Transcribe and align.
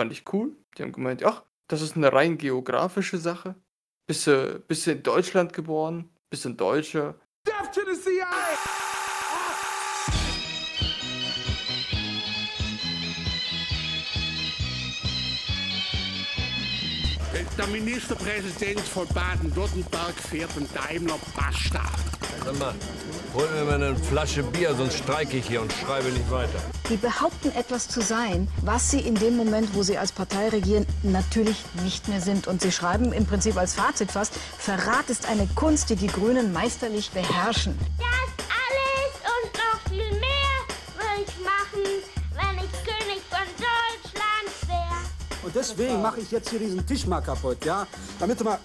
Fand 0.00 0.12
ich 0.12 0.24
cool. 0.32 0.56
Die 0.78 0.82
haben 0.82 0.92
gemeint, 0.92 1.22
ach, 1.26 1.42
das 1.68 1.82
ist 1.82 1.94
eine 1.94 2.10
rein 2.10 2.38
geografische 2.38 3.18
Sache. 3.18 3.54
Bist 4.06 4.26
du, 4.26 4.58
bist 4.66 4.86
du 4.86 4.92
in 4.92 5.02
Deutschland 5.02 5.52
geboren? 5.52 6.08
Bist 6.30 6.46
du 6.46 6.48
ein 6.48 6.56
Deutscher? 6.56 7.16
Death 7.46 7.70
to 7.74 7.82
the 7.82 8.00
CIA! 8.00 8.26
Der 17.58 17.66
Ministerpräsident 17.66 18.80
von 18.80 19.06
Baden-Württemberg 19.08 20.14
fährt 20.14 20.56
einen 20.56 20.72
Daimler 20.72 21.18
Bastard. 21.36 22.19
Sag 22.44 22.58
mal, 22.58 22.74
hol 23.34 23.48
mir 23.50 23.64
mal 23.64 23.74
eine 23.74 23.96
Flasche 23.96 24.42
Bier, 24.42 24.74
sonst 24.74 24.98
streike 24.98 25.36
ich 25.36 25.46
hier 25.46 25.60
und 25.62 25.72
schreibe 25.72 26.08
nicht 26.08 26.30
weiter. 26.30 26.58
Die 26.88 26.96
behaupten 26.96 27.50
etwas 27.52 27.88
zu 27.88 28.00
sein, 28.00 28.48
was 28.62 28.90
sie 28.90 29.00
in 29.00 29.14
dem 29.14 29.36
Moment, 29.36 29.74
wo 29.74 29.82
sie 29.82 29.98
als 29.98 30.12
Partei 30.12 30.48
regieren, 30.48 30.86
natürlich 31.02 31.64
nicht 31.84 32.08
mehr 32.08 32.20
sind. 32.20 32.46
Und 32.46 32.62
sie 32.62 32.72
schreiben 32.72 33.12
im 33.12 33.26
Prinzip 33.26 33.56
als 33.56 33.74
Fazit 33.74 34.10
fast, 34.10 34.32
Verrat 34.58 35.08
ist 35.08 35.28
eine 35.28 35.46
Kunst, 35.54 35.90
die 35.90 35.96
die 35.96 36.08
Grünen 36.08 36.52
meisterlich 36.52 37.10
beherrschen. 37.10 37.78
Das 37.98 38.06
alles 38.48 39.14
und 39.36 39.52
noch 39.54 39.80
viel 39.88 40.18
mehr 40.18 40.56
würde 40.96 41.22
ich 41.26 41.44
machen, 41.44 41.84
wenn 42.34 42.64
ich 42.64 42.72
König 42.84 43.22
von 43.28 43.46
Deutschland 43.56 44.50
wäre. 44.66 45.44
Und 45.44 45.54
deswegen 45.54 46.02
mache 46.02 46.20
ich 46.20 46.30
jetzt 46.30 46.50
hier 46.50 46.58
diesen 46.58 46.86
Tisch 46.86 47.06
mal 47.06 47.20
kaputt, 47.20 47.64
ja? 47.64 47.86
Damit 48.18 48.40
du 48.40 48.44
mal. 48.44 48.58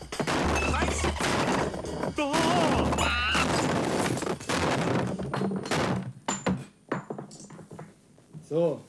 So, 8.56 8.82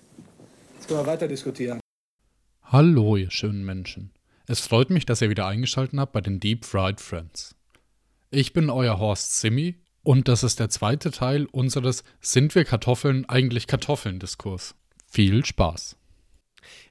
jetzt 0.75 0.87
können 0.87 1.01
wir 1.01 1.07
weiter 1.09 1.27
diskutieren. 1.27 1.81
Hallo, 2.63 3.17
ihr 3.17 3.33
schönen 3.33 3.65
Menschen. 3.65 4.13
Es 4.47 4.61
freut 4.61 4.91
mich, 4.91 5.07
dass 5.07 5.23
ihr 5.23 5.29
wieder 5.29 5.49
eingeschaltet 5.49 5.99
habt 5.99 6.13
bei 6.13 6.21
den 6.21 6.39
Deep 6.39 6.65
Fried 6.65 7.01
Friends. 7.01 7.57
Ich 8.31 8.53
bin 8.53 8.71
euer 8.71 9.01
Horst 9.01 9.41
Simi 9.41 9.83
und 10.05 10.29
das 10.29 10.45
ist 10.45 10.61
der 10.61 10.69
zweite 10.69 11.11
Teil 11.11 11.47
unseres 11.51 12.05
Sind 12.21 12.55
wir 12.55 12.65
Kartoffeln 12.65 13.29
eigentlich 13.29 13.67
Kartoffeln-Diskurs. 13.67 14.77
Viel 15.09 15.45
Spaß. 15.45 15.97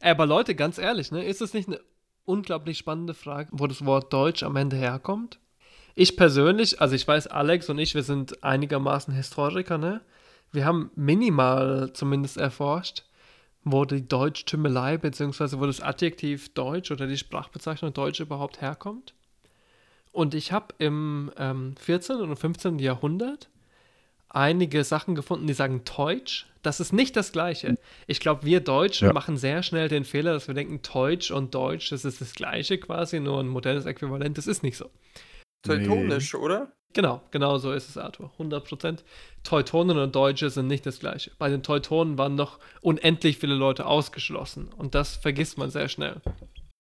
Aber 0.02 0.26
Leute, 0.26 0.54
ganz 0.54 0.78
ehrlich, 0.78 1.14
ne, 1.14 1.24
ist 1.24 1.42
es 1.42 1.54
nicht 1.54 1.70
eine 1.70 1.80
unglaublich 2.26 2.78
spannende 2.78 3.14
Frage, 3.14 3.52
wo 3.54 3.68
das 3.68 3.86
Wort 3.86 4.12
Deutsch 4.12 4.44
am 4.44 4.58
Ende 4.58 4.76
herkommt? 4.76 5.40
Ich 5.96 6.18
persönlich, 6.18 6.82
also 6.82 6.94
ich 6.94 7.08
weiß, 7.08 7.28
Alex 7.28 7.70
und 7.70 7.80
ich, 7.80 7.96
wir 7.96 8.04
sind 8.04 8.44
einigermaßen 8.44 9.14
Historiker, 9.14 9.78
ne? 9.78 10.02
Wir 10.56 10.66
haben 10.66 10.90
minimal 10.96 11.92
zumindest 11.94 12.38
erforscht, 12.38 13.04
wo 13.64 13.86
die 13.86 14.08
Deutschtümelei 14.08 14.98
bzw. 14.98 15.60
wo 15.60 15.66
das 15.66 15.82
Adjektiv 15.82 16.54
Deutsch 16.54 16.92
oder 16.92 17.08
die 17.08 17.18
Sprachbezeichnung 17.18 17.94
Deutsch 17.94 18.20
überhaupt 18.20 18.62
herkommt. 18.62 19.14
Und 20.12 20.34
ich 20.34 20.52
habe 20.52 20.74
im 20.80 21.32
ähm, 21.38 21.76
14. 21.78 22.18
und 22.18 22.36
15. 22.38 22.80
Jahrhundert 22.80 23.50
einige 24.30 24.84
Sachen 24.84 25.16
gefunden, 25.16 25.48
die 25.48 25.54
sagen 25.54 25.84
Deutsch. 25.98 26.48
Das 26.62 26.80
ist 26.80 26.94
nicht 26.94 27.16
das 27.16 27.32
Gleiche. 27.32 27.76
Ich 28.08 28.20
glaube, 28.20 28.44
wir 28.46 28.60
Deutschen 28.60 29.08
Ja. 29.08 29.14
machen 29.14 29.38
sehr 29.38 29.62
schnell 29.62 29.88
den 29.88 30.04
Fehler, 30.04 30.34
dass 30.34 30.48
wir 30.48 30.56
denken, 30.56 30.82
Deutsch 30.82 31.32
und 31.32 31.54
Deutsch, 31.54 31.90
das 31.92 32.06
ist 32.06 32.22
das 32.22 32.34
Gleiche 32.34 32.78
quasi, 32.78 33.20
nur 33.20 33.40
ein 33.40 33.48
modernes 33.48 33.86
Äquivalent. 33.86 34.38
Das 34.38 34.48
ist 34.48 34.64
nicht 34.64 34.78
so. 34.78 34.90
Teutonisch, 35.64 36.36
oder? 36.36 36.72
Genau, 36.96 37.22
genau 37.30 37.58
so 37.58 37.74
ist 37.74 37.90
es, 37.90 37.98
Arthur. 37.98 38.32
100%. 38.40 39.04
Teutonen 39.44 39.98
und 39.98 40.16
Deutsche 40.16 40.50
sind 40.50 40.68
nicht 40.68 40.86
das 40.86 41.00
Gleiche. 41.00 41.32
Bei 41.38 41.50
den 41.50 41.62
Teutonen 41.62 42.18
waren 42.18 42.36
noch 42.36 42.58
unendlich 42.82 43.38
viele 43.38 43.54
Leute 43.54 43.86
ausgeschlossen. 43.86 44.70
Und 44.78 44.96
das 44.96 45.18
vergisst 45.18 45.58
man 45.58 45.70
sehr 45.70 45.90
schnell. 45.90 46.22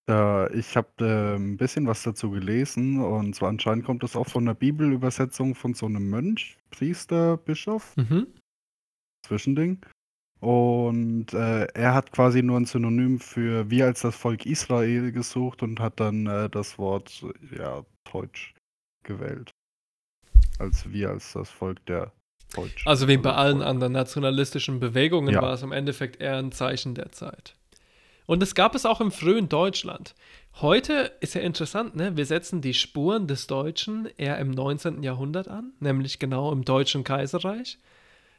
Äh, 0.09 0.57
ich 0.57 0.77
habe 0.77 0.87
äh, 1.01 1.35
ein 1.35 1.57
bisschen 1.57 1.85
was 1.85 2.01
dazu 2.03 2.31
gelesen 2.31 3.01
und 3.01 3.35
zwar 3.35 3.49
anscheinend 3.49 3.85
kommt 3.85 4.03
das 4.03 4.15
auch 4.15 4.27
von 4.27 4.45
der 4.45 4.53
Bibelübersetzung 4.53 5.53
von 5.53 5.73
so 5.73 5.85
einem 5.85 6.09
Mönch, 6.09 6.57
Priester, 6.71 7.37
Bischof, 7.37 7.95
Mhm. 7.97 8.27
Zwischending. 9.27 9.79
Und 10.39 11.33
äh, 11.33 11.65
er 11.73 11.93
hat 11.93 12.11
quasi 12.11 12.41
nur 12.41 12.57
ein 12.57 12.65
Synonym 12.65 13.19
für 13.19 13.69
wir 13.69 13.85
als 13.85 14.01
das 14.01 14.15
Volk 14.15 14.45
Israel 14.45 15.11
gesucht 15.11 15.61
und 15.63 15.79
hat 15.79 15.99
dann 15.99 16.27
äh, 16.27 16.49
das 16.49 16.77
Wort 16.77 17.25
ja 17.57 17.83
Deutsch 18.09 18.53
gewählt. 19.03 19.51
Als 20.59 20.91
wir 20.91 21.09
als 21.09 21.33
das 21.33 21.49
Volk 21.49 21.85
der 21.85 22.11
Deutschen. 22.55 22.87
Also 22.87 23.07
wie 23.07 23.17
bei 23.17 23.33
allen 23.33 23.61
anderen 23.61 23.93
nationalistischen 23.93 24.79
Bewegungen 24.79 25.33
Ja. 25.33 25.41
war 25.41 25.53
es 25.53 25.61
im 25.63 25.71
Endeffekt 25.71 26.21
eher 26.21 26.37
ein 26.37 26.51
Zeichen 26.51 26.95
der 26.95 27.11
Zeit. 27.11 27.55
Und 28.25 28.41
es 28.41 28.55
gab 28.55 28.73
es 28.75 28.85
auch 28.85 29.01
im 29.01 29.11
frühen 29.11 29.49
Deutschland. 29.49 30.15
Heute 30.61 31.11
ist 31.19 31.35
ja 31.35 31.41
interessant, 31.41 31.95
ne? 31.95 32.15
wir 32.17 32.25
setzen 32.25 32.61
die 32.61 32.73
Spuren 32.73 33.27
des 33.27 33.45
Deutschen 33.47 34.07
eher 34.17 34.37
im 34.39 34.51
19. 34.51 35.03
Jahrhundert 35.03 35.47
an, 35.47 35.73
nämlich 35.79 36.17
genau 36.17 36.51
im 36.51 36.63
Deutschen 36.63 37.03
Kaiserreich. 37.03 37.77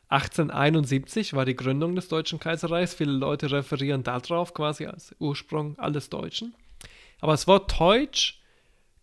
1871 0.08 1.34
war 1.34 1.44
die 1.44 1.56
Gründung 1.56 1.94
des 1.94 2.08
Deutschen 2.08 2.38
Kaiserreichs. 2.38 2.94
Viele 2.94 3.12
Leute 3.12 3.50
referieren 3.50 4.02
darauf 4.02 4.54
quasi 4.54 4.86
als 4.86 5.14
Ursprung 5.18 5.78
alles 5.78 6.08
Deutschen. 6.10 6.54
Aber 7.20 7.32
das 7.32 7.46
Wort 7.46 7.78
Deutsch 7.78 8.40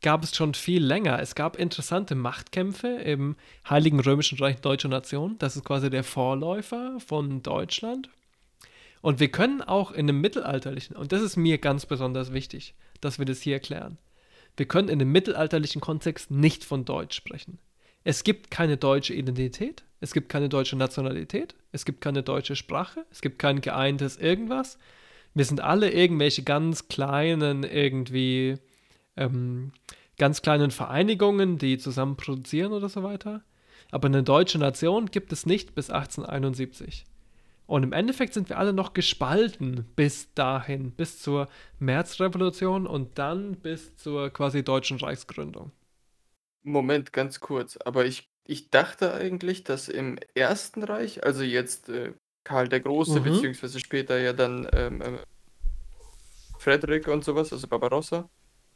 gab 0.03 0.23
es 0.23 0.35
schon 0.35 0.53
viel 0.53 0.83
länger. 0.83 1.19
Es 1.19 1.33
gab 1.33 1.57
interessante 1.57 2.13
Machtkämpfe 2.13 2.87
im 2.87 3.35
Heiligen 3.67 3.99
Römischen 3.99 4.37
Reich 4.37 4.61
Deutscher 4.61 4.89
Nation. 4.89 5.37
Das 5.39 5.55
ist 5.55 5.65
quasi 5.65 5.89
der 5.89 6.03
Vorläufer 6.03 6.99
von 6.99 7.41
Deutschland. 7.41 8.09
Und 9.01 9.19
wir 9.19 9.29
können 9.29 9.61
auch 9.61 9.91
in 9.91 10.07
dem 10.07 10.21
mittelalterlichen, 10.21 10.95
und 10.95 11.11
das 11.11 11.21
ist 11.21 11.35
mir 11.35 11.57
ganz 11.57 11.85
besonders 11.85 12.31
wichtig, 12.31 12.75
dass 13.01 13.19
wir 13.19 13.25
das 13.25 13.41
hier 13.41 13.55
erklären, 13.55 13.97
wir 14.55 14.67
können 14.67 14.87
in 14.87 14.99
dem 14.99 15.11
mittelalterlichen 15.11 15.81
Kontext 15.81 16.31
nicht 16.31 16.63
von 16.63 16.85
Deutsch 16.85 17.15
sprechen. 17.15 17.57
Es 18.03 18.23
gibt 18.23 18.51
keine 18.51 18.77
deutsche 18.77 19.13
Identität, 19.13 19.83
es 19.99 20.13
gibt 20.13 20.29
keine 20.29 20.47
deutsche 20.47 20.75
Nationalität, 20.75 21.55
es 21.71 21.85
gibt 21.85 22.01
keine 22.01 22.23
deutsche 22.23 22.55
Sprache, 22.55 23.05
es 23.11 23.21
gibt 23.21 23.39
kein 23.39 23.61
geeintes 23.61 24.17
irgendwas. 24.17 24.77
Wir 25.33 25.45
sind 25.45 25.61
alle 25.61 25.91
irgendwelche 25.91 26.43
ganz 26.43 26.87
kleinen, 26.87 27.63
irgendwie, 27.63 28.57
ähm, 29.17 29.71
ganz 30.17 30.41
kleinen 30.41 30.71
Vereinigungen, 30.71 31.57
die 31.57 31.77
zusammen 31.77 32.17
produzieren 32.17 32.73
oder 32.73 32.89
so 32.89 33.03
weiter. 33.03 33.43
Aber 33.91 34.07
eine 34.07 34.23
deutsche 34.23 34.57
Nation 34.59 35.07
gibt 35.07 35.31
es 35.31 35.45
nicht 35.45 35.75
bis 35.75 35.89
1871. 35.89 37.05
Und 37.67 37.83
im 37.83 37.93
Endeffekt 37.93 38.33
sind 38.33 38.49
wir 38.49 38.59
alle 38.59 38.73
noch 38.73 38.93
gespalten 38.93 39.85
bis 39.95 40.33
dahin, 40.33 40.91
bis 40.91 41.21
zur 41.21 41.47
Märzrevolution 41.79 42.87
und 42.87 43.17
dann 43.17 43.55
bis 43.57 43.95
zur 43.95 44.29
quasi 44.31 44.63
deutschen 44.63 44.97
Reichsgründung. 44.99 45.71
Moment, 46.63 47.13
ganz 47.13 47.39
kurz. 47.39 47.77
Aber 47.77 48.05
ich, 48.05 48.29
ich 48.45 48.69
dachte 48.69 49.13
eigentlich, 49.13 49.63
dass 49.63 49.89
im 49.89 50.17
Ersten 50.35 50.83
Reich, 50.83 51.23
also 51.23 51.43
jetzt 51.43 51.89
äh, 51.89 52.13
Karl 52.43 52.67
der 52.69 52.79
Große, 52.81 53.21
Mhm. 53.21 53.21
beziehungsweise 53.21 53.79
später 53.79 54.19
ja 54.19 54.33
dann 54.33 54.67
ähm, 54.73 55.01
ähm, 55.01 55.19
Frederik 56.57 57.07
und 57.09 57.23
sowas, 57.23 57.51
also 57.53 57.67
Barbarossa, 57.67 58.27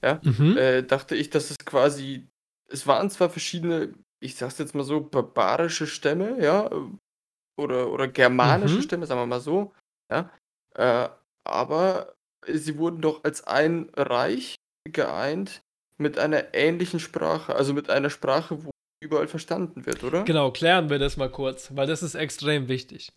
ja, 0.04 0.20
Mhm. 0.24 0.58
äh, 0.58 0.84
dachte 0.84 1.16
ich, 1.16 1.30
dass 1.30 1.52
es 1.52 1.58
quasi, 1.66 2.28
es 2.70 2.88
waren 2.88 3.10
zwar 3.10 3.30
verschiedene, 3.30 3.94
ich 4.20 4.36
sag's 4.36 4.58
jetzt 4.58 4.76
mal 4.76 4.84
so, 4.84 5.02
barbarische 5.02 5.88
Stämme, 5.88 6.42
ja, 6.42 6.70
oder, 7.58 7.92
oder 7.92 8.08
germanische 8.08 8.78
Mhm. 8.78 8.82
Stämme, 8.84 9.06
sagen 9.06 9.22
wir 9.22 9.26
mal 9.26 9.40
so, 9.42 9.74
ja, 10.12 10.30
äh, 10.76 11.10
aber 11.44 12.14
sie 12.48 12.78
wurden 12.78 13.02
doch 13.02 13.24
als 13.24 13.46
ein 13.46 13.90
Reich 13.96 14.56
geeint 14.92 15.62
mit 15.98 16.20
einer 16.20 16.54
ähnlichen 16.54 17.00
Sprache, 17.00 17.56
also 17.56 17.74
mit 17.74 17.90
einer 17.90 18.10
Sprache, 18.10 18.64
wo 18.64 18.70
überall 19.04 19.28
verstanden 19.28 19.86
wird, 19.86 20.04
oder? 20.04 20.24
Genau, 20.24 20.52
klären 20.52 20.90
wir 20.90 21.00
das 21.00 21.18
mal 21.18 21.32
kurz, 21.32 21.76
weil 21.76 21.88
das 21.88 22.04
ist 22.04 22.16
extrem 22.16 22.68
wichtig. 22.68 23.10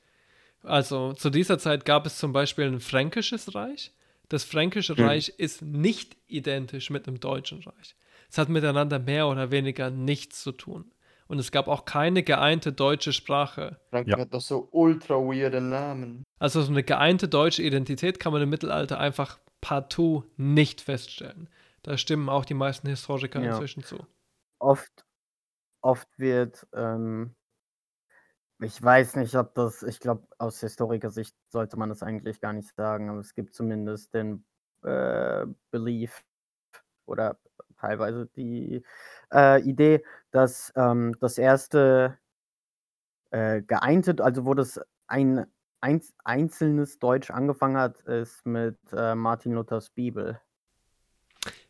Also 0.62 1.14
zu 1.14 1.30
dieser 1.30 1.58
Zeit 1.58 1.84
gab 1.84 2.06
es 2.06 2.18
zum 2.18 2.32
Beispiel 2.32 2.66
ein 2.66 2.80
fränkisches 2.80 3.54
Reich. 3.54 3.92
Das 4.30 4.44
fränkische 4.44 4.96
Hm. 4.96 5.04
Reich 5.04 5.28
ist 5.36 5.60
nicht 5.60 6.16
identisch 6.28 6.88
mit 6.88 7.06
dem 7.06 7.20
deutschen 7.20 7.62
Reich. 7.62 7.96
Es 8.30 8.38
hat 8.38 8.48
miteinander 8.48 8.98
mehr 9.00 9.26
oder 9.28 9.50
weniger 9.50 9.90
nichts 9.90 10.42
zu 10.42 10.52
tun. 10.52 10.92
Und 11.26 11.38
es 11.38 11.52
gab 11.52 11.68
auch 11.68 11.84
keine 11.84 12.22
geeinte 12.22 12.72
deutsche 12.72 13.12
Sprache. 13.12 13.78
Frankreich 13.90 14.16
Ja. 14.16 14.18
hat 14.20 14.32
doch 14.34 14.40
so 14.40 14.68
ultra 14.72 15.14
weirde 15.16 15.60
Namen. 15.60 16.22
Also 16.38 16.62
so 16.62 16.70
eine 16.70 16.82
geeinte 16.82 17.28
deutsche 17.28 17.62
Identität 17.62 18.18
kann 18.18 18.32
man 18.32 18.42
im 18.42 18.48
Mittelalter 18.50 18.98
einfach 18.98 19.38
partout 19.60 20.24
nicht 20.36 20.80
feststellen. 20.80 21.48
Da 21.82 21.96
stimmen 21.98 22.28
auch 22.28 22.44
die 22.44 22.54
meisten 22.54 22.88
Historiker 22.88 23.40
Ja. 23.42 23.50
inzwischen 23.52 23.82
zu. 23.82 23.98
Oft, 24.60 25.04
oft 25.82 26.08
wird, 26.18 26.66
ähm, 26.72 27.34
ich 28.60 28.82
weiß 28.82 29.16
nicht, 29.16 29.34
ob 29.36 29.54
das, 29.54 29.82
ich 29.82 30.00
glaube, 30.00 30.26
aus 30.38 30.60
Historikersicht 30.60 31.34
sollte 31.48 31.76
man 31.76 31.88
das 31.88 32.02
eigentlich 32.02 32.40
gar 32.40 32.52
nicht 32.52 32.74
sagen, 32.74 33.08
aber 33.10 33.20
es 33.20 33.34
gibt 33.34 33.54
zumindest 33.54 34.14
den 34.14 34.44
äh, 34.82 35.46
Belief 35.70 36.22
oder 37.06 37.38
teilweise 37.78 38.26
die 38.36 38.84
äh, 39.32 39.60
Idee, 39.62 40.04
dass 40.30 40.72
ähm, 40.76 41.16
das 41.20 41.38
erste 41.38 42.18
äh, 43.30 43.62
geeinte, 43.62 44.16
also 44.22 44.44
wo 44.44 44.54
das 44.54 44.80
ein 45.06 45.46
einz 45.80 46.12
einzelnes 46.24 46.98
Deutsch 46.98 47.30
angefangen 47.30 47.78
hat, 47.78 48.00
ist 48.02 48.44
mit 48.44 48.78
äh, 48.92 49.14
Martin 49.14 49.52
Luthers 49.52 49.90
Bibel. 49.90 50.38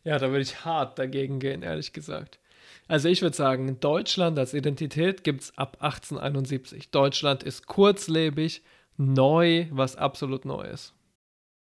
Ja, 0.03 0.19
da 0.19 0.29
würde 0.29 0.41
ich 0.41 0.65
hart 0.65 0.99
dagegen 0.99 1.39
gehen, 1.39 1.63
ehrlich 1.63 1.93
gesagt. 1.93 2.40
Also 2.87 3.09
ich 3.09 3.21
würde 3.21 3.35
sagen, 3.35 3.79
Deutschland 3.79 4.37
als 4.37 4.53
Identität 4.53 5.23
gibt 5.23 5.41
es 5.41 5.57
ab 5.57 5.77
1871. 5.79 6.91
Deutschland 6.91 7.43
ist 7.43 7.67
kurzlebig, 7.67 8.63
neu, 8.97 9.67
was 9.71 9.95
absolut 9.95 10.45
neu 10.45 10.63
ist. 10.63 10.93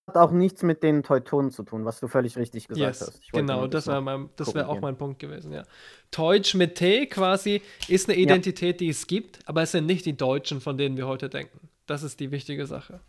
Hat 0.08 0.18
auch 0.18 0.32
nichts 0.32 0.64
mit 0.64 0.84
den 0.84 1.04
Teutonen 1.04 1.52
zu 1.52 1.64
tun, 1.64 1.86
was 1.86 2.00
du 2.00 2.08
völlig 2.08 2.36
richtig 2.38 2.68
gesagt 2.68 2.86
Yes, 2.86 3.02
hast. 3.02 3.20
Ich 3.24 3.32
genau, 3.32 3.68
das 3.68 3.88
wäre 3.88 4.02
mein, 4.02 4.30
das 4.36 4.54
wär 4.54 4.68
auch 4.68 4.82
mein 4.82 4.98
Punkt 4.98 5.20
gewesen, 5.20 5.54
ja. 5.54 5.64
Deutsch 6.10 6.56
mit 6.56 6.76
T 6.76 7.06
quasi 7.06 7.62
ist 7.88 8.10
eine 8.10 8.18
Identität, 8.18 8.80
die 8.80 8.90
es 8.90 9.08
gibt, 9.08 9.40
aber 9.48 9.62
es 9.62 9.72
sind 9.72 9.86
nicht 9.86 10.06
die 10.06 10.18
Deutschen, 10.18 10.60
von 10.60 10.78
denen 10.78 10.98
wir 10.98 11.08
heute 11.08 11.30
denken. 11.30 11.70
Das 11.86 12.04
ist 12.04 12.20
die 12.20 12.32
wichtige 12.32 12.66
Sache. 12.66 13.00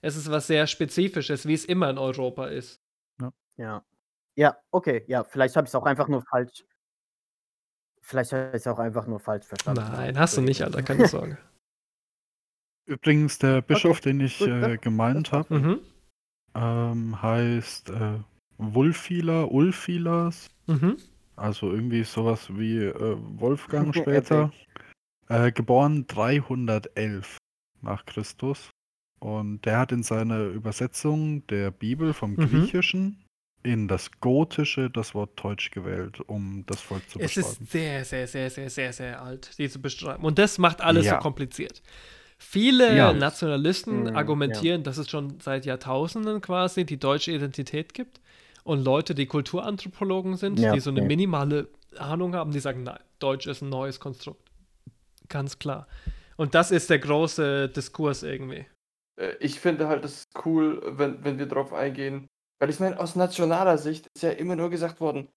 Es 0.00 0.16
ist 0.16 0.30
was 0.30 0.46
sehr 0.46 0.66
Spezifisches, 0.66 1.46
wie 1.46 1.54
es 1.54 1.64
immer 1.64 1.90
in 1.90 1.98
Europa 1.98 2.46
ist. 2.46 2.80
Ja. 3.56 3.84
Ja, 4.34 4.56
okay, 4.70 5.04
ja, 5.08 5.24
vielleicht 5.24 5.56
habe 5.56 5.66
ich 5.66 5.70
es 5.70 5.74
auch 5.74 5.84
einfach 5.84 6.08
nur 6.08 6.22
falsch. 6.22 6.64
Vielleicht 8.04 8.32
habe 8.32 8.48
ich 8.48 8.54
es 8.54 8.66
auch 8.66 8.78
einfach 8.78 9.06
nur 9.06 9.20
falsch 9.20 9.46
verstanden. 9.46 9.84
Nein, 9.92 10.18
hast 10.18 10.36
du 10.36 10.40
nicht, 10.42 10.62
Alter, 10.62 10.82
keine 10.82 11.06
Sorge. 11.08 11.38
Übrigens, 12.86 13.38
der 13.38 13.62
Bischof, 13.62 14.00
den 14.00 14.20
ich 14.20 14.38
gut, 14.40 14.48
äh, 14.48 14.76
gemeint 14.76 15.30
habe, 15.32 15.54
Mhm. 15.54 15.80
ähm, 16.54 17.22
heißt 17.22 17.90
äh, 17.90 18.18
Wulfila, 18.58 19.44
Ulfilas. 19.44 20.48
Mhm. 20.66 20.96
Also 21.36 21.70
irgendwie 21.72 22.02
sowas 22.04 22.48
wie 22.56 22.78
äh, 22.78 23.16
Wolfgang 23.38 23.94
später. 23.96 24.52
äh, 25.28 25.52
geboren 25.52 26.06
311 26.08 27.38
nach 27.80 28.04
Christus. 28.04 28.70
Und 29.20 29.64
der 29.64 29.78
hat 29.78 29.92
in 29.92 30.02
seiner 30.02 30.40
Übersetzung 30.46 31.46
der 31.46 31.70
Bibel 31.70 32.12
vom 32.12 32.32
Mhm. 32.32 32.36
Griechischen 32.48 33.24
in 33.62 33.88
das 33.88 34.10
Gotische 34.20 34.90
das 34.90 35.14
Wort 35.14 35.42
Deutsch 35.42 35.70
gewählt, 35.70 36.20
um 36.20 36.64
das 36.66 36.80
Volk 36.80 37.08
zu 37.10 37.18
Es 37.18 37.24
beschreiben. 37.24 37.56
ist 37.62 37.70
sehr, 37.72 38.04
sehr, 38.04 38.26
sehr, 38.26 38.50
sehr, 38.50 38.70
sehr, 38.70 38.92
sehr 38.92 39.22
alt, 39.22 39.50
diese 39.58 39.78
Beschreibung. 39.78 40.24
Und 40.24 40.38
das 40.38 40.58
macht 40.58 40.80
alles 40.80 41.04
Ja. 41.06 41.14
so 41.14 41.18
kompliziert. 41.18 41.82
Viele 42.38 42.96
Ja. 42.96 43.12
Nationalisten 43.12 44.08
Mhm, 44.08 44.16
argumentieren, 44.16 44.82
dass 44.82 44.98
es 44.98 45.08
schon 45.10 45.40
seit 45.40 45.64
Jahrtausenden 45.66 46.40
quasi 46.40 46.84
die 46.84 46.98
deutsche 46.98 47.32
Identität 47.32 47.94
gibt. 47.94 48.20
Und 48.64 48.84
Leute, 48.84 49.14
die 49.14 49.26
Kulturanthropologen 49.26 50.36
sind, 50.36 50.58
Ja, 50.58 50.72
die 50.72 50.80
so 50.80 50.90
eine 50.90 51.00
minimale 51.02 51.68
Ahnung 51.98 52.34
haben, 52.34 52.52
die 52.52 52.60
sagen, 52.60 52.82
nein, 52.84 52.98
Deutsch 53.18 53.46
ist 53.46 53.62
ein 53.62 53.68
neues 53.68 54.00
Konstrukt. 54.00 54.40
Ganz 55.28 55.58
klar. 55.58 55.86
Und 56.36 56.54
das 56.54 56.70
ist 56.70 56.90
der 56.90 56.98
große 56.98 57.68
Diskurs 57.68 58.22
irgendwie. 58.22 58.66
Äh, 59.16 59.34
Ich 59.40 59.60
finde 59.60 59.88
halt, 59.88 60.04
das 60.04 60.18
ist 60.18 60.46
cool, 60.46 60.80
wenn, 60.98 61.24
wenn 61.24 61.38
wir 61.38 61.46
darauf 61.46 61.72
eingehen. 61.72 62.26
Weil 62.62 62.70
ich 62.70 62.78
meine, 62.78 63.00
aus 63.00 63.16
nationaler 63.16 63.76
Sicht 63.76 64.06
ist 64.14 64.22
ja 64.22 64.30
immer 64.30 64.54
nur 64.54 64.70
gesagt 64.70 65.00
worden, 65.00 65.28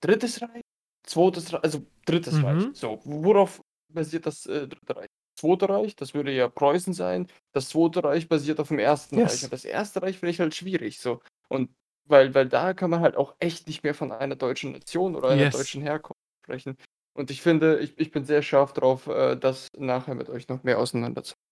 drittes 0.00 0.40
Reich, 0.40 0.62
zweites 1.02 1.52
Reich, 1.52 1.64
also 1.64 1.84
drittes 2.06 2.34
Mhm. 2.34 2.44
Reich. 2.44 2.68
So, 2.72 3.00
worauf 3.02 3.60
basiert 3.92 4.26
das 4.26 4.46
äh, 4.46 4.68
dritte 4.68 4.94
Reich? 4.94 5.08
Zweite 5.36 5.68
Reich, 5.68 5.96
das 5.96 6.14
würde 6.14 6.30
ja 6.30 6.46
Preußen 6.48 6.92
sein. 6.94 7.26
Das 7.52 7.70
zweite 7.70 8.04
Reich 8.04 8.28
basiert 8.28 8.60
auf 8.60 8.68
dem 8.68 8.78
ersten 8.78 9.18
Yes. 9.18 9.32
Reich. 9.32 9.42
Und 9.42 9.52
das 9.52 9.64
erste 9.64 10.02
Reich 10.02 10.20
finde 10.20 10.30
ich 10.30 10.38
halt 10.38 10.54
schwierig. 10.54 11.00
So. 11.00 11.20
Und 11.48 11.74
weil, 12.08 12.32
weil 12.36 12.48
da 12.48 12.74
kann 12.74 12.90
man 12.90 13.00
halt 13.00 13.16
auch 13.16 13.34
echt 13.40 13.66
nicht 13.66 13.82
mehr 13.82 13.94
von 13.94 14.12
einer 14.12 14.36
deutschen 14.36 14.70
Nation 14.70 15.16
oder 15.16 15.30
einer 15.30 15.46
Yes. 15.46 15.56
deutschen 15.56 15.82
Herkunft 15.82 16.20
sprechen. 16.44 16.76
Und 17.12 17.32
ich 17.32 17.42
finde, 17.42 17.80
ich, 17.80 17.98
ich 17.98 18.12
bin 18.12 18.24
sehr 18.24 18.42
scharf 18.42 18.72
drauf, 18.72 19.08
äh, 19.08 19.34
das 19.34 19.66
nachher 19.76 20.14
mit 20.14 20.28
euch 20.30 20.46
noch 20.46 20.62
mehr 20.62 20.78
auseinanderzusetzen. 20.78 21.42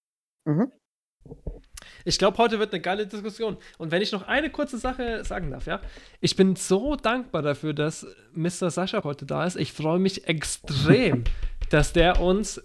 Mhm. 0.45 0.71
Ich 2.05 2.19
glaube, 2.19 2.39
heute 2.39 2.59
wird 2.59 2.73
eine 2.73 2.81
geile 2.81 3.07
Diskussion. 3.07 3.57
Und 3.79 3.91
wenn 3.91 4.03
ich 4.03 4.13
noch 4.13 4.27
eine 4.27 4.51
kurze 4.51 4.79
Sache 4.79 5.25
sagen 5.25 5.51
darf, 5.51 5.67
ja. 5.67 5.81
Ich 6.21 6.37
bin 6.37 6.57
so 6.57 6.97
dankbar 6.97 7.43
dafür, 7.43 7.73
dass 7.73 8.07
Mr. 8.35 8.71
Sascha 8.71 9.05
heute 9.05 9.27
da 9.27 9.45
ist. 9.45 9.57
Ich 9.57 9.73
freue 9.73 9.99
mich 9.99 10.29
extrem, 10.29 11.25
dass 11.71 11.93
der 11.93 12.21
uns 12.21 12.63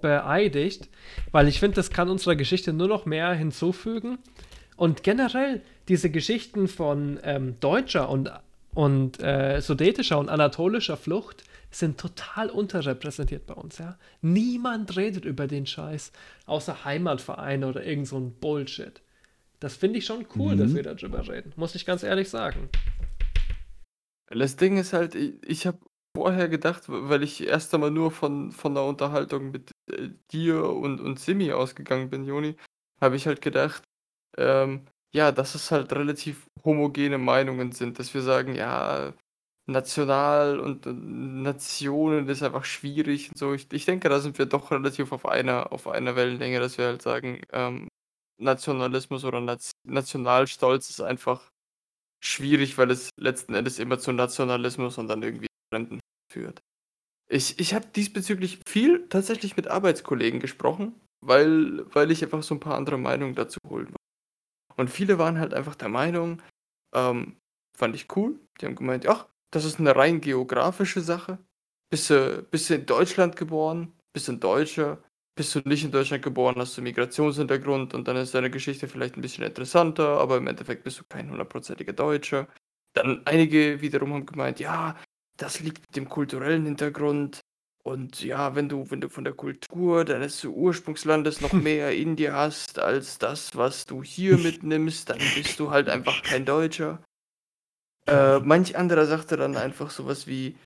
beeidigt, 0.00 0.88
weil 1.32 1.48
ich 1.48 1.58
finde, 1.58 1.76
das 1.76 1.90
kann 1.90 2.08
unserer 2.08 2.36
Geschichte 2.36 2.72
nur 2.72 2.88
noch 2.88 3.06
mehr 3.06 3.32
hinzufügen. 3.32 4.18
Und 4.76 5.02
generell 5.02 5.62
diese 5.88 6.10
Geschichten 6.10 6.68
von 6.68 7.18
ähm, 7.22 7.58
deutscher 7.60 8.08
und, 8.08 8.30
und 8.74 9.22
äh, 9.22 9.60
sudetischer 9.60 10.18
und 10.18 10.28
anatolischer 10.28 10.96
Flucht 10.96 11.44
sind 11.70 11.98
total 11.98 12.50
unterrepräsentiert 12.50 13.46
bei 13.46 13.54
uns, 13.54 13.78
ja. 13.78 13.98
Niemand 14.22 14.96
redet 14.96 15.24
über 15.24 15.46
den 15.46 15.66
Scheiß, 15.66 16.12
außer 16.46 16.84
Heimatvereine 16.84 17.66
oder 17.68 17.84
irgend 17.84 18.08
so 18.08 18.18
ein 18.18 18.32
Bullshit. 18.34 19.00
Das 19.60 19.74
finde 19.76 19.98
ich 19.98 20.04
schon 20.06 20.26
cool, 20.38 20.56
dass 20.56 20.70
Mhm. 20.70 20.76
wir 20.76 20.82
darüber 20.82 21.26
reden, 21.28 21.52
muss 21.56 21.74
ich 21.74 21.86
ganz 21.86 22.02
ehrlich 22.02 22.28
sagen. 22.28 22.68
Das 24.28 24.56
Ding 24.56 24.76
ist 24.76 24.92
halt, 24.92 25.14
i 25.14 25.38
ich 25.46 25.66
habe 25.66 25.78
vorher 26.16 26.48
gedacht, 26.48 26.84
weil 26.88 27.22
ich 27.22 27.46
erst 27.46 27.72
einmal 27.74 27.90
nur 27.90 28.10
von 28.10 28.50
von 28.52 28.74
der 28.74 28.84
Unterhaltung 28.84 29.50
mit, 29.50 29.70
äh, 29.90 30.10
dir 30.32 30.64
und 30.70 31.00
und 31.00 31.20
Simi 31.20 31.52
ausgegangen 31.52 32.10
bin, 32.10 32.24
Joni, 32.24 32.56
habe 33.00 33.16
ich 33.16 33.26
halt 33.26 33.40
gedacht, 33.40 33.82
ähm, 34.36 34.86
ja, 35.14 35.30
dass 35.32 35.54
es 35.54 35.70
halt 35.70 35.92
relativ 35.92 36.46
homogene 36.64 37.18
Meinungen 37.18 37.72
sind, 37.72 37.98
dass 37.98 38.12
wir 38.14 38.22
sagen: 38.22 38.54
„Ja, 38.54 39.12
national 39.66 40.60
und 40.60 40.86
und 40.86 41.42
Nationen 41.42 42.28
ist 42.28 42.42
einfach 42.42 42.64
schwierig“ 42.64 43.30
und 43.30 43.38
so. 43.38 43.54
Ich 43.54 43.68
ich 43.72 43.84
denke, 43.84 44.08
da 44.08 44.20
sind 44.20 44.38
wir 44.38 44.46
doch 44.46 44.70
relativ 44.70 45.12
auf 45.12 45.26
einer 45.26 45.72
auf 45.72 45.88
einer 45.88 46.16
Wellenlänge, 46.16 46.60
dass 46.60 46.78
wir 46.78 46.86
halt 46.86 47.02
sagen, 47.02 47.40
ähm, 47.52 47.88
Nationalismus 48.38 49.24
oder 49.24 49.40
Naz 49.40 49.72
Nationalstolz 49.84 50.90
ist 50.90 51.00
einfach 51.00 51.50
schwierig, 52.22 52.78
weil 52.78 52.90
es 52.90 53.10
letzten 53.18 53.54
Endes 53.54 53.78
immer 53.78 53.98
zu 53.98 54.12
Nationalismus 54.12 54.98
und 54.98 55.08
dann 55.08 55.22
irgendwie 55.22 55.46
Fremden 55.72 56.00
führt. 56.32 56.62
Ich 57.28 57.58
ich 57.60 57.74
habe 57.74 57.86
diesbezüglich 57.88 58.60
viel 58.68 59.08
tatsächlich 59.08 59.56
mit 59.56 59.68
Arbeitskollegen 59.68 60.40
gesprochen, 60.40 60.94
weil 61.24 61.86
weil 61.94 62.10
ich 62.12 62.22
einfach 62.24 62.42
so 62.42 62.54
ein 62.54 62.60
paar 62.60 62.76
andere 62.76 62.98
Meinungen 62.98 63.34
dazu 63.34 63.58
holen 63.68 63.86
wollte. 63.88 63.96
Und 64.76 64.90
viele 64.90 65.18
waren 65.18 65.38
halt 65.38 65.54
einfach 65.54 65.74
der 65.74 65.88
Meinung, 65.88 66.42
ähm, 66.94 67.36
fand 67.76 67.94
ich 67.96 68.14
cool, 68.16 68.40
die 68.60 68.66
haben 68.66 68.76
gemeint: 68.76 69.06
„Ach, 69.08 69.26
das 69.50 69.64
ist 69.64 69.78
eine 69.80 69.94
rein 69.96 70.20
geografische 70.20 71.00
Sache. 71.00 71.38
Bist 71.90 72.10
du 72.10 72.42
bist 72.50 72.68
du 72.70 72.74
in 72.74 72.86
Deutschland 72.86 73.36
geboren, 73.36 73.92
bist 74.12 74.28
du 74.28 74.32
'n 74.32 74.40
Deutscher, 74.40 75.02
bist 75.36 75.54
du 75.54 75.60
nicht 75.64 75.84
in 75.84 75.92
Deutschland 75.92 76.22
geboren, 76.24 76.56
hast 76.58 76.76
du 76.76 76.82
Migrationshintergrund 76.82 77.94
und 77.94 78.08
dann 78.08 78.16
ist 78.16 78.34
deine 78.34 78.50
Geschichte 78.50 78.88
vielleicht 78.88 79.16
ein 79.16 79.22
bisschen 79.22 79.44
interessanter, 79.44 80.18
aber 80.20 80.36
im 80.38 80.46
Endeffekt 80.48 80.84
bist 80.84 80.98
du 81.00 81.04
kein 81.08 81.30
hundertprozentiger 81.30 81.92
Deutscher.“ 81.92 82.48
Dann 82.94 83.22
einige 83.26 83.80
wiederum 83.80 84.12
haben 84.14 84.26
gemeint: 84.26 84.58
„Ja, 84.60 84.96
das 85.36 85.60
liegt 85.60 85.82
mit 85.88 85.96
dem 85.96 86.08
kulturellen 86.08 86.64
Hintergrund 86.64 87.40
und 87.84 88.22
ja, 88.24 88.54
wenn 88.56 88.68
du 88.68 88.90
wenn 88.90 89.00
du 89.00 89.08
von 89.08 89.22
der 89.24 89.34
Kultur 89.34 90.04
deines 90.04 90.44
Ursprungslandes 90.44 91.40
noch 91.40 91.52
mehr 91.60 91.92
in 91.94 92.16
dir 92.16 92.32
hast 92.34 92.78
als 92.80 93.18
das, 93.18 93.54
was 93.56 93.86
du 93.86 94.02
hier 94.02 94.38
mitnimmst, 94.38 95.08
dann 95.10 95.32
bist 95.32 95.60
du 95.60 95.70
halt 95.70 95.88
einfach 95.88 96.22
kein 96.22 96.44
Deutscher.“ 96.44 97.02
Äh, 98.08 98.40
manch 98.40 98.76
anderer 98.76 99.06
sagte 99.06 99.36
dann 99.36 99.56
einfach 99.56 99.90
so 99.90 100.06
was 100.06 100.26
wie 100.26 100.56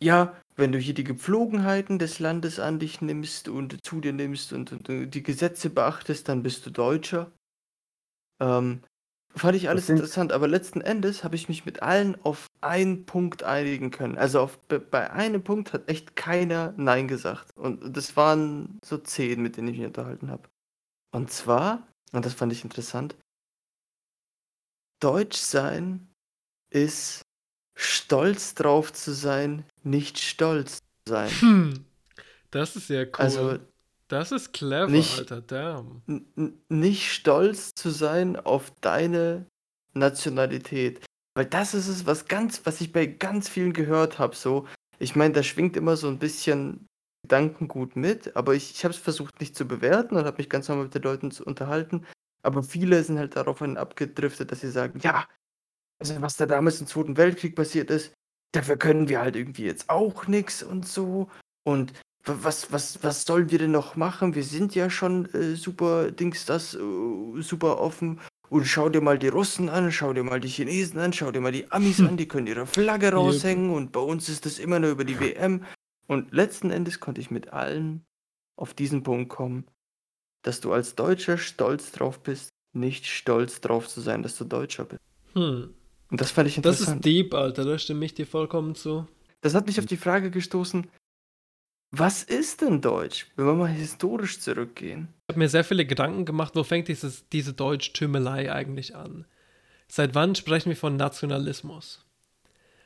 ja, 0.00 0.34
wenn 0.56 0.72
du 0.72 0.78
hier 0.78 0.94
die 0.94 1.04
Gepflogenheiten 1.04 1.98
des 1.98 2.18
Landes 2.18 2.58
an 2.60 2.78
dich 2.78 3.00
nimmst 3.02 3.48
und 3.48 3.84
zu 3.84 4.00
dir 4.00 4.12
nimmst 4.12 4.52
und 4.52 4.72
und, 4.72 4.88
äh, 4.88 5.06
die 5.06 5.22
Gesetze 5.22 5.70
beachtest, 5.70 6.28
dann 6.28 6.42
bist 6.42 6.64
du 6.66 6.70
Deutscher. 6.70 7.32
Ähm, 8.40 8.82
fand 9.34 9.56
ich 9.56 9.68
alles 9.68 9.88
interessant, 9.88 10.32
aber 10.32 10.48
letzten 10.48 10.80
Endes 10.80 11.24
habe 11.24 11.36
ich 11.36 11.48
mich 11.48 11.66
mit 11.66 11.82
allen 11.82 12.20
auf 12.24 12.46
einen 12.60 13.06
Punkt 13.06 13.42
einigen 13.42 13.90
können. 13.90 14.16
Also 14.18 14.40
auf 14.40 14.58
bei 14.68 15.10
einem 15.10 15.42
Punkt 15.44 15.72
hat 15.72 15.88
echt 15.88 16.16
keiner 16.16 16.74
„Nein“ 16.76 17.08
gesagt 17.08 17.50
und 17.56 17.96
das 17.96 18.16
waren 18.16 18.78
so 18.84 18.98
10, 18.98 19.42
mit 19.42 19.56
denen 19.56 19.68
ich 19.68 19.78
mich 19.78 19.86
unterhalten 19.86 20.30
habe. 20.30 20.48
Und 21.12 21.30
zwar, 21.32 21.86
und 22.12 22.26
das 22.26 22.34
fand 22.34 22.52
ich 22.52 22.64
interessant 22.64 23.16
Deutsch 25.00 25.38
sein 25.38 26.08
ist 26.70 27.22
stolz 27.74 28.54
drauf 28.54 28.92
zu 28.92 29.12
sein, 29.12 29.64
nicht 29.82 30.18
stolz 30.18 30.78
zu 30.78 31.10
sein. 31.12 31.30
Hm. 31.40 31.84
Das 32.50 32.76
ist 32.76 32.86
sehr 32.88 33.06
cool. 33.06 33.12
Also 33.18 33.58
das 34.08 34.32
ist 34.32 34.52
clever, 34.52 34.88
nicht- 34.90 35.18
Alter, 35.18 35.40
damn. 35.42 36.02
Nicht 36.68 37.12
stolz 37.12 37.74
zu 37.74 37.90
sein 37.90 38.36
auf 38.36 38.72
deine 38.80 39.46
Nationalität. 39.94 41.04
Weil 41.34 41.46
das 41.46 41.74
ist 41.74 41.88
es, 41.88 42.06
was 42.06 42.26
ganz 42.28 42.62
was 42.64 42.80
ich 42.80 42.92
bei 42.92 43.06
ganz 43.06 43.48
vielen 43.48 43.72
gehört 43.72 44.18
habe 44.18 44.34
so. 44.34 44.66
Ich 44.98 45.16
meine, 45.16 45.34
da 45.34 45.42
schwingt 45.42 45.76
immer 45.76 45.96
so 45.96 46.08
ein 46.08 46.18
bisschen 46.18 46.86
Gedankengut 47.22 47.96
mit, 47.96 48.34
aber 48.36 48.54
ich 48.54 48.70
ich 48.70 48.84
habe 48.84 48.94
es 48.94 49.00
versucht 49.00 49.40
nicht 49.40 49.54
zu 49.56 49.66
bewerten 49.66 50.16
und 50.16 50.24
habe 50.24 50.38
mich 50.38 50.48
ganz 50.48 50.68
normal 50.68 50.84
mit 50.84 50.94
den 50.94 51.02
Leuten 51.02 51.30
zu 51.30 51.44
unterhalten. 51.44 52.06
Aber 52.46 52.62
viele 52.62 53.02
sind 53.04 53.18
halt 53.18 53.36
daraufhin 53.36 53.76
abgedriftet, 53.76 54.52
dass 54.52 54.60
sie 54.60 54.70
sagen: 54.70 55.00
„Ja, 55.02 55.28
also 56.00 56.20
was 56.22 56.36
da 56.36 56.46
damals 56.46 56.80
im 56.80 56.86
Zweiten 56.86 57.16
Weltkrieg 57.16 57.56
passiert 57.56 57.90
ist, 57.90 58.14
dafür 58.52 58.76
können 58.76 59.08
wir 59.08 59.20
halt 59.20 59.36
irgendwie 59.36 59.64
jetzt 59.64 59.88
auch 59.90 60.26
nix 60.26 60.62
und 60.62 60.86
so. 60.86 61.28
Und 61.64 61.92
was 62.24 62.72
was 62.72 63.02
was 63.02 63.24
sollen 63.24 63.50
wir 63.50 63.58
denn 63.58 63.70
noch 63.72 63.96
machen? 63.96 64.34
Wir 64.34 64.44
sind 64.44 64.74
ja 64.74 64.90
schon, 64.90 65.26
äh, 65.34 65.56
super 65.56 66.10
Dings 66.10 66.44
das, 66.46 66.74
äh, 66.74 66.78
super 67.42 67.80
offen. 67.80 68.20
Und 68.48 68.64
schau 68.66 68.88
dir 68.88 69.00
mal 69.00 69.18
die 69.18 69.28
Russen 69.28 69.68
an, 69.68 69.90
schau 69.90 70.12
dir 70.12 70.22
mal 70.22 70.38
die 70.40 70.48
Chinesen 70.48 71.00
an, 71.00 71.12
schau 71.12 71.32
dir 71.32 71.40
mal 71.40 71.52
die 71.52 71.70
Amis 71.72 72.02
an, 72.04 72.16
die 72.16 72.28
können 72.28 72.46
ihre 72.46 72.66
Flagge 72.66 73.12
raushängen 73.12 73.70
und 73.70 73.90
bei 73.92 74.00
uns 74.00 74.28
ist 74.28 74.46
das 74.46 74.58
immer 74.60 74.78
nur 74.78 74.90
über 74.90 75.04
die 75.04 75.18
WM. 75.20 75.64
Und 76.06 76.32
letzten 76.32 76.70
Endes 76.70 77.00
konnte 77.00 77.20
ich 77.20 77.30
mit 77.32 77.52
allen 77.52 78.06
auf 78.56 78.72
diesen 78.74 79.02
Punkt 79.02 79.28
kommen, 79.30 79.66
dass 80.46 80.60
du 80.60 80.72
als 80.72 80.94
Deutscher 80.94 81.38
stolz 81.38 81.90
drauf 81.90 82.20
bist, 82.20 82.50
nicht 82.72 83.06
stolz 83.06 83.60
drauf 83.60 83.88
zu 83.88 84.00
sein, 84.00 84.22
dass 84.22 84.38
du 84.38 84.44
Deutscher 84.44 84.84
bist. 84.84 85.00
Hm. 85.34 85.74
Und 86.08 86.20
das 86.20 86.30
fand 86.30 86.46
ich 86.48 86.60
Das 86.60 86.76
ist 86.76 86.80
interessant. 86.82 87.04
deep, 87.04 87.34
Alter, 87.34 87.64
da 87.64 87.78
stimme 87.78 88.04
ich 88.04 88.14
dir 88.14 88.26
vollkommen 88.26 88.76
zu. 88.76 89.08
Das 89.40 89.54
hat 89.54 89.66
mich 89.66 89.80
auf 89.80 89.86
die 89.86 89.96
Frage 89.96 90.30
gestoßen, 90.30 90.86
was 91.90 92.22
ist 92.22 92.62
denn 92.62 92.80
Deutsch, 92.80 93.26
wenn 93.34 93.46
wir 93.46 93.54
mal 93.54 93.66
historisch 93.68 94.40
zurückgehen? 94.40 95.08
Ich 95.26 95.32
habe 95.34 95.40
mir 95.40 95.48
sehr 95.48 95.64
viele 95.64 95.84
Gedanken 95.84 96.24
gemacht, 96.24 96.54
wo 96.54 96.62
fängt 96.62 96.86
dieses, 96.86 97.28
diese 97.30 97.52
Deutschtümelei 97.52 98.52
eigentlich 98.52 98.94
an? 98.94 99.24
Seit 99.88 100.14
wann 100.14 100.36
sprechen 100.36 100.68
wir 100.68 100.76
von 100.76 100.96
Nationalismus? 100.96 102.04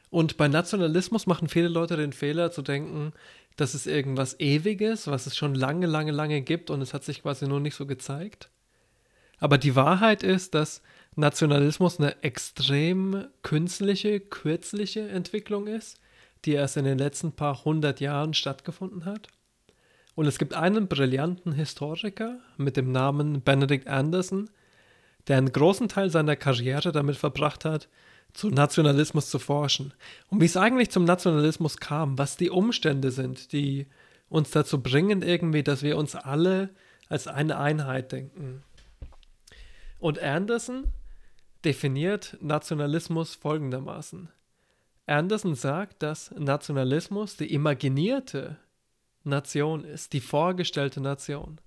Und 0.08 0.38
bei 0.38 0.48
Nationalismus 0.48 1.26
machen 1.26 1.48
viele 1.48 1.68
Leute 1.68 1.96
den 1.96 2.12
Fehler 2.12 2.50
zu 2.52 2.62
denken, 2.62 3.12
das 3.56 3.74
ist 3.74 3.86
irgendwas 3.86 4.38
Ewiges, 4.40 5.06
was 5.06 5.26
es 5.26 5.36
schon 5.36 5.54
lange, 5.54 5.86
lange, 5.86 6.12
lange 6.12 6.40
gibt 6.40 6.70
und 6.70 6.80
es 6.80 6.94
hat 6.94 7.04
sich 7.04 7.22
quasi 7.22 7.46
nur 7.46 7.60
nicht 7.60 7.74
so 7.74 7.86
gezeigt. 7.86 8.50
Aber 9.38 9.58
die 9.58 9.76
Wahrheit 9.76 10.22
ist, 10.22 10.54
dass 10.54 10.82
Nationalismus 11.16 11.98
eine 11.98 12.22
extrem 12.22 13.26
künstliche, 13.42 14.20
kürzliche 14.20 15.08
Entwicklung 15.08 15.66
ist, 15.66 15.98
die 16.44 16.52
erst 16.52 16.76
in 16.76 16.84
den 16.84 16.98
letzten 16.98 17.32
paar 17.32 17.64
hundert 17.64 18.00
Jahren 18.00 18.34
stattgefunden 18.34 19.04
hat. 19.04 19.28
Und 20.14 20.26
es 20.26 20.38
gibt 20.38 20.54
einen 20.54 20.88
brillanten 20.88 21.52
Historiker 21.52 22.38
mit 22.56 22.76
dem 22.76 22.92
Namen 22.92 23.40
Benedict 23.40 23.88
Anderson, 23.88 24.50
der 25.28 25.38
einen 25.38 25.52
großen 25.52 25.88
Teil 25.88 26.10
seiner 26.10 26.36
Karriere 26.36 26.92
damit 26.92 27.16
verbracht 27.16 27.64
hat, 27.64 27.88
zu 28.32 28.50
Nationalismus 28.50 29.30
zu 29.30 29.38
forschen. 29.38 29.92
Und 30.28 30.40
wie 30.40 30.46
es 30.46 30.56
eigentlich 30.56 30.90
zum 30.90 31.04
Nationalismus 31.04 31.78
kam, 31.78 32.18
was 32.18 32.36
die 32.36 32.50
Umstände 32.50 33.10
sind, 33.10 33.52
die 33.52 33.86
uns 34.28 34.50
dazu 34.50 34.82
bringen, 34.82 35.22
irgendwie, 35.22 35.62
dass 35.62 35.82
wir 35.82 35.96
uns 35.96 36.14
alle 36.14 36.70
als 37.08 37.26
eine 37.26 37.58
Einheit 37.58 38.12
denken. 38.12 38.62
Und 39.98 40.18
Anderson 40.20 40.84
definiert 41.64 42.38
Nationalismus 42.40 43.34
folgendermaßen. 43.34 44.30
Anderson 45.06 45.54
sagt, 45.54 46.02
dass 46.02 46.30
Nationalismus 46.38 47.36
die 47.36 47.52
imaginierte 47.52 48.56
Nation 49.24 49.84
ist, 49.84 50.12
die 50.12 50.20
vorgestellte 50.20 51.00
Nation. 51.00 51.60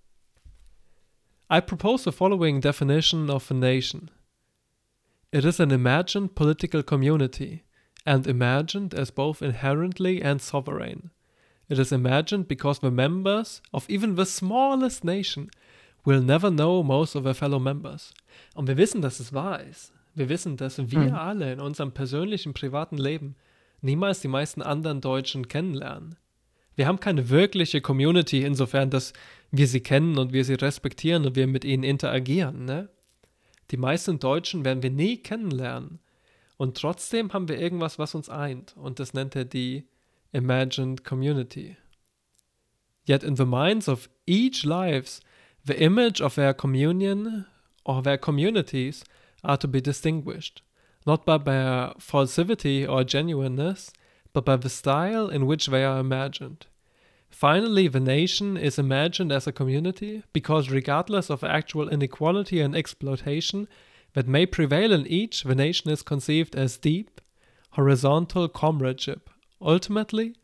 I 1.51 1.61
propose 1.61 2.05
the 2.05 2.11
following 2.11 2.61
definition 2.61 3.29
of 3.29 3.51
a 3.51 3.53
nation. 3.53 4.09
It 5.33 5.45
is 5.45 5.59
an 5.59 5.71
imagined 5.71 6.35
political 6.35 6.83
community, 6.83 7.63
and 8.05 8.27
imagined 8.27 8.93
as 8.93 9.11
both 9.11 9.41
inherently 9.41 10.21
and 10.21 10.39
sovereign. 10.39 11.09
It 11.69 11.79
is 11.79 11.91
imagined 11.91 12.47
because 12.47 12.81
the 12.81 12.91
members 12.91 13.61
of 13.71 13.89
even 13.89 14.15
the 14.15 14.25
smallest 14.25 15.03
nation 15.03 15.49
will 16.05 16.21
never 16.21 16.51
know 16.51 16.83
most 16.83 17.15
of 17.15 17.23
their 17.23 17.33
fellow 17.33 17.59
members. 17.59 18.13
Und 18.53 18.67
wir 18.67 18.77
wissen, 18.77 19.01
dass 19.01 19.19
es 19.19 19.33
wahr 19.33 19.61
ist. 19.63 19.91
Wir 20.13 20.29
wissen, 20.29 20.55
dass 20.57 20.77
wir 20.77 20.99
Mhm. 20.99 21.15
alle 21.15 21.51
in 21.53 21.59
unserem 21.59 21.93
persönlichen, 21.93 22.53
privaten 22.53 22.97
Leben 22.97 23.35
niemals 23.81 24.19
die 24.21 24.27
meisten 24.27 24.61
anderen 24.61 25.01
Deutschen 25.01 25.47
kennenlernen. 25.47 26.15
Wir 26.75 26.85
haben 26.87 26.99
keine 26.99 27.29
wirkliche 27.29 27.81
Community, 27.81 28.43
insofern, 28.43 28.89
dass 28.91 29.13
wir 29.51 29.67
sie 29.67 29.81
kennen 29.81 30.17
und 30.19 30.31
wir 30.33 30.43
sie 30.45 30.55
respektieren 30.55 31.25
und 31.25 31.35
wir 31.35 31.47
mit 31.47 31.65
ihnen 31.65 31.83
interagieren. 31.83 32.65
Ne? 32.65 32.89
Die 33.71 33.77
meisten 33.77 34.19
Deutschen 34.19 34.65
werden 34.65 34.83
wir 34.83 34.91
nie 34.91 35.17
kennenlernen. 35.17 35.99
Und 36.57 36.77
trotzdem 36.77 37.33
haben 37.33 37.47
wir 37.47 37.59
irgendwas, 37.59 37.99
was 37.99 38.15
uns 38.15 38.29
eint. 38.29 38.75
Und 38.77 38.99
das 38.99 39.13
nennt 39.13 39.35
er 39.35 39.45
die 39.45 39.87
Imagined 40.31 41.03
Community. 41.03 41.77
Yet 43.05 43.23
in 43.23 43.35
the 43.35 43.45
minds 43.45 43.89
of 43.89 44.09
each 44.25 44.63
lives, 44.63 45.21
the 45.65 45.73
image 45.73 46.21
of 46.21 46.35
their 46.35 46.53
communion 46.53 47.45
or 47.83 48.01
their 48.01 48.17
communities 48.17 49.03
are 49.43 49.57
to 49.57 49.67
be 49.67 49.81
distinguished, 49.81 50.63
not 51.05 51.25
by 51.25 51.37
their 51.37 51.93
falsity 51.97 52.87
or 52.87 53.03
genuineness, 53.03 53.91
but 54.31 54.45
by 54.45 54.55
the 54.55 54.69
style 54.69 55.29
in 55.29 55.45
which 55.45 55.67
they 55.67 55.83
are 55.83 55.99
imagined. 55.99 56.67
Finally, 57.43 57.89
the 57.89 57.99
nation 57.99 58.55
is 58.55 58.79
imagined 58.79 59.29
as 59.29 59.45
a 59.45 59.51
community 59.51 60.23
because, 60.31 60.69
regardless 60.69 61.29
of 61.29 61.43
actual 61.43 61.89
inequality 61.89 62.61
and 62.61 62.73
exploitation 62.73 63.67
that 64.13 64.29
may 64.29 64.45
prevail 64.45 64.93
in 64.93 65.05
each, 65.07 65.43
the 65.43 65.53
nation 65.53 65.91
is 65.91 66.01
conceived 66.03 66.55
as 66.55 66.77
deep, 66.77 67.19
horizontal 67.71 68.47
comradeship. 68.47 69.29
Ultimately, 69.61 70.37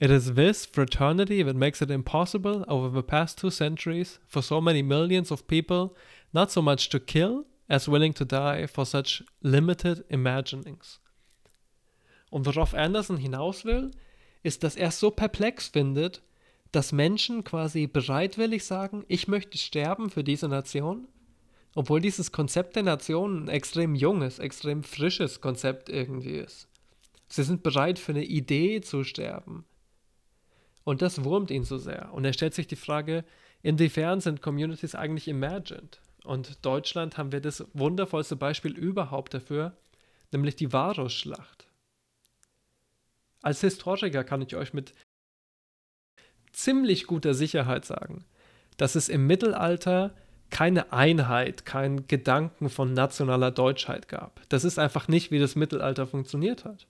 it 0.00 0.10
is 0.10 0.32
this 0.32 0.64
fraternity 0.64 1.42
that 1.42 1.56
makes 1.56 1.82
it 1.82 1.90
impossible 1.90 2.64
over 2.68 2.88
the 2.88 3.02
past 3.02 3.36
two 3.36 3.50
centuries 3.50 4.18
for 4.26 4.40
so 4.40 4.62
many 4.62 4.80
millions 4.80 5.30
of 5.30 5.46
people 5.46 5.94
not 6.32 6.50
so 6.50 6.62
much 6.62 6.88
to 6.88 6.98
kill 6.98 7.44
as 7.68 7.86
willing 7.86 8.14
to 8.14 8.24
die 8.24 8.64
for 8.64 8.86
such 8.86 9.22
limited 9.42 10.04
imaginings. 10.08 11.00
Und 12.32 12.46
worauf 12.46 12.72
Anderson 12.72 13.18
hinaus 13.18 13.62
will, 13.66 13.90
ist, 14.44 14.62
dass 14.62 14.76
er 14.76 14.88
es 14.88 15.00
so 15.00 15.10
perplex 15.10 15.68
findet, 15.68 16.22
dass 16.70 16.92
Menschen 16.92 17.42
quasi 17.42 17.86
bereitwillig 17.86 18.64
sagen, 18.64 19.04
ich 19.08 19.26
möchte 19.26 19.58
sterben 19.58 20.10
für 20.10 20.22
diese 20.22 20.48
Nation, 20.48 21.08
obwohl 21.74 22.00
dieses 22.00 22.30
Konzept 22.30 22.76
der 22.76 22.82
Nation 22.84 23.44
ein 23.44 23.48
extrem 23.48 23.94
junges, 23.94 24.38
extrem 24.38 24.84
frisches 24.84 25.40
Konzept 25.40 25.88
irgendwie 25.88 26.36
ist. 26.36 26.68
Sie 27.28 27.42
sind 27.42 27.62
bereit 27.62 27.98
für 27.98 28.12
eine 28.12 28.24
Idee 28.24 28.80
zu 28.80 29.02
sterben. 29.02 29.64
Und 30.84 31.00
das 31.00 31.24
wurmt 31.24 31.50
ihn 31.50 31.64
so 31.64 31.78
sehr. 31.78 32.12
Und 32.12 32.24
er 32.24 32.32
stellt 32.34 32.54
sich 32.54 32.66
die 32.66 32.76
Frage, 32.76 33.24
inwiefern 33.62 34.20
sind 34.20 34.42
Communities 34.42 34.94
eigentlich 34.94 35.26
imagined? 35.26 36.00
Und 36.24 36.64
Deutschland 36.64 37.16
haben 37.16 37.32
wir 37.32 37.40
das 37.40 37.64
wundervollste 37.72 38.36
Beispiel 38.36 38.76
überhaupt 38.76 39.34
dafür, 39.34 39.76
nämlich 40.32 40.56
die 40.56 40.72
Varusschlacht. 40.72 41.66
Als 43.44 43.60
Historiker 43.60 44.24
kann 44.24 44.40
ich 44.40 44.56
euch 44.56 44.72
mit 44.72 44.94
ziemlich 46.52 47.06
guter 47.06 47.34
Sicherheit 47.34 47.84
sagen, 47.84 48.24
dass 48.78 48.94
es 48.94 49.10
im 49.10 49.26
Mittelalter 49.26 50.14
keine 50.48 50.94
Einheit, 50.94 51.66
keinen 51.66 52.08
Gedanken 52.08 52.70
von 52.70 52.94
nationaler 52.94 53.50
Deutschheit 53.50 54.08
gab. 54.08 54.40
Das 54.48 54.64
ist 54.64 54.78
einfach 54.78 55.08
nicht, 55.08 55.30
wie 55.30 55.38
das 55.38 55.56
Mittelalter 55.56 56.06
funktioniert 56.06 56.64
hat. 56.64 56.86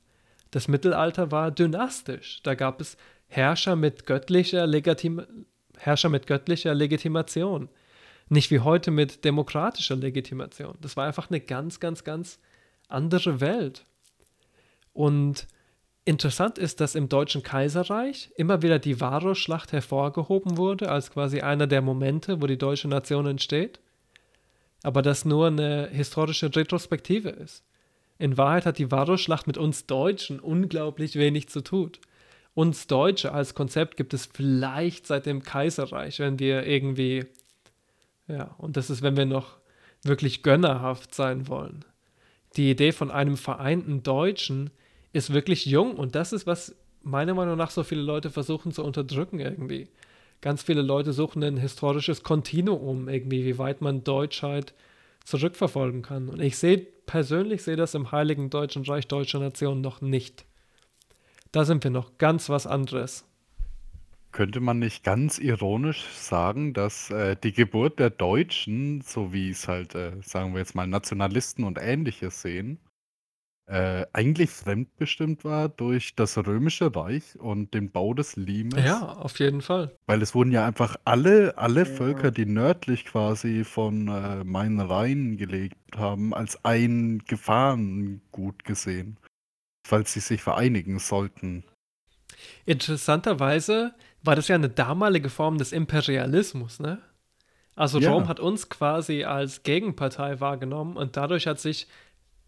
Das 0.52 0.68
Mittelalter 0.68 1.32
war 1.32 1.50
dynastisch. 1.50 2.40
Da 2.44 2.54
gab 2.54 2.80
es 2.80 2.96
Herrscher 3.26 3.75
mit 3.75 4.06
göttlicher, 4.06 4.64
Legitim 4.68 5.26
Herrscher 5.76 6.08
mit 6.08 6.28
göttlicher 6.28 6.73
Legitimation. 6.73 7.68
Nicht 8.28 8.52
wie 8.52 8.61
heute 8.61 8.92
mit 8.92 9.25
demokratischer 9.25 9.96
Legitimation. 9.96 10.78
Das 10.80 10.96
war 10.96 11.04
einfach 11.04 11.30
eine 11.30 11.40
ganz, 11.40 11.80
ganz, 11.80 12.04
ganz 12.04 12.38
andere 12.87 13.40
Welt. 13.40 13.87
Und 14.92 15.49
interessant 16.04 16.58
ist, 16.58 16.80
dass 16.80 16.94
im 16.94 17.08
Deutschen 17.08 17.42
Kaiserreich 17.42 18.30
immer 18.37 18.62
wieder 18.62 18.78
die 18.78 19.00
Varusschlacht 19.00 19.73
hervorgehoben 19.73 20.56
wurde, 20.56 20.90
als 20.90 21.11
quasi 21.11 21.40
einer 21.40 21.66
der 21.66 21.82
Momente, 21.82 22.42
wo 22.42 22.46
die 22.46 22.58
deutsche 22.58 22.88
Nation 22.88 23.26
entsteht. 23.26 23.80
Aber 24.82 25.00
das 25.00 25.25
nur 25.25 25.46
eine 25.46 25.88
historische 25.88 26.54
Retrospektive 26.54 27.30
ist. 27.30 27.64
In 28.18 28.37
Wahrheit 28.37 28.66
hat 28.66 28.78
die 28.78 28.90
Varusschlacht 28.90 29.46
mit 29.46 29.58
uns 29.58 29.87
Deutschen 29.87 30.40
unglaublich 30.40 31.16
wenig 31.16 31.49
zu 31.49 31.62
tun. 31.62 31.92
Uns 32.54 32.87
Deutsche 32.87 33.32
als 33.32 33.54
Konzept 33.54 33.96
gibt 33.96 34.14
es 34.14 34.26
vielleicht 34.26 35.06
seit 35.06 35.26
dem 35.26 35.42
Kaiserreich, 35.42 36.20
wenn 36.20 36.38
wir 36.38 36.66
irgendwie, 36.66 37.26
ja, 38.28 38.54
und 38.58 38.76
das 38.76 38.90
ist, 38.90 39.02
wenn 39.02 39.16
wir 39.16 39.26
noch 39.26 39.56
wirklich 40.02 40.42
gönnerhaft 40.42 41.14
sein 41.14 41.49
wollen. 41.49 41.84
Die 42.56 42.70
Idee 42.70 42.92
von 42.92 43.11
einem 43.11 43.37
vereinten 43.37 44.04
Deutschen 44.04 44.70
ist 45.14 45.33
wirklich 45.33 45.64
jung 45.64 45.94
und 45.94 46.14
das 46.14 46.33
ist, 46.33 46.47
was 46.47 46.75
meiner 47.02 47.35
Meinung 47.35 47.56
nach 47.56 47.71
so 47.71 47.85
viele 47.85 48.02
Leute 48.02 48.30
versuchen 48.30 48.73
zu 48.73 48.85
unterdrücken 48.85 49.38
irgendwie. 49.38 49.88
Ganz 50.40 50.62
viele 50.62 50.83
Leute 50.83 51.12
suchen 51.12 51.42
ein 51.42 51.56
historisches 51.56 52.23
Kontinuum 52.23 53.09
irgendwie, 53.09 53.44
wie 53.44 53.56
weit 53.56 53.80
man 53.80 54.04
Deutschheit 54.04 54.75
zurückverfolgen 55.25 56.02
kann. 56.02 56.28
Und 56.28 56.40
ich 56.40 56.59
sehe, 56.59 56.78
persönlich 56.78 57.62
sehe 57.62 57.76
das 57.76 57.94
im 57.94 58.11
Heiligen 58.11 58.50
Deutschen 58.50 58.85
Reich 58.85 59.06
Deutscher 59.06 59.38
Nation 59.38 59.80
noch 59.80 60.00
nicht. 60.00 60.44
Da 61.52 61.64
sind 61.64 61.85
wir 61.85 61.92
noch 61.92 62.18
ganz 62.18 62.49
was 62.49 62.66
anderes. 62.66 63.25
Könnte 64.33 64.59
man 64.59 64.80
nicht 64.80 65.04
ganz 65.04 65.38
ironisch 65.38 66.04
sagen, 66.09 66.75
dass 66.75 67.11
äh, 67.11 67.37
die 67.42 67.52
Geburt 67.52 68.00
der 68.00 68.11
Deutschen, 68.11 69.00
so 69.02 69.33
wie 69.33 69.50
es 69.50 69.68
halt, 69.68 69.94
äh, 69.94 70.11
sagen 70.23 70.54
wir 70.54 70.59
jetzt 70.59 70.75
mal, 70.75 70.88
Nationalisten 70.88 71.62
und 71.62 71.78
ähnliches 71.80 72.42
sehen, 72.42 72.80
äh, 73.66 74.04
eigentlich 74.12 74.50
fremdbestimmt 74.50 75.44
war 75.44 75.71
durch 75.71 76.14
das 76.14 76.37
Römische 76.37 76.94
Reich 76.94 77.38
und 77.38 77.73
den 77.73 77.90
Bau 77.90 78.12
des 78.12 78.37
Limes. 78.37 78.85
Ja, 78.85 79.00
auf 79.00 79.38
jeden 79.38 79.62
Fall. 79.62 79.97
Weil 80.06 80.21
es 80.21 80.35
wurden 80.35 80.52
ja 80.52 80.66
einfach 80.66 80.97
alle, 81.04 81.56
alle 81.56 81.87
Völker, 81.87 82.30
die 82.30 82.44
nördlich 82.44 83.06
quasi 83.06 83.64
von 83.64 84.09
äh, 84.09 84.44
Main-Rhein 84.44 85.38
gelebt 85.38 85.76
haben, 85.97 86.35
als 86.35 86.62
ein 86.64 87.23
Gefahrengut 87.26 88.64
gesehen. 88.64 89.16
Falls 89.87 90.12
sie 90.12 90.21
sich 90.21 90.42
vereinigen 90.42 90.99
sollten. 90.99 91.64
Interessanterweise 92.66 93.94
war 94.23 94.37
das 94.37 94.49
ja 94.49 94.54
eine 94.56 94.71
damalige 94.71 95.28
Form 95.30 95.59
des 95.59 95.73
Imperialismus, 95.73 96.80
ne? 96.80 97.00
Also 97.76 97.99
Ja. 97.99 98.12
Rom 98.12 98.28
hat 98.28 98.40
uns 98.40 98.68
quasi 98.68 99.25
als 99.25 99.62
Gegenpartei 99.62 100.40
wahrgenommen 100.40 100.97
und 100.97 101.16
dadurch 101.16 101.47
hat 101.47 101.61
sich 101.61 101.88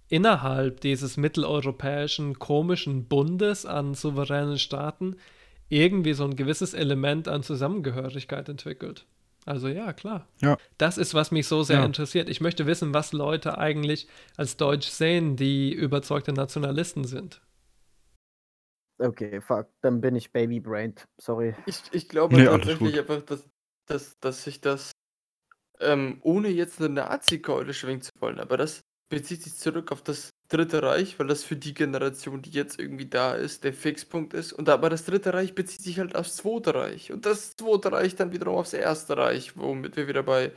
innerhalb 0.08 0.80
dieses 0.80 1.16
mitteleuropäischen 1.16 2.38
komischen 2.38 3.06
Bundes 3.08 3.66
an 3.66 3.94
souveränen 3.94 4.58
Staaten 4.58 5.16
irgendwie 5.68 6.12
so 6.12 6.24
ein 6.24 6.36
gewisses 6.36 6.74
Element 6.74 7.26
an 7.28 7.42
Zusammengehörigkeit 7.42 8.48
entwickelt. 8.48 9.06
Also 9.44 9.68
ja, 9.68 9.92
klar. 9.92 10.26
Ja. 10.40 10.56
Das 10.78 10.98
ist, 10.98 11.14
was 11.14 11.30
mich 11.30 11.46
so 11.46 11.62
sehr 11.62 11.78
Ja. 11.78 11.84
interessiert. 11.84 12.28
Ich 12.28 12.40
möchte 12.40 12.66
wissen, 12.66 12.94
was 12.94 13.12
Leute 13.12 13.58
eigentlich 13.58 14.08
als 14.36 14.56
Deutsch 14.56 14.88
sehen, 14.88 15.36
die 15.36 15.72
überzeugte 15.72 16.32
Nationalisten 16.32 17.04
sind. 17.04 17.40
Okay, 18.98 19.40
fuck, 19.40 19.68
dann 19.82 20.00
bin 20.00 20.16
ich 20.16 20.32
baby-brained. 20.32 21.04
Sorry. 21.20 21.54
Ich, 21.66 21.82
ich 21.92 22.08
glaube 22.08 22.34
Nee, 22.36 22.44
tatsächlich 22.46 22.98
einfach, 22.98 23.22
dass, 23.22 23.48
dass, 23.86 24.18
dass 24.20 24.42
sich 24.42 24.60
das, 24.60 24.92
ähm, 25.80 26.18
ohne 26.22 26.48
jetzt 26.48 26.80
eine 26.80 26.88
Nazi-Keule 26.88 27.74
schwingen 27.74 28.00
zu 28.00 28.10
wollen, 28.18 28.40
aber 28.40 28.56
das 28.56 28.80
bezieht 29.08 29.42
sich 29.42 29.54
zurück 29.54 29.92
auf 29.92 30.02
das 30.02 30.30
Dritte 30.48 30.82
Reich, 30.82 31.18
weil 31.18 31.26
das 31.26 31.42
für 31.42 31.56
die 31.56 31.74
Generation, 31.74 32.40
die 32.40 32.50
jetzt 32.50 32.78
irgendwie 32.78 33.06
da 33.06 33.34
ist, 33.34 33.64
der 33.64 33.72
Fixpunkt 33.72 34.32
ist. 34.32 34.52
Und 34.52 34.68
aber 34.68 34.90
das 34.90 35.04
Dritte 35.04 35.34
Reich 35.34 35.54
bezieht 35.54 35.82
sich 35.82 35.98
halt 35.98 36.14
aufs 36.14 36.36
Zweite 36.36 36.74
Reich. 36.74 37.12
Und 37.12 37.26
das 37.26 37.56
Zweite 37.56 37.90
Reich 37.90 38.14
dann 38.14 38.32
wiederum 38.32 38.56
aufs 38.56 38.72
Erste 38.72 39.16
Reich, 39.16 39.56
womit 39.56 39.96
wir 39.96 40.06
wieder 40.06 40.22
bei 40.22 40.52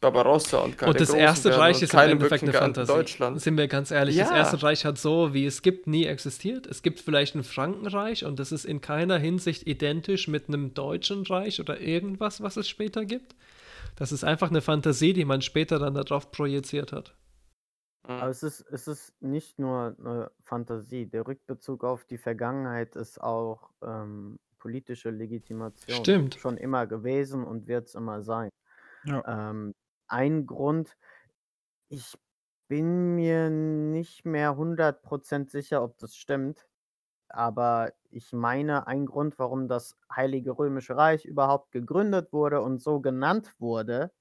Barbarossa 0.00 0.58
und 0.58 0.78
Karl 0.78 0.90
Und 0.90 1.00
das 1.00 1.10
erste 1.10 1.56
Reich 1.56 1.76
und 1.76 1.82
ist 1.82 1.92
im 1.92 2.00
Endeffekt 2.00 2.42
eine 2.42 2.52
Fantasie. 2.54 2.92
Deutschland. 2.92 3.40
Sind 3.40 3.58
wir 3.58 3.68
ganz 3.68 3.90
ehrlich, 3.90 4.16
das 4.16 4.30
Ja. 4.30 4.36
erste 4.36 4.62
Reich 4.62 4.84
hat 4.84 4.98
so, 4.98 5.34
wie 5.34 5.44
es 5.44 5.62
gibt, 5.62 5.86
nie 5.86 6.06
existiert. 6.06 6.66
Es 6.66 6.82
gibt 6.82 7.00
vielleicht 7.00 7.34
ein 7.34 7.44
Frankenreich 7.44 8.24
und 8.24 8.38
das 8.38 8.50
ist 8.50 8.64
in 8.64 8.80
keiner 8.80 9.18
Hinsicht 9.18 9.66
identisch 9.66 10.26
mit 10.26 10.48
einem 10.48 10.72
deutschen 10.74 11.26
Reich 11.26 11.60
oder 11.60 11.80
irgendwas, 11.80 12.42
was 12.42 12.56
es 12.56 12.68
später 12.68 13.04
gibt. 13.04 13.34
Das 13.96 14.10
ist 14.10 14.24
einfach 14.24 14.48
eine 14.48 14.62
Fantasie, 14.62 15.12
die 15.12 15.26
man 15.26 15.42
später 15.42 15.78
dann 15.78 15.94
darauf 15.94 16.32
projiziert 16.32 16.92
hat. 16.92 17.14
Aber 18.18 18.30
es 18.30 18.42
ist, 18.42 18.60
es 18.70 18.88
ist 18.88 19.20
nicht 19.22 19.58
nur 19.58 19.96
eine 19.98 20.30
Fantasie. 20.42 21.06
Der 21.06 21.26
Rückbezug 21.26 21.84
auf 21.84 22.04
die 22.04 22.18
Vergangenheit 22.18 22.96
ist 22.96 23.20
auch 23.20 23.70
ähm, 23.82 24.38
politische 24.58 25.10
Legitimation. 25.10 25.96
Stimmt. 25.96 26.34
Schon 26.36 26.56
immer 26.56 26.86
gewesen 26.86 27.44
und 27.44 27.66
wird 27.66 27.88
es 27.88 27.94
immer 27.94 28.22
sein. 28.22 28.50
Ja. 29.04 29.50
Ähm, 29.50 29.74
ein 30.08 30.46
Grund, 30.46 30.96
ich 31.88 32.16
bin 32.68 33.14
mir 33.14 33.50
nicht 33.50 34.24
mehr 34.24 34.56
100% 34.56 35.50
sicher, 35.50 35.82
ob 35.82 35.98
das 35.98 36.14
stimmt, 36.14 36.68
aber 37.28 37.92
ich 38.10 38.32
meine, 38.32 38.86
ein 38.86 39.06
Grund, 39.06 39.38
warum 39.38 39.68
das 39.68 39.96
Heilige 40.12 40.52
Römische 40.58 40.96
Reich 40.96 41.24
überhaupt 41.24 41.72
gegründet 41.72 42.32
wurde 42.32 42.60
und 42.60 42.80
so 42.80 43.00
genannt 43.00 43.54
wurde, 43.58 44.12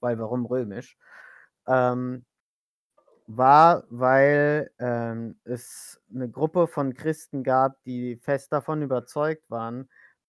weil 0.00 0.18
warum 0.18 0.46
römisch, 0.46 0.96
ähm, 1.66 2.24
war, 3.36 3.84
weil 3.90 4.70
ähm, 4.78 5.38
es 5.44 6.00
eine 6.14 6.28
Gruppe 6.30 6.66
von 6.66 6.94
Christen 6.94 7.42
gab, 7.42 7.82
die 7.84 8.16
fest 8.16 8.52
davon 8.52 8.82
überzeugt 8.82 9.50
waren, 9.50 9.88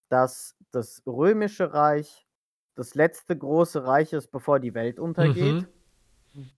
dass 0.09 0.55
das 0.71 1.01
Römische 1.05 1.73
Reich 1.73 2.27
das 2.75 2.95
letzte 2.95 3.37
große 3.37 3.85
Reich 3.85 4.13
ist, 4.13 4.31
bevor 4.31 4.59
die 4.59 4.73
Welt 4.73 4.99
untergeht. 4.99 5.67
Mhm. 6.33 6.49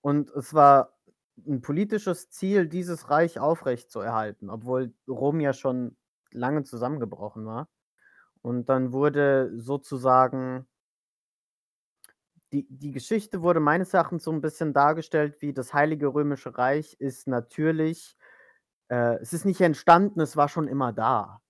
Und 0.00 0.30
es 0.30 0.52
war 0.52 0.98
ein 1.46 1.60
politisches 1.62 2.30
Ziel, 2.30 2.68
dieses 2.68 3.10
Reich 3.10 3.38
aufrechtzuerhalten, 3.38 4.50
obwohl 4.50 4.92
Rom 5.08 5.40
ja 5.40 5.52
schon 5.52 5.96
lange 6.32 6.64
zusammengebrochen 6.64 7.46
war. 7.46 7.68
Und 8.42 8.68
dann 8.68 8.92
wurde 8.92 9.52
sozusagen 9.56 10.66
die, 12.52 12.66
die 12.68 12.92
Geschichte 12.92 13.42
wurde 13.42 13.60
meines 13.60 13.94
Erachtens 13.94 14.24
so 14.24 14.30
ein 14.32 14.40
bisschen 14.40 14.72
dargestellt, 14.72 15.36
wie 15.40 15.52
das 15.52 15.72
Heilige 15.74 16.08
Römische 16.08 16.56
Reich 16.56 16.94
ist 16.98 17.26
natürlich, 17.26 18.16
äh, 18.88 19.16
es 19.20 19.32
ist 19.32 19.44
nicht 19.44 19.60
entstanden, 19.60 20.20
es 20.20 20.36
war 20.36 20.48
schon 20.48 20.68
immer 20.68 20.92
da. 20.92 21.40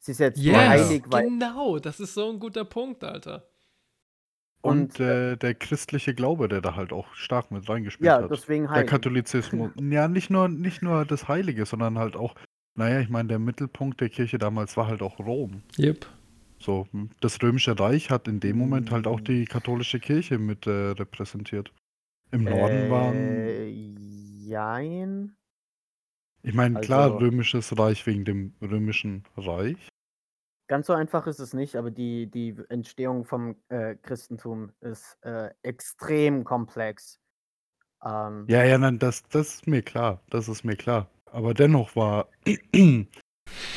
Es 0.00 0.08
ist 0.08 0.20
jetzt 0.20 0.38
nur 0.38 0.54
Yes, 0.54 0.68
heilig, 0.68 1.04
weil 1.08 1.24
genau, 1.24 1.78
das 1.78 1.98
ist 2.00 2.14
so 2.14 2.30
ein 2.30 2.38
guter 2.38 2.64
Punkt, 2.64 3.02
Alter. 3.02 3.48
Und 4.62 4.80
Und, 4.80 5.00
äh 5.00 5.32
äh, 5.32 5.36
der 5.36 5.54
christliche 5.54 6.14
Glaube, 6.14 6.48
der 6.48 6.60
da 6.60 6.74
halt 6.76 6.92
auch 6.92 7.12
stark 7.14 7.50
mit 7.50 7.68
reingespielt 7.68 8.06
Ja, 8.06 8.22
hat. 8.22 8.30
deswegen 8.30 8.64
Der 8.64 8.72
heilig. 8.74 8.90
Katholizismus. 8.90 9.70
ja, 9.80 10.08
nicht 10.08 10.30
nur, 10.30 10.48
nicht 10.48 10.82
nur 10.82 11.04
das 11.04 11.28
Heilige, 11.28 11.66
sondern 11.66 11.98
halt 11.98 12.16
auch, 12.16 12.34
naja, 12.74 13.00
ich 13.00 13.08
meine, 13.08 13.28
der 13.28 13.38
Mittelpunkt 13.38 14.00
der 14.00 14.08
Kirche 14.10 14.38
damals 14.38 14.76
war 14.76 14.86
halt 14.86 15.02
auch 15.02 15.18
Rom. 15.18 15.62
Yep. 15.78 16.06
So, 16.66 16.88
hm, 16.90 17.10
das 17.20 17.40
Römische 17.42 17.78
Reich 17.78 18.10
hat 18.10 18.26
in 18.26 18.40
dem 18.40 18.58
Moment 18.58 18.90
halt 18.90 19.06
auch 19.06 19.20
die 19.20 19.44
katholische 19.44 20.00
Kirche 20.00 20.36
mit 20.38 20.66
äh, 20.66 20.70
repräsentiert. 20.70 21.72
Im 22.32 22.42
Norden 22.42 22.90
waren, 22.90 23.14
Äh, 23.14 23.68
jein. 23.68 25.36
ich 26.42 26.54
meine, 26.54 26.80
klar, 26.80 27.04
Also 27.04 27.18
Römisches 27.18 27.78
Reich 27.78 28.04
wegen 28.08 28.24
dem 28.24 28.56
Römischen 28.60 29.22
Reich. 29.36 29.76
Ganz 30.66 30.88
so 30.88 30.92
einfach 30.92 31.28
ist 31.28 31.38
es 31.38 31.54
nicht, 31.54 31.76
aber 31.76 31.92
die, 31.92 32.28
die 32.28 32.56
Entstehung 32.68 33.24
vom 33.24 33.54
äh, 33.68 33.94
Christentum 34.02 34.72
ist 34.80 35.18
äh, 35.22 35.50
extrem 35.62 36.42
komplex. 36.42 37.20
Ähm, 38.04 38.44
Ja, 38.48 38.64
ja, 38.64 38.76
nein, 38.76 38.98
das, 38.98 39.22
das 39.28 39.54
ist 39.54 39.68
mir 39.68 39.82
klar. 39.82 40.20
Das 40.30 40.48
ist 40.48 40.64
mir 40.64 40.74
klar. 40.74 41.08
Aber 41.26 41.54
dennoch 41.54 41.94
war 41.94 42.28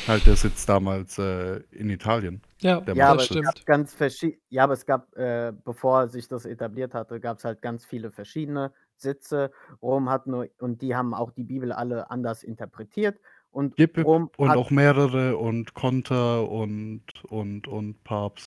halt 0.06 0.26
der 0.26 0.36
Sitz 0.36 0.66
damals 0.66 1.18
äh, 1.18 1.60
in 1.70 1.90
Italien. 1.90 2.42
Ja, 2.60 2.80
der 2.80 2.94
ja, 2.94 3.08
aber 3.08 3.18
das 3.18 3.30
es 3.30 3.42
gab 3.42 3.52
stimmt. 3.52 3.66
ganz 3.66 3.94
verschiedene, 3.94 4.40
ja, 4.48 4.64
aber 4.64 4.74
es 4.74 4.86
gab, 4.86 5.16
äh, 5.16 5.52
bevor 5.64 6.08
sich 6.08 6.28
das 6.28 6.44
etabliert 6.44 6.94
hatte, 6.94 7.20
gab 7.20 7.38
es 7.38 7.44
halt 7.44 7.62
ganz 7.62 7.84
viele 7.84 8.10
verschiedene 8.10 8.72
Sitze. 8.96 9.50
Rom 9.82 10.10
hat 10.10 10.26
nur, 10.26 10.48
und 10.58 10.82
die 10.82 10.94
haben 10.94 11.14
auch 11.14 11.30
die 11.30 11.44
Bibel 11.44 11.72
alle 11.72 12.10
anders 12.10 12.42
interpretiert. 12.42 13.18
Und 13.50 13.78
jip. 13.78 13.98
Rom 14.04 14.30
Und 14.36 14.50
hat, 14.50 14.56
auch 14.56 14.70
mehrere 14.70 15.36
und 15.36 15.74
Konter 15.74 16.48
und, 16.48 17.02
und, 17.24 17.66
und 17.66 18.04
Papst. 18.04 18.46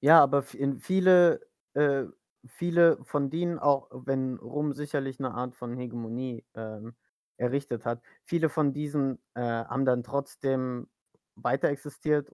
ja, 0.00 0.20
aber 0.22 0.44
in 0.52 0.78
viele, 0.78 1.40
äh, 1.74 2.04
viele 2.46 2.98
von 3.04 3.30
denen, 3.30 3.58
auch 3.58 3.88
wenn 3.92 4.36
Rom 4.36 4.72
sicherlich 4.74 5.18
eine 5.18 5.32
Art 5.32 5.54
von 5.56 5.76
Hegemonie 5.76 6.44
ähm, 6.54 6.94
errichtet 7.44 7.84
hat, 7.84 8.00
viele 8.24 8.48
von 8.48 8.72
diesen 8.72 9.18
äh, 9.34 9.40
haben 9.40 9.84
dann 9.84 10.02
trotzdem 10.02 10.88
weiter 11.36 11.68
existiert. 11.68 12.34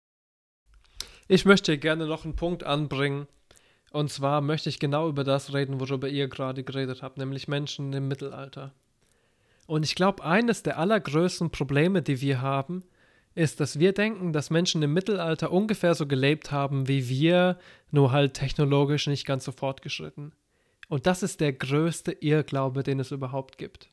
Ich 1.29 1.45
möchte 1.45 1.79
gerne 1.79 2.07
noch 2.07 2.25
einen 2.25 2.37
Punkt 2.37 2.64
anbringen. 2.64 3.27
Und 3.92 4.11
zwar 4.11 4.40
möchte 4.40 4.69
ich 4.69 4.79
genau 4.79 5.09
über 5.09 5.25
das 5.25 5.55
reden, 5.55 5.81
worüber 5.81 6.09
ihr 6.09 6.29
gerade 6.29 6.62
geredet 6.62 7.03
habt, 7.03 7.19
nämlich 7.19 7.49
Menschen 7.49 7.92
im 7.92 8.09
Mittelalter. 8.09 8.75
Und 9.66 9.85
ich 9.85 9.95
glaube, 9.95 10.23
eines 10.25 10.62
der 10.62 10.79
allergrößten 10.79 11.51
Probleme, 11.51 12.03
die 12.03 12.21
wir 12.21 12.40
haben, 12.40 12.85
ist, 13.35 13.61
dass 13.61 13.79
wir 13.79 13.92
denken, 13.92 14.33
dass 14.33 14.51
Menschen 14.51 14.83
im 14.83 14.92
Mittelalter 14.92 15.53
ungefähr 15.53 15.95
so 15.95 16.07
gelebt 16.07 16.53
haben 16.53 16.88
wie 16.88 17.09
wir, 17.09 17.59
nur 17.90 18.12
halt 18.12 18.35
technologisch 18.35 19.07
nicht 19.07 19.27
ganz 19.27 19.45
so 19.45 19.53
fortgeschritten. 19.53 20.33
Und 20.88 21.07
das 21.07 21.23
ist 21.23 21.40
der 21.40 21.53
größte 21.53 22.12
Irrglaube, 22.12 22.83
den 22.83 23.01
es 23.01 23.11
überhaupt 23.11 23.59
gibt. 23.59 23.90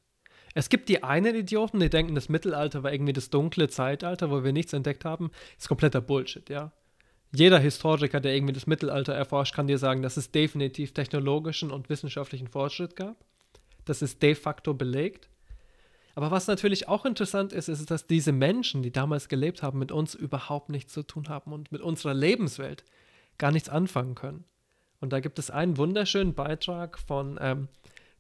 Es 0.54 0.70
gibt 0.70 0.90
die 0.90 1.04
einen 1.04 1.36
Idioten, 1.36 1.80
die 1.80 1.90
denken, 1.90 2.16
das 2.16 2.30
Mittelalter 2.30 2.84
war 2.84 2.94
irgendwie 2.94 3.14
das 3.14 3.30
dunkle 3.30 3.70
Zeitalter, 3.70 4.30
wo 4.30 4.44
wir 4.44 4.54
nichts 4.54 4.74
entdeckt 4.74 5.04
haben. 5.06 5.32
Ist 5.58 5.68
kompletter 5.68 6.02
Bullshit, 6.02 6.50
ja. 6.50 6.72
Jeder 7.36 7.58
Historiker, 7.58 8.20
der 8.20 8.36
irgendwie 8.36 8.54
das 8.54 8.68
Mittelalter 8.68 9.14
erforscht, 9.14 9.56
kann 9.56 9.66
dir 9.66 9.80
sagen, 9.80 10.04
dass 10.04 10.18
es 10.18 10.32
definitiv 10.32 10.94
technologischen 10.94 11.72
und 11.72 11.90
wissenschaftlichen 11.90 12.48
Fortschritt 12.48 12.96
gab. 12.96 13.18
Das 13.86 14.04
ist 14.04 14.22
de 14.22 14.36
facto 14.36 14.76
belegt. 14.76 15.30
Aber 16.16 16.30
was 16.30 16.46
natürlich 16.46 16.88
auch 16.88 17.06
interessant 17.06 17.54
ist, 17.54 17.70
ist, 17.70 17.90
dass 17.90 18.06
diese 18.06 18.32
Menschen, 18.32 18.84
die 18.84 18.92
damals 18.92 19.30
gelebt 19.30 19.64
haben, 19.64 19.80
mit 19.80 19.92
uns 19.92 20.14
überhaupt 20.14 20.70
nichts 20.70 20.94
zu 20.94 21.02
tun 21.02 21.28
haben 21.28 21.52
und 21.52 21.72
mit 21.72 21.82
unserer 21.82 22.14
Lebenswelt 22.14 22.84
gar 23.40 23.52
nichts 23.52 23.68
anfangen 23.68 24.14
können. 24.14 24.46
Und 25.00 25.12
da 25.12 25.20
gibt 25.20 25.40
es 25.40 25.50
einen 25.50 25.78
wunderschönen 25.78 26.36
Beitrag 26.36 27.00
von 27.00 27.40
ähm, 27.42 27.68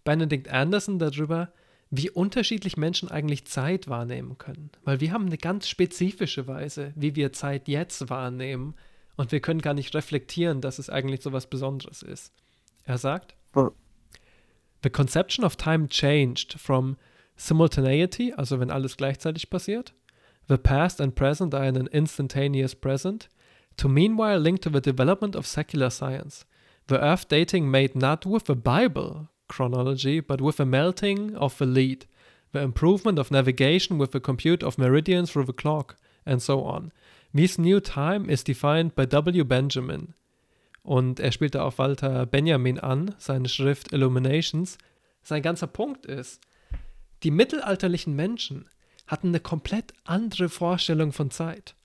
Benedict 0.03 0.49
Anderson 0.49 0.97
darüber, 0.97 1.53
wie 1.95 2.09
unterschiedlich 2.09 2.75
Menschen 2.75 3.11
eigentlich 3.11 3.45
Zeit 3.45 3.87
wahrnehmen 3.87 4.39
können. 4.39 4.71
Weil 4.83 4.99
wir 4.99 5.11
haben 5.11 5.27
eine 5.27 5.37
ganz 5.37 5.69
spezifische 5.69 6.47
Weise, 6.47 6.91
wie 6.95 7.15
wir 7.15 7.33
Zeit 7.33 7.67
jetzt 7.67 8.09
wahrnehmen 8.09 8.73
und 9.15 9.31
wir 9.31 9.41
können 9.41 9.61
gar 9.61 9.75
nicht 9.75 9.93
reflektieren, 9.93 10.59
dass 10.59 10.79
es 10.79 10.89
eigentlich 10.89 11.21
so 11.21 11.33
was 11.33 11.45
Besonderes 11.45 12.01
ist. 12.01 12.33
Er 12.83 12.97
sagt, 12.97 13.35
The 14.81 14.89
conception 14.89 15.45
of 15.45 15.55
time 15.55 15.87
changed 15.87 16.59
from 16.59 16.97
Simultaneity, 17.35 18.33
also 18.33 18.59
wenn 18.59 18.71
alles 18.71 18.97
gleichzeitig 18.97 19.51
passiert. 19.51 19.93
The 20.47 20.57
past 20.57 20.99
and 20.99 21.13
present 21.13 21.53
are 21.53 21.67
in 21.67 21.77
an 21.77 21.87
instantaneous 21.87 22.73
present. 22.73 23.29
To 23.77 23.87
meanwhile 23.87 24.39
link 24.39 24.63
to 24.63 24.71
the 24.71 24.81
development 24.81 25.35
of 25.35 25.45
secular 25.45 25.91
science. 25.91 26.47
The 26.87 26.99
Earth 26.99 27.27
dating 27.27 27.69
made 27.69 27.95
not 27.95 28.25
with 28.25 28.45
the 28.47 28.55
Bible 28.55 29.29
chronology, 29.47 30.19
but 30.19 30.41
with 30.41 30.57
the 30.57 30.65
melting 30.65 31.35
of 31.35 31.57
the 31.57 31.65
lead, 31.65 32.05
the 32.51 32.61
improvement 32.61 33.19
of 33.19 33.31
navigation 33.31 33.97
with 33.97 34.11
the 34.11 34.19
compute 34.19 34.63
of 34.63 34.77
meridians 34.77 35.31
through 35.31 35.45
the 35.45 35.53
clock, 35.53 35.95
and 36.25 36.41
so 36.41 36.63
on. 36.63 36.91
This 37.33 37.57
new 37.57 37.79
time 37.79 38.29
is 38.29 38.43
defined 38.43 38.95
by 38.95 39.05
W. 39.05 39.43
Benjamin. 39.43 40.13
Und 40.83 41.19
er 41.19 41.31
spielt 41.31 41.55
da 41.55 41.63
auch 41.63 41.77
Walter 41.77 42.25
Benjamin 42.25 42.79
an, 42.79 43.15
seine 43.17 43.49
Schrift 43.49 43.93
Illuminations. 43.93 44.77
Sein 45.23 45.41
ganzer 45.41 45.67
Punkt 45.67 46.05
ist, 46.05 46.41
die 47.23 47.31
mittelalterlichen 47.31 48.15
Menschen 48.15 48.69
hatten 49.07 49.29
eine 49.29 49.39
komplett 49.39 49.93
andere 50.03 50.49
Vorstellung 50.49 51.13
von 51.13 51.31
Zeit. 51.31 51.75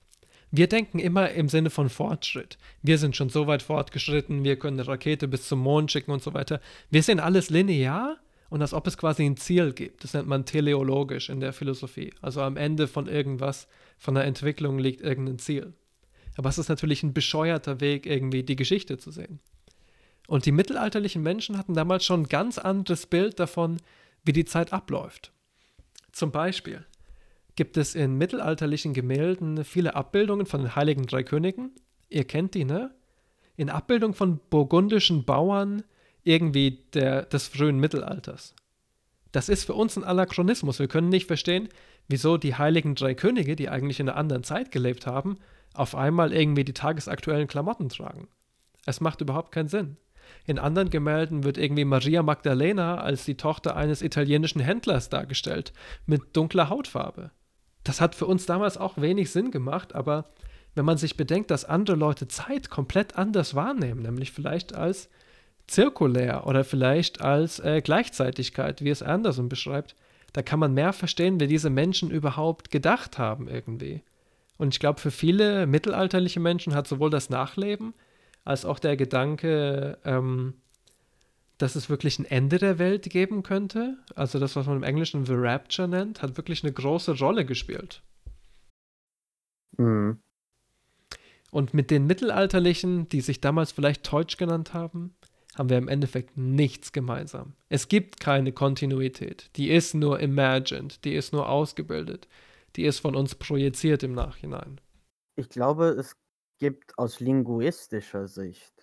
Wir 0.50 0.66
denken 0.66 0.98
immer 0.98 1.30
im 1.30 1.48
Sinne 1.48 1.70
von 1.70 1.90
Fortschritt. 1.90 2.56
Wir 2.82 2.98
sind 2.98 3.16
schon 3.16 3.28
so 3.28 3.46
weit 3.46 3.62
fortgeschritten, 3.62 4.44
wir 4.44 4.58
können 4.58 4.80
eine 4.80 4.88
Rakete 4.88 5.28
bis 5.28 5.46
zum 5.46 5.58
Mond 5.60 5.92
schicken 5.92 6.10
und 6.10 6.22
so 6.22 6.32
weiter. 6.32 6.60
Wir 6.90 7.02
sehen 7.02 7.20
alles 7.20 7.50
linear 7.50 8.16
und 8.48 8.62
als 8.62 8.72
ob 8.72 8.86
es 8.86 8.96
quasi 8.96 9.24
ein 9.24 9.36
Ziel 9.36 9.72
gibt. 9.72 10.04
Das 10.04 10.14
nennt 10.14 10.26
man 10.26 10.46
teleologisch 10.46 11.28
in 11.28 11.40
der 11.40 11.52
Philosophie. 11.52 12.14
Also 12.22 12.40
am 12.40 12.56
Ende 12.56 12.88
von 12.88 13.06
irgendwas, 13.06 13.68
von 13.98 14.14
der 14.14 14.24
Entwicklung 14.24 14.78
liegt 14.78 15.02
irgendein 15.02 15.38
Ziel. 15.38 15.74
Aber 16.36 16.48
es 16.48 16.56
ist 16.58 16.68
natürlich 16.68 17.02
ein 17.02 17.12
bescheuerter 17.12 17.80
Weg, 17.80 18.06
irgendwie 18.06 18.42
die 18.42 18.56
Geschichte 18.56 18.96
zu 18.96 19.10
sehen. 19.10 19.40
Und 20.28 20.46
die 20.46 20.52
mittelalterlichen 20.52 21.22
Menschen 21.22 21.58
hatten 21.58 21.74
damals 21.74 22.04
schon 22.04 22.22
ein 22.22 22.28
ganz 22.28 22.58
anderes 22.58 23.06
Bild 23.06 23.38
davon, 23.38 23.78
wie 24.24 24.32
die 24.32 24.44
Zeit 24.44 24.72
abläuft. 24.72 25.32
Zum 26.12 26.30
Beispiel 26.30 26.86
gibt 27.58 27.76
es 27.76 27.96
in 27.96 28.16
mittelalterlichen 28.16 28.94
Gemälden 28.94 29.64
viele 29.64 29.96
Abbildungen 29.96 30.46
von 30.46 30.60
den 30.60 30.76
heiligen 30.76 31.06
drei 31.06 31.24
Königen. 31.24 31.72
Ihr 32.08 32.22
kennt 32.22 32.54
die, 32.54 32.64
ne? 32.64 32.94
In 33.56 33.68
Abbildung 33.68 34.14
von 34.14 34.38
burgundischen 34.48 35.24
Bauern 35.24 35.82
irgendwie 36.22 36.84
der, 36.94 37.22
des 37.22 37.48
frühen 37.48 37.80
Mittelalters. 37.80 38.54
Das 39.32 39.48
ist 39.48 39.64
für 39.64 39.74
uns 39.74 39.96
ein 39.96 40.04
Anachronismus. 40.04 40.78
Wir 40.78 40.86
können 40.86 41.08
nicht 41.08 41.26
verstehen, 41.26 41.68
wieso 42.06 42.36
die 42.36 42.54
heiligen 42.54 42.94
drei 42.94 43.14
Könige, 43.14 43.56
die 43.56 43.68
eigentlich 43.68 43.98
in 43.98 44.08
einer 44.08 44.16
anderen 44.16 44.44
Zeit 44.44 44.70
gelebt 44.70 45.08
haben, 45.08 45.38
auf 45.74 45.96
einmal 45.96 46.32
irgendwie 46.32 46.64
die 46.64 46.74
tagesaktuellen 46.74 47.48
Klamotten 47.48 47.88
tragen. 47.88 48.28
Es 48.86 49.00
macht 49.00 49.20
überhaupt 49.20 49.50
keinen 49.50 49.68
Sinn. 49.68 49.96
In 50.44 50.60
anderen 50.60 50.90
Gemälden 50.90 51.42
wird 51.42 51.58
irgendwie 51.58 51.84
Maria 51.84 52.22
Magdalena 52.22 52.98
als 52.98 53.24
die 53.24 53.36
Tochter 53.36 53.74
eines 53.74 54.00
italienischen 54.00 54.60
Händlers 54.60 55.08
dargestellt, 55.08 55.72
mit 56.06 56.36
dunkler 56.36 56.68
Hautfarbe. 56.68 57.32
Das 57.88 58.02
hat 58.02 58.14
für 58.14 58.26
uns 58.26 58.44
damals 58.44 58.76
auch 58.76 58.98
wenig 58.98 59.30
Sinn 59.30 59.50
gemacht, 59.50 59.94
aber 59.94 60.26
wenn 60.74 60.84
man 60.84 60.98
sich 60.98 61.16
bedenkt, 61.16 61.50
dass 61.50 61.64
andere 61.64 61.96
Leute 61.96 62.28
Zeit 62.28 62.68
komplett 62.68 63.16
anders 63.16 63.54
wahrnehmen, 63.54 64.02
nämlich 64.02 64.30
vielleicht 64.30 64.74
als 64.74 65.08
zirkulär 65.66 66.46
oder 66.46 66.64
vielleicht 66.64 67.22
als 67.22 67.60
äh, 67.60 67.80
Gleichzeitigkeit, 67.80 68.84
wie 68.84 68.90
es 68.90 69.02
Anderson 69.02 69.48
beschreibt, 69.48 69.96
da 70.34 70.42
kann 70.42 70.58
man 70.58 70.74
mehr 70.74 70.92
verstehen, 70.92 71.40
wie 71.40 71.46
diese 71.46 71.70
Menschen 71.70 72.10
überhaupt 72.10 72.70
gedacht 72.70 73.16
haben 73.16 73.48
irgendwie. 73.48 74.02
Und 74.58 74.74
ich 74.74 74.80
glaube, 74.80 75.00
für 75.00 75.10
viele 75.10 75.66
mittelalterliche 75.66 76.40
Menschen 76.40 76.74
hat 76.74 76.86
sowohl 76.86 77.08
das 77.08 77.30
Nachleben 77.30 77.94
als 78.44 78.66
auch 78.66 78.80
der 78.80 78.98
Gedanke, 78.98 79.96
ähm, 80.04 80.52
dass 81.58 81.76
es 81.76 81.90
wirklich 81.90 82.18
ein 82.18 82.24
Ende 82.24 82.58
der 82.58 82.78
Welt 82.78 83.10
geben 83.10 83.42
könnte, 83.42 83.98
also 84.14 84.38
das, 84.38 84.56
was 84.56 84.66
man 84.66 84.78
im 84.78 84.82
Englischen 84.82 85.26
The 85.26 85.34
Rapture 85.34 85.88
nennt, 85.88 86.22
hat 86.22 86.36
wirklich 86.36 86.62
eine 86.62 86.72
große 86.72 87.18
Rolle 87.18 87.44
gespielt. 87.44 88.02
Mhm. 89.76 90.20
Und 91.50 91.74
mit 91.74 91.90
den 91.90 92.06
Mittelalterlichen, 92.06 93.08
die 93.08 93.20
sich 93.20 93.40
damals 93.40 93.72
vielleicht 93.72 94.10
Deutsch 94.12 94.36
genannt 94.36 94.74
haben, 94.74 95.14
haben 95.56 95.70
wir 95.70 95.78
im 95.78 95.88
Endeffekt 95.88 96.36
nichts 96.36 96.92
gemeinsam. 96.92 97.54
Es 97.68 97.88
gibt 97.88 98.20
keine 98.20 98.52
Kontinuität. 98.52 99.50
Die 99.56 99.70
ist 99.70 99.94
nur 99.94 100.20
imagined, 100.20 101.04
die 101.04 101.14
ist 101.14 101.32
nur 101.32 101.48
ausgebildet 101.48 102.28
die 102.76 102.84
ist 102.84 103.00
von 103.00 103.16
uns 103.16 103.34
projiziert 103.34 104.02
im 104.04 104.12
Nachhinein. 104.12 104.80
Ich 105.36 105.48
glaube, 105.48 105.88
es 105.88 106.16
gibt 106.58 106.96
aus 106.98 107.20
linguistischer 107.20 108.28
Sicht 108.28 108.77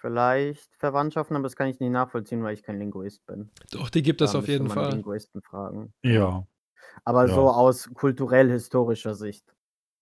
vielleicht 0.00 0.74
Verwandtschaften, 0.76 1.36
aber 1.36 1.44
das 1.44 1.56
kann 1.56 1.68
ich 1.68 1.80
nicht 1.80 1.90
nachvollziehen, 1.90 2.42
weil 2.42 2.54
ich 2.54 2.62
kein 2.62 2.78
Linguist 2.78 3.24
bin. 3.26 3.50
Doch, 3.72 3.90
die 3.90 4.02
gibt 4.02 4.20
es 4.20 4.32
Da 4.32 4.38
auf 4.38 4.48
jeden 4.48 4.66
man 4.68 4.74
Fall. 4.74 4.92
Linguisten 4.92 5.42
fragen. 5.42 5.92
Ja. 6.02 6.46
Aber 7.04 7.26
Ja. 7.26 7.34
so 7.34 7.48
aus 7.50 7.90
kulturell-historischer 7.94 9.14
Sicht 9.14 9.54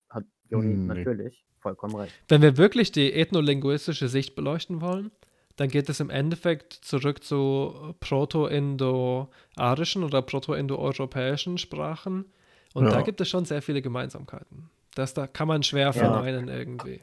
hat 0.08 0.24
Joni 0.48 0.72
Hm, 0.74 0.86
nee. 0.86 0.94
natürlich 0.94 1.44
vollkommen 1.60 1.96
recht. 1.96 2.14
Wenn 2.28 2.42
wir 2.42 2.56
wirklich 2.56 2.92
die 2.92 3.12
ethnolinguistische 3.12 4.08
Sicht 4.08 4.34
beleuchten 4.36 4.80
wollen, 4.80 5.10
dann 5.56 5.68
geht 5.68 5.88
es 5.88 6.00
im 6.00 6.10
Endeffekt 6.10 6.72
zurück 6.74 7.24
zu 7.24 7.94
proto-indo-arischen 8.00 10.04
oder 10.04 10.22
proto-indo-europäischen 10.22 11.58
Sprachen. 11.58 12.26
Und 12.74 12.84
da 12.86 12.98
Ja. 12.98 13.02
gibt 13.02 13.20
es 13.20 13.28
schon 13.28 13.44
sehr 13.46 13.62
viele 13.62 13.80
Gemeinsamkeiten. 13.82 14.70
Das 14.94 15.14
da 15.14 15.26
kann 15.26 15.48
man 15.48 15.62
schwer 15.62 15.86
Ja. 15.86 15.92
verneinen 15.92 16.48
irgendwie. 16.48 17.02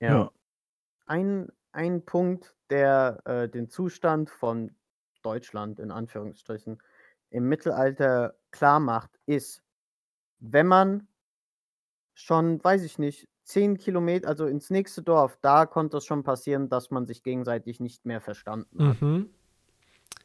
Ja. 0.00 0.08
Ja. 0.08 0.30
Ein, 1.06 1.48
ein 1.72 2.04
Punkt, 2.04 2.54
der 2.70 3.20
äh, 3.24 3.48
den 3.48 3.68
Zustand 3.68 4.30
von 4.30 4.74
Deutschland 5.22 5.78
in 5.78 5.90
Anführungsstrichen 5.90 6.82
im 7.30 7.48
Mittelalter 7.48 8.34
klar 8.50 8.80
macht, 8.80 9.10
ist, 9.26 9.62
wenn 10.40 10.66
man 10.66 11.08
schon, 12.14 12.62
weiß 12.62 12.82
ich 12.82 12.98
nicht, 12.98 13.28
zehn 13.44 13.76
Kilometer, 13.76 14.28
also 14.28 14.46
ins 14.46 14.70
nächste 14.70 15.02
Dorf, 15.02 15.38
da 15.40 15.66
konnte 15.66 15.96
es 15.96 16.04
schon 16.04 16.22
passieren, 16.22 16.68
dass 16.68 16.90
man 16.90 17.06
sich 17.06 17.22
gegenseitig 17.22 17.80
nicht 17.80 18.04
mehr 18.04 18.20
verstanden 18.20 18.88
hat. 18.88 19.02
Mhm. 19.02 19.30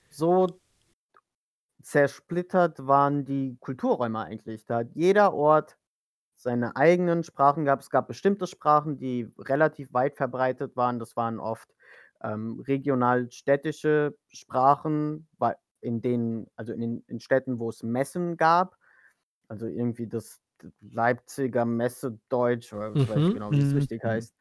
So 0.10 0.60
zersplittert 1.82 2.86
waren 2.86 3.26
die 3.26 3.58
Kulturräume 3.60 4.20
eigentlich. 4.20 4.66
Da 4.66 4.80
hat 4.80 4.90
jeder 4.94 5.34
Ort 5.34 5.77
seine 6.38 6.76
eigenen 6.76 7.24
Sprachen 7.24 7.66
gehabt. 7.66 7.84
Es 7.84 7.90
gab 7.90 8.08
bestimmte 8.08 8.48
Sprachen, 8.48 8.98
die 8.98 9.32
relativ 9.40 9.94
weit 9.94 10.18
verbreitet 10.18 10.76
waren. 10.78 11.00
Das 11.00 11.16
waren 11.18 11.40
oft 11.40 11.76
ähm, 12.22 12.60
regional-städtische 12.68 14.16
Sprachen, 14.30 15.28
in 15.82 16.02
denen, 16.02 16.48
also 16.56 16.74
in 16.74 16.82
den 16.82 17.04
in 17.08 17.20
Städten, 17.20 17.60
wo 17.60 17.70
es 17.70 17.84
Messen 17.84 18.38
gab. 18.38 18.78
Also 19.48 19.68
irgendwie 19.68 20.08
das 20.08 20.42
Leipziger 20.82 21.66
Messedeutsch, 21.66 22.74
oder 22.74 22.96
ich 23.00 23.08
weiß 23.08 23.22
Mhm. 23.22 23.26
nicht 23.26 23.34
genau, 23.34 23.56
wie 23.56 23.62
es 23.62 23.76
Mhm. 23.76 23.76
richtig 23.76 24.04
heißt, 24.04 24.36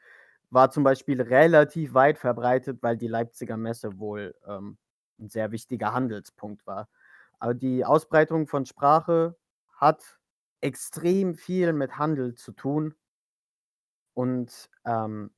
war 0.51 0.71
zum 0.71 0.85
Beispiel 0.85 1.21
relativ 1.21 1.95
weit 1.95 2.19
verbreitet, 2.19 2.79
weil 2.83 2.97
die 2.97 3.09
Leipziger 3.09 3.57
Messe 3.57 3.99
wohl 3.99 4.35
ähm, 4.47 4.79
ein 5.19 5.29
sehr 5.29 5.53
wichtiger 5.53 5.93
Handelspunkt 5.93 6.67
war. 6.67 6.89
Aber 7.39 7.55
die 7.55 7.85
Ausbreitung 7.85 8.47
von 8.47 8.65
Sprache 8.67 9.37
hat 9.75 10.19
extrem 10.61 11.35
viel 11.35 11.73
mit 11.73 11.99
Handel 11.99 12.35
zu 12.35 12.53
tun. 12.53 12.95
Und 14.15 14.71
ähm, 14.85 15.31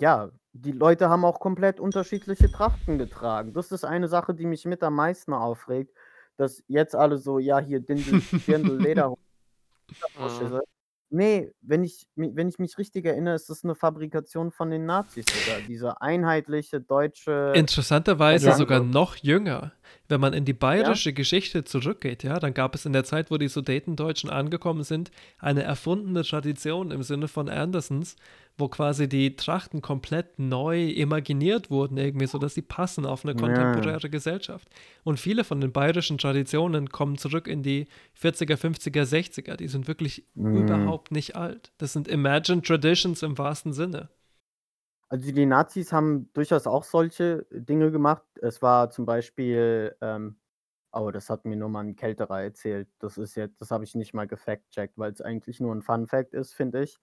ja, 0.00 0.30
die 0.52 0.72
Leute 0.72 1.08
haben 1.08 1.24
auch 1.24 1.40
komplett 1.40 1.80
unterschiedliche 1.80 2.50
Trachten 2.50 2.98
getragen. 2.98 3.52
Das 3.52 3.72
ist 3.72 3.84
eine 3.84 4.08
Sache, 4.08 4.34
die 4.34 4.46
mich 4.46 4.64
mit 4.64 4.82
am 4.82 4.94
meisten 4.94 5.32
aufregt, 5.32 5.94
dass 6.36 6.62
jetzt 6.66 6.94
alle 6.94 7.18
so, 7.18 7.38
ja, 7.38 7.58
hier 7.58 7.80
Dindel, 7.80 8.20
Dirndl, 8.46 8.78
Lederhose. 8.82 9.18
Nee, 11.10 11.52
wenn 11.60 11.84
ich, 11.84 12.06
wenn 12.16 12.48
ich 12.48 12.58
mich 12.58 12.76
richtig 12.76 13.04
erinnere, 13.04 13.36
ist 13.36 13.48
das 13.48 13.62
eine 13.62 13.76
Fabrikation 13.76 14.50
von 14.50 14.70
den 14.70 14.84
Nazis 14.84 15.26
sogar. 15.26 15.60
Diese 15.60 16.00
einheitliche 16.00 16.80
deutsche. 16.80 17.52
Interessanterweise 17.54 18.52
sogar 18.54 18.80
noch 18.80 19.16
jünger. 19.16 19.72
Wenn 20.08 20.20
man 20.20 20.32
in 20.32 20.44
die 20.44 20.52
bayerische 20.52 21.12
Geschichte 21.12 21.64
zurückgeht, 21.64 22.22
ja, 22.22 22.38
dann 22.38 22.54
gab 22.54 22.74
es 22.74 22.86
in 22.86 22.92
der 22.92 23.04
Zeit, 23.04 23.30
wo 23.30 23.38
die 23.38 23.48
Sudetendeutschen 23.48 24.30
angekommen 24.30 24.82
sind, 24.84 25.10
eine 25.38 25.62
erfundene 25.62 26.22
Tradition 26.22 26.90
im 26.90 27.02
Sinne 27.02 27.28
von 27.28 27.48
Andersons, 27.48 28.16
wo 28.56 28.68
quasi 28.68 29.08
die 29.08 29.34
Trachten 29.36 29.82
komplett 29.82 30.38
neu 30.38 30.84
imaginiert 30.90 31.70
wurden, 31.70 31.96
irgendwie 31.96 32.26
so, 32.26 32.38
dass 32.38 32.54
sie 32.54 32.62
passen 32.62 33.04
auf 33.04 33.24
eine 33.24 33.32
Ja. 33.34 33.38
kontemporäre 33.40 34.08
Gesellschaft. 34.10 34.68
Und 35.02 35.18
viele 35.18 35.42
von 35.44 35.60
den 35.60 35.72
bayerischen 35.72 36.18
Traditionen 36.18 36.88
kommen 36.90 37.18
zurück 37.18 37.48
in 37.48 37.62
die 37.62 37.86
40er, 38.14 38.56
50er, 38.56 39.04
60er. 39.06 39.56
Die 39.56 39.68
sind 39.68 39.88
wirklich 39.88 40.24
Mhm. 40.34 40.56
überhaupt 40.62 41.10
nicht 41.10 41.34
alt. 41.34 41.72
Das 41.78 41.92
sind 41.92 42.06
Imagined 42.06 42.64
Traditions 42.64 43.22
im 43.22 43.36
wahrsten 43.38 43.72
Sinne. 43.72 44.08
Also 45.14 45.30
die 45.32 45.46
Nazis 45.46 45.92
haben 45.92 46.32
durchaus 46.32 46.66
auch 46.66 46.82
solche 46.82 47.46
Dinge 47.52 47.92
gemacht. 47.92 48.24
Es 48.42 48.62
war 48.62 48.90
zum 48.90 49.06
Beispiel, 49.06 49.96
ähm, 50.00 50.36
oh, 50.92 51.10
das 51.12 51.30
hat 51.30 51.44
mir 51.44 51.54
nur 51.56 51.68
mal 51.68 51.84
ein 51.84 51.94
Kälterer 51.96 52.42
erzählt. 52.42 52.88
Das 52.98 53.16
ist 53.18 53.36
jetzt, 53.36 53.60
das 53.60 53.70
habe 53.70 53.84
ich 53.84 53.94
nicht 53.94 54.12
mal 54.14 54.26
gefact-checkt, 54.26 54.98
weil 54.98 55.12
es 55.12 55.20
eigentlich 55.20 55.60
nur 55.60 55.72
ein 55.74 55.82
Fun-Fact 55.82 56.34
ist, 56.34 56.52
finde 56.54 56.82
ich. 56.82 56.98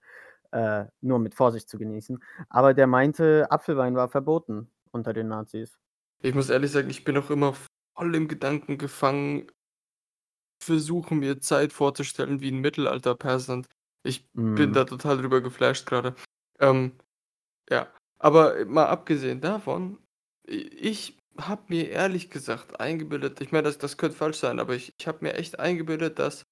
Äh, 0.52 0.86
nur 1.00 1.18
mit 1.20 1.34
Vorsicht 1.34 1.68
zu 1.70 1.78
genießen. 1.78 2.22
Aber 2.50 2.74
der 2.74 2.86
meinte, 2.86 3.46
Apfelwein 3.50 3.96
war 3.96 4.08
verboten 4.10 4.70
unter 4.92 5.14
den 5.14 5.28
Nazis. 5.28 5.78
Ich 6.20 6.34
muss 6.34 6.50
ehrlich 6.50 6.70
sagen, 6.72 6.90
ich 6.90 7.04
bin 7.04 7.16
auch 7.16 7.30
immer 7.30 7.54
voll 7.94 8.14
im 8.16 8.26
Gedanken 8.28 8.76
gefangen, 8.78 9.46
versuche 10.62 11.14
mir 11.14 11.40
Zeit 11.40 11.72
vorzustellen 11.72 12.40
wie 12.40 12.48
'n 12.50 12.60
Mittelalter-Peasant. 12.60 13.68
Ich 14.04 14.28
bin 14.54 14.72
Mhm. 14.72 14.72
da 14.72 14.84
total 14.84 15.18
drüber 15.18 15.40
geflasht 15.40 15.86
grade. 15.86 16.14
Ähm, 16.60 16.98
ja, 17.70 17.92
aber, 18.22 18.64
mal 18.66 18.86
abgesehen 18.86 19.40
davon, 19.40 19.98
ich 20.46 21.18
habe 21.38 21.64
mir 21.68 21.88
ehrlich 21.90 22.30
gesagt 22.30 22.80
eingebildet 22.80 23.40
ich 23.40 23.52
meine, 23.52 23.64
das 23.64 23.78
das 23.78 23.96
könnte 23.98 24.16
falsch 24.18 24.38
sein, 24.38 24.60
aber 24.60 24.74
ich 24.74 24.92
ich 25.00 25.06
habe 25.08 25.20
mir 25.22 25.34
echt 25.34 25.58
eingebildet, 25.60 26.18
dass 26.18 26.44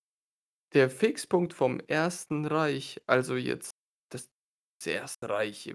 der 0.74 0.90
Fixpunkt 0.90 1.54
vom 1.54 1.80
Ersten 1.88 2.46
Reich, 2.46 3.00
also 3.09 3.37
jetzt 3.37 3.72
das 4.12 4.28
das 4.80 4.88
Erste 4.88 5.28
Reich 5.30 5.74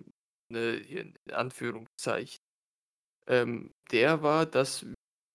ne, 0.52 0.76
in 0.78 1.16
Anführungszeichen, 1.34 2.40
ähm, 3.28 3.72
der 3.92 4.24
war, 4.24 4.46
dass, 4.46 4.86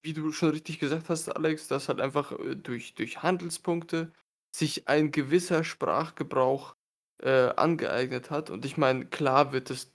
wie 0.04 0.12
du 0.14 0.32
schon 0.32 0.50
richtig 0.50 0.78
gesagt 0.80 1.08
hast, 1.10 1.28
Alex, 1.30 1.68
dass 1.68 1.88
halt 1.88 2.00
einfach, 2.00 2.32
äh, 2.38 2.56
durch 2.56 2.94
durch 2.94 3.22
Handelspunkte 3.22 4.12
sich 4.56 4.88
ein 4.88 5.12
gewisser 5.12 5.64
Sprachgebrauch, 5.64 6.74
äh, 7.22 7.50
angeeignet 7.56 8.30
hat. 8.30 8.50
Und 8.50 8.64
ich 8.66 8.76
meine, 8.78 9.06
klar 9.06 9.52
wird 9.52 9.70
es 9.70 9.92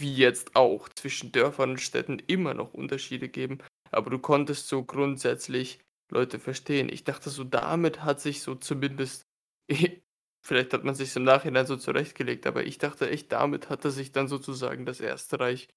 wie 0.00 0.14
jetzt 0.14 0.56
auch 0.56 0.88
zwischen 0.88 1.32
Dörfern 1.32 1.70
und 1.72 1.80
Städten 1.80 2.18
immer 2.18 2.54
noch 2.54 2.74
Unterschiede 2.74 3.28
geben, 3.28 3.58
aber 3.90 4.10
du 4.10 4.18
konntest 4.18 4.68
so 4.68 4.84
grundsätzlich 4.84 5.80
Leute 6.10 6.38
verstehen. 6.38 6.88
Ich 6.90 7.04
dachte 7.04 7.30
so, 7.30 7.44
damit 7.44 8.02
hat 8.02 8.20
sich 8.20 8.42
so 8.42 8.54
zumindest 8.54 9.26
vielleicht 10.44 10.72
hat 10.74 10.84
man 10.84 10.94
sich's 10.94 11.16
im 11.16 11.24
Nachhinein 11.24 11.66
so 11.66 11.76
zurechtgelegt, 11.76 12.46
aber 12.46 12.64
ich 12.66 12.78
dachte 12.78 13.08
echt, 13.10 13.32
damit 13.32 13.70
hatte 13.70 13.90
sich 13.90 14.12
dann 14.12 14.28
sozusagen 14.28 14.84
das 14.86 15.00
Erste 15.00 15.40
Reich 15.40 15.68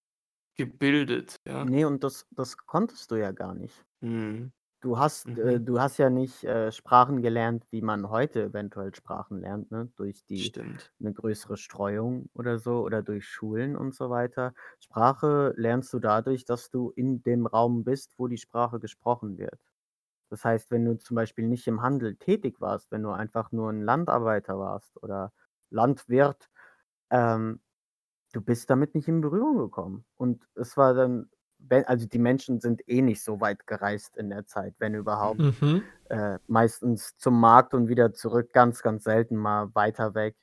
gebildet, 0.57 1.37
ja. 1.47 1.65
Ne, 1.65 1.85
und 1.85 2.03
das 2.03 2.25
das 2.31 2.57
konntest 2.57 3.11
du 3.11 3.15
ja 3.15 3.31
gar 3.31 3.53
nicht. 3.53 3.85
Mhm. 4.01 4.51
Du 4.83 4.99
hast 4.99 5.37
äh, 5.37 5.59
Mhm. 5.59 5.59
du 5.59 5.79
hast 5.81 5.97
ja 5.97 6.09
nicht, 6.11 6.43
äh, 6.43 6.71
Sprachen 6.71 7.21
gelernt, 7.23 7.65
wie 7.71 7.81
man 7.81 8.09
heute 8.09 8.43
eventuell 8.43 8.93
Sprachen 8.93 9.39
lernt, 9.41 9.71
ne, 9.71 9.91
durch 9.95 10.23
die 10.25 10.53
Stimmt. 10.53 10.91
'ne 10.99 11.13
größere 11.13 11.57
Streuung 11.57 12.29
oder 12.33 12.59
so 12.59 12.81
oder 12.83 13.01
durch 13.01 13.27
Schulen 13.27 13.75
und 13.75 13.95
so 13.95 14.09
weiter. 14.11 14.53
Sprache 14.79 15.53
lernst 15.57 15.93
du 15.93 15.99
dadurch, 15.99 16.45
dass 16.45 16.69
du 16.69 16.91
in 16.91 17.23
dem 17.23 17.47
Raum 17.47 17.83
bist, 17.83 18.13
wo 18.17 18.27
die 18.27 18.37
Sprache 18.37 18.79
gesprochen 18.79 19.37
wird. 19.39 19.59
Das 20.29 20.45
heißt, 20.45 20.71
wenn 20.71 20.85
du 20.85 20.97
zum 20.97 21.15
Beispiel 21.15 21.47
nicht 21.47 21.67
im 21.67 21.81
Handel 21.83 22.15
tätig 22.17 22.61
warst, 22.61 22.91
wenn 22.91 23.03
du 23.03 23.11
einfach 23.11 23.51
nur 23.51 23.69
'n 23.71 23.81
Landarbeiter 23.83 24.59
warst 24.59 25.01
oder 25.03 25.33
Landwirt, 25.71 26.49
ähm, 27.11 27.61
du 28.33 28.41
bist 28.41 28.69
damit 28.69 28.95
nicht 28.95 29.07
in 29.09 29.21
Berührung 29.21 29.57
gekommen. 29.57 30.05
Und 30.17 30.47
es 30.55 30.77
war 30.77 30.93
dann 30.93 31.29
also, 31.85 32.07
die 32.07 32.19
Menschen 32.19 32.59
sind 32.61 32.87
eh 32.87 33.01
nicht 33.01 33.23
so 33.23 33.41
weit 33.41 33.67
gereist 33.67 34.17
in 34.17 34.29
der 34.29 34.45
Zeit, 34.45 34.75
wenn 34.79 34.93
überhaupt. 34.95 35.41
Mhm. 35.41 35.93
Äh, 36.09 36.39
meistens 36.47 37.17
zum 37.17 37.39
Markt 37.39 37.73
und 37.73 37.89
wieder 37.89 38.13
zurück, 38.13 38.53
ganz, 38.53 38.81
ganz 38.83 39.03
selten 39.03 39.35
mal 39.37 39.73
weiter 39.75 40.15
weg. 40.15 40.35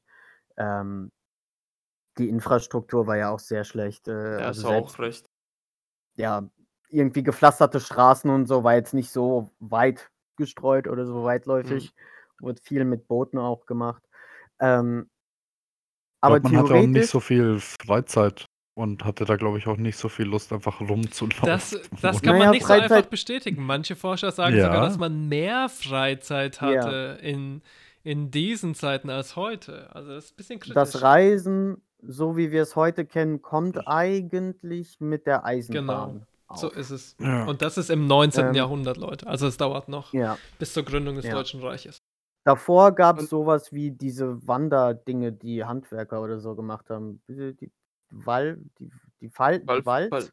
Ähm 0.59 1.11
die 2.18 2.29
Infrastruktur 2.29 3.07
war 3.07 3.16
ja 3.16 3.31
auch 3.31 3.38
sehr 3.38 3.62
schlecht, 3.64 4.09
äh, 4.09 4.12
Da 4.37 4.46
also 4.46 4.62
du 4.62 4.68
auch 4.68 4.90
selbst 4.90 4.98
recht. 4.98 5.29
ja, 6.16 6.48
irgendwie 6.88 7.22
gepflasterte 7.22 7.81
Straßen 7.81 8.31
und 8.31 8.46
so 8.46 8.62
war 8.64 8.74
jetzt 8.74 8.94
nicht 8.94 9.11
so 9.11 9.50
weit 9.59 10.11
gestreut 10.37 10.87
oder 10.88 11.07
so 11.07 11.24
Mhm. 11.24 11.24
weitläufig. 11.24 11.94
Wurde 12.40 12.61
viel 12.62 12.85
mit 12.85 13.07
Booten 13.09 13.38
auch 13.38 13.66
gemacht. 13.66 14.03
Ähm 14.61 15.11
aber 16.20 16.40
glaube, 16.40 16.42
man 16.42 16.57
hatte 16.57 16.74
auch 16.74 16.87
nicht 16.87 17.07
theoretisch 17.07 17.11
so 17.11 17.20
viel 17.20 17.61
Freizeit 17.61 18.46
und 18.74 19.04
hatte 19.04 19.24
da, 19.24 19.37
glaube 19.37 19.58
ich, 19.58 19.66
auch 19.66 19.76
nicht 19.76 19.96
so 19.96 20.08
viel 20.08 20.26
Lust, 20.26 20.52
einfach 20.52 20.80
rumzulaufen. 20.80 21.46
Das 21.46 21.76
das 22.02 22.22
kann 22.22 22.32
Na 22.34 22.38
man 22.38 22.42
ja, 22.42 22.50
nicht 22.50 22.66
so 22.66 22.72
einfach 22.72 22.88
Freizeit 22.88 23.10
bestätigen. 23.10 23.62
Manche 23.64 23.96
Forscher 23.96 24.30
sagen 24.32 24.56
sogar, 24.56 24.82
dass 24.82 24.94
Ja. 24.94 25.00
man 25.00 25.28
mehr 25.28 25.68
Freizeit 25.68 26.56
Ja. 26.60 26.66
hatte 26.66 27.18
in 27.22 27.62
in 28.06 28.30
diesen 28.30 28.74
Zeiten 28.74 29.08
als 29.08 29.34
heute. 29.34 29.88
Also, 29.94 30.10
das 30.12 30.26
ist 30.26 30.37
bisschen 30.37 30.60
Das 30.74 30.90
kritisch. 30.90 31.02
Reisen, 31.02 31.80
so 32.02 32.37
wie 32.37 32.52
wir 32.52 32.60
es 32.60 32.76
heute 32.76 33.06
kennen, 33.06 33.40
kommt 33.40 33.88
eigentlich 33.88 35.00
mit 35.00 35.24
der 35.26 35.38
Genau, 35.38 35.46
Eisenbahn 35.48 36.26
so 36.54 36.66
auf. 36.66 36.76
ist 36.76 36.90
es. 36.90 37.16
Ja. 37.18 37.46
Und 37.46 37.62
das 37.62 37.78
ist 37.78 37.88
im 37.88 38.06
19. 38.06 38.48
Ähm 38.48 38.54
Jahrhundert, 38.54 38.98
Leute. 38.98 39.26
Also, 39.26 39.46
es 39.46 39.56
dauert 39.56 39.88
noch 39.88 40.12
Ja. 40.12 40.37
bis 40.58 40.74
zur 40.74 40.82
Gründung 40.82 41.16
des 41.16 41.24
Ja. 41.24 41.32
Deutschen 41.32 41.62
Reiches. 41.62 42.02
Davor 42.44 42.92
gab's 42.92 43.22
Und 43.22 43.28
so 43.30 43.46
was 43.46 43.72
wie 43.72 43.90
diese 43.90 44.46
Wanderdinge, 44.46 45.32
die 45.32 45.64
Handwerker 45.64 46.20
oder 46.20 46.40
so 46.40 46.54
gemacht 46.54 46.90
haben. 46.90 47.22
Diese 47.26 47.54
die 47.54 47.72
Wall 48.27 48.59
die 48.79 48.90
die 49.20 49.31
Fal 49.31 49.61
die 49.61 49.85
Wall 49.85 49.85
Wall 49.87 50.11
Wald? 50.11 50.33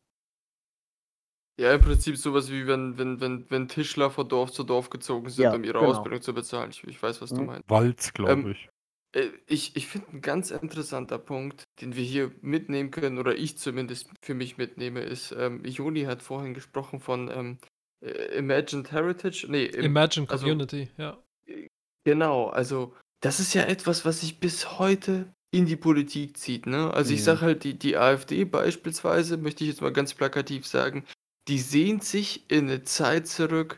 Ja, 1.59 1.73
im 1.73 1.81
Prinzip 1.81 2.15
so 2.17 2.33
was 2.33 2.49
wie 2.49 2.65
wenn 2.65 2.97
wenn 2.97 3.19
wenn 3.19 3.49
wenn 3.49 3.67
Tischler 3.67 4.09
von 4.09 4.27
Dorf 4.27 4.51
zu 4.51 4.63
Dorf 4.63 4.89
gezogen 4.89 5.29
sind, 5.29 5.53
Ja, 5.53 5.53
um 5.53 5.63
ihre 5.63 5.79
genau. 5.79 5.81
Ausbildung 5.81 6.21
zu 6.21 6.33
bezahlen. 6.33 6.71
Ich 6.71 6.83
ich 6.85 7.01
weiß, 7.01 7.21
was 7.21 7.33
du 7.33 7.41
Mhm. 7.41 7.43
meinst. 7.43 7.67
Walz, 7.67 8.13
glaube 8.13 8.51
Ähm, 8.51 8.51
ich. 8.51 8.69
äh, 9.15 9.29
ich 9.47 9.75
ich 9.75 9.87
finde 9.87 10.09
'n 10.13 10.21
ganz 10.21 10.51
interessanter 10.51 11.19
Punkt, 11.19 11.65
den 11.81 11.95
wir 11.95 12.03
hier 12.05 12.31
mitnehmen 12.41 12.91
können 12.91 13.19
oder 13.19 13.37
ich 13.37 13.57
zumindest 13.57 14.09
für 14.23 14.35
mich 14.35 14.57
mitnehme, 14.57 15.01
ist, 15.01 15.33
ähm, 15.33 15.63
Joni 15.65 16.03
hat 16.03 16.23
vorhin 16.23 16.53
gesprochen 16.55 16.99
von, 17.01 17.29
ähm, 17.31 17.59
äh, 18.03 18.37
Imagined 18.37 18.91
Heritage. 18.91 19.47
Ne, 19.49 19.65
im 19.65 19.89
Imagined 19.89 20.27
also 20.27 20.55
Community, 20.57 20.91
ja. 20.97 21.21
äh, 21.47 21.67
genau, 22.05 22.47
also, 22.49 22.95
das 23.21 23.39
ist 23.41 23.53
ja 23.55 23.63
etwas, 23.63 24.05
was 24.05 24.21
sich 24.21 24.39
bis 24.39 24.79
heute 24.79 25.33
in 25.51 25.65
die 25.65 25.75
Politik 25.75 26.37
zieht, 26.37 26.65
ne? 26.65 26.93
Also, 26.93 27.13
ich 27.13 27.23
sage 27.23 27.41
halt, 27.41 27.63
die 27.63 27.77
die 27.77 27.97
AfD 27.97 28.45
beispielsweise, 28.45 29.37
möchte 29.37 29.63
ich 29.63 29.69
jetzt 29.71 29.81
mal 29.81 29.91
ganz 29.93 30.13
plakativ 30.13 30.65
sagen, 30.65 31.05
die 31.47 31.59
sehnt 31.59 32.03
sich 32.03 32.49
in 32.49 32.65
'ne 32.67 32.83
Zeit 32.83 33.27
zurück, 33.27 33.77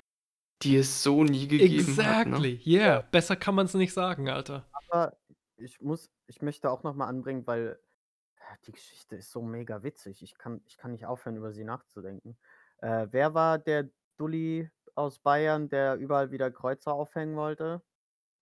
die 0.63 0.77
es 0.77 1.03
so 1.03 1.23
nie 1.23 1.47
gegeben 1.47 1.97
hat, 2.05 2.25
ne? 2.27 2.37
Exactly, 2.37 2.61
yeah. 2.65 3.01
Besser 3.11 3.35
kann 3.35 3.55
man's 3.55 3.73
nicht 3.73 3.93
sagen, 3.93 4.29
Alter. 4.29 4.65
Aber 4.89 5.17
ich 5.57 5.81
muss 5.81 6.09
ich 6.27 6.41
möchte 6.41 6.69
auch 6.71 6.83
noch 6.83 6.95
mal 6.95 7.07
anbringen, 7.07 7.45
weil 7.47 7.79
die 8.67 8.71
Geschichte 8.71 9.15
ist 9.15 9.31
so 9.31 9.41
mega 9.41 9.83
witzig. 9.83 10.21
Ich 10.21 10.37
kann 10.37 10.61
ich 10.67 10.77
kann 10.77 10.91
nicht 10.91 11.05
aufhören, 11.05 11.37
über 11.37 11.51
sie 11.53 11.63
nachzudenken. 11.63 12.37
Äh, 12.79 13.07
wer 13.11 13.33
war 13.33 13.57
der 13.59 13.89
Dulli 14.17 14.69
aus 14.95 15.19
Bayern, 15.19 15.69
der 15.69 15.95
überall 15.95 16.31
wieder 16.31 16.51
Kreuze 16.51 16.91
aufhängen 16.93 17.35
wollte? 17.35 17.81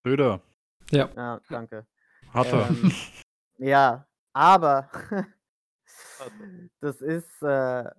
Söder. 0.05 0.41
Ja. 0.91 1.09
Ja, 1.15 1.41
danke. 1.49 1.85
Hat 2.33 2.47
er. 2.51 2.69
Ähm, 2.69 2.91
ja, 3.61 4.07
aber 4.33 4.89
er. 6.19 6.31
das 6.81 7.01
ist, 7.01 7.41
äh 7.43 7.91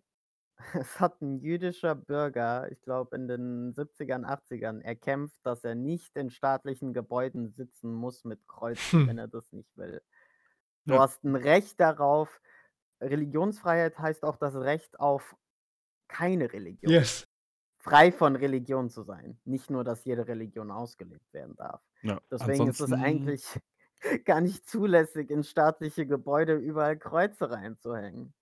es 0.75 1.01
hat 1.01 1.23
'n 1.23 1.41
jüdischer 1.41 1.95
Bürger, 1.97 2.71
ich 2.73 2.83
glaube, 2.83 3.17
in 3.17 3.29
den 3.29 3.73
70ern, 3.75 4.25
80ern 4.27 4.81
erkämpft, 4.83 5.41
dass 5.45 5.65
er 5.65 5.75
nicht 5.77 6.17
in 6.17 6.31
staatlichen 6.31 6.95
Gebäuden 6.95 7.51
sitzen 7.51 7.95
muss 7.95 8.25
mit 8.25 8.49
Kreuzen, 8.49 9.07
wenn 9.07 9.19
Hm. 9.19 9.19
er 9.19 9.29
das 9.29 9.53
nicht 9.53 9.77
will. 9.77 10.03
Du 10.89 10.97
Ja. 10.97 11.01
hast 11.01 11.25
'n 11.25 11.37
Recht 11.37 11.81
darauf 11.81 12.41
Religionsfreiheit 13.03 13.99
heißt 13.99 14.25
auch 14.25 14.37
das 14.39 14.57
Recht 14.57 15.01
auf 15.01 15.37
keine 16.09 16.53
Religion. 16.55 16.87
Yes. 16.87 17.25
Frei 17.79 18.13
von 18.13 18.37
Religion 18.37 18.91
zu 18.91 19.03
sein. 19.05 19.41
Nicht 19.45 19.71
nur, 19.71 19.85
dass 19.85 20.05
jede 20.07 20.29
Religion 20.29 20.71
ausgelebt 20.73 21.33
werden 21.35 21.57
darf. 21.57 21.83
Ja, 22.03 22.21
Deswegen 22.33 22.69
ist 22.69 22.81
es 22.81 22.93
eigentlich 22.95 23.61
gar 24.25 24.41
nicht 24.41 24.69
zulässig, 24.69 25.31
in 25.31 25.45
staatliche 25.45 26.07
Gebäude 26.07 26.55
überall 26.57 26.99
Kreuze 26.99 27.51
reinzuhängen. 27.51 28.33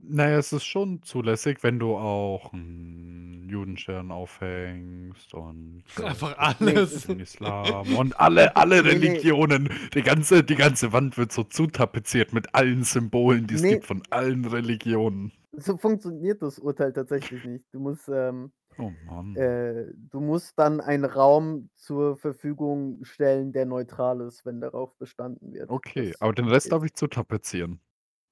Na 0.00 0.28
ja, 0.30 0.38
es 0.38 0.52
ist 0.52 0.64
schon 0.64 1.02
zulässig, 1.02 1.62
wenn 1.62 1.78
du 1.78 1.96
auch 1.96 2.52
'n 2.52 3.46
Judenstern 3.48 4.10
aufhängst 4.10 5.32
und, 5.34 5.84
äh, 5.98 6.02
Einfach 6.04 6.36
Ne, 6.58 6.72
es 6.72 6.94
alles. 6.96 7.06
den 7.06 7.20
Islam 7.20 7.94
und 7.94 8.18
alle 8.18 8.56
alle 8.56 8.84
Ne, 8.84 8.98
ne. 8.98 9.24
Religionen. 9.24 9.68
Die 9.94 10.02
ganze 10.02 10.42
die 10.44 10.56
ganze 10.56 10.92
Wand 10.92 11.18
wird 11.18 11.32
so 11.32 11.44
zutapeziert 11.44 12.32
mit 12.32 12.54
allen 12.54 12.82
Symbolen, 12.84 13.46
die 13.46 13.54
es 13.54 13.66
Ne. 13.66 13.82
gibt 13.82 13.84
von 13.84 14.02
allen 14.10 14.44
Religionen. 14.44 15.32
So 15.54 15.76
funktioniert 15.76 16.40
das 16.42 16.58
Urteil 16.58 16.92
tatsächlich 16.94 17.44
nicht. 17.44 17.64
Du 17.74 17.80
musst, 17.80 18.08
ähm 18.08 18.52
Oh 18.78 18.90
Mann. 19.02 19.42
äh, 19.42 19.86
du 19.96 20.20
musst 20.20 20.58
dann 20.58 20.80
einen 20.80 21.04
Raum 21.04 21.70
zur 21.76 22.16
Verfügung 22.16 23.04
stellen, 23.04 23.52
der 23.52 23.66
neutral 23.66 24.20
ist, 24.22 24.44
wenn 24.46 24.60
darauf 24.60 24.96
bestanden 24.98 25.52
wird. 25.54 25.70
Okay, 25.70 26.14
Das 26.18 26.20
aber 26.20 26.32
den 26.32 26.48
Rest 26.48 26.72
darf 26.72 26.84
ich 26.84 26.94
zutapezieren. 26.94 27.80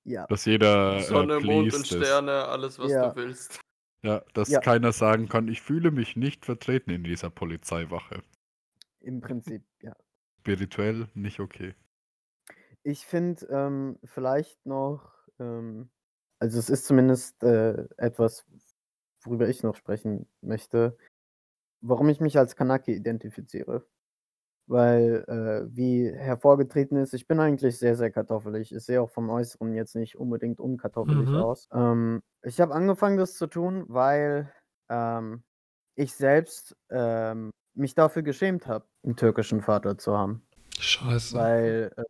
Ja. 0.07 0.29
Dass 0.29 0.47
jeder, 0.47 1.09
äh, 1.11 1.29
Sonne, 1.29 1.41
Mond 1.41 1.75
und 1.75 1.87
ist. 1.93 2.25
Sterne, 2.27 2.47
alles, 2.47 2.79
was 2.79 2.97
Ja. 2.97 3.15
du 3.15 3.15
willst. 3.15 3.61
Ja, 4.05 4.23
dass 4.35 4.61
Ja. 4.61 4.63
keiner 4.63 4.93
sagen 4.93 5.29
kann: 5.29 5.49
„Ich 5.49 5.63
fühle 5.63 5.91
mich 5.93 6.17
nicht 6.17 6.45
vertreten 6.47 6.91
in 6.91 7.05
dieser 7.05 7.31
Polizeiwache.“ 7.31 8.23
Im 9.03 9.21
Prinzip, 9.21 9.65
ja. 9.81 9.95
Spirituell 10.41 11.09
nicht 11.15 11.41
okay. 11.41 11.75
Ich 12.87 13.05
finde, 13.07 13.47
ähm, 13.51 13.99
vielleicht 14.05 14.65
noch, 14.67 15.13
ähm 15.39 15.91
also, 16.43 16.59
es 16.59 16.71
ist 16.71 16.87
zumindest, 16.87 17.43
äh, 17.43 17.87
etwas, 17.99 18.47
worüber 19.23 19.49
ich 19.49 19.63
noch 19.63 19.77
sprechen 19.77 20.29
möchte, 20.43 20.97
warum 21.83 22.09
ich 22.11 22.21
mich 22.21 22.39
als 22.39 22.57
Kanake 22.57 22.93
identifiziere. 22.93 23.87
Weil, 24.67 25.25
äh, 25.29 25.77
wie 25.77 26.11
hervorgetreten 26.15 26.97
ist, 26.99 27.13
ich 27.15 27.27
bin 27.27 27.41
eigentlich 27.41 27.79
sehr, 27.79 27.97
sehr 27.97 28.11
kartoffelig. 28.13 28.73
Ich 28.75 28.85
sehe 28.85 29.03
auch 29.03 29.11
vom 29.11 29.29
Äußeren 29.31 29.75
jetzt 29.75 29.97
nicht 29.97 30.17
unbedingt 30.17 30.61
unkartoffelig 30.61 31.29
Mhm. 31.31 31.37
aus. 31.37 31.69
Ähm, 31.73 32.23
ich 32.43 32.61
habe 32.61 32.75
angefangen, 32.75 33.19
das 33.19 33.35
zu 33.35 33.49
tun, 33.49 33.85
weil, 33.89 34.53
ähm, 34.89 35.43
ich 35.97 36.15
selbst, 36.15 36.77
ähm, 36.91 37.51
mich 37.75 37.95
dafür 37.97 38.23
geschämt 38.23 38.67
habe, 38.69 38.87
einen 39.05 39.17
türkischen 39.17 39.61
Vater 39.63 39.99
zu 39.99 40.17
haben. 40.17 40.47
Scheiße. 40.81 41.35
Weil 41.35 41.93
äh, 41.97 42.05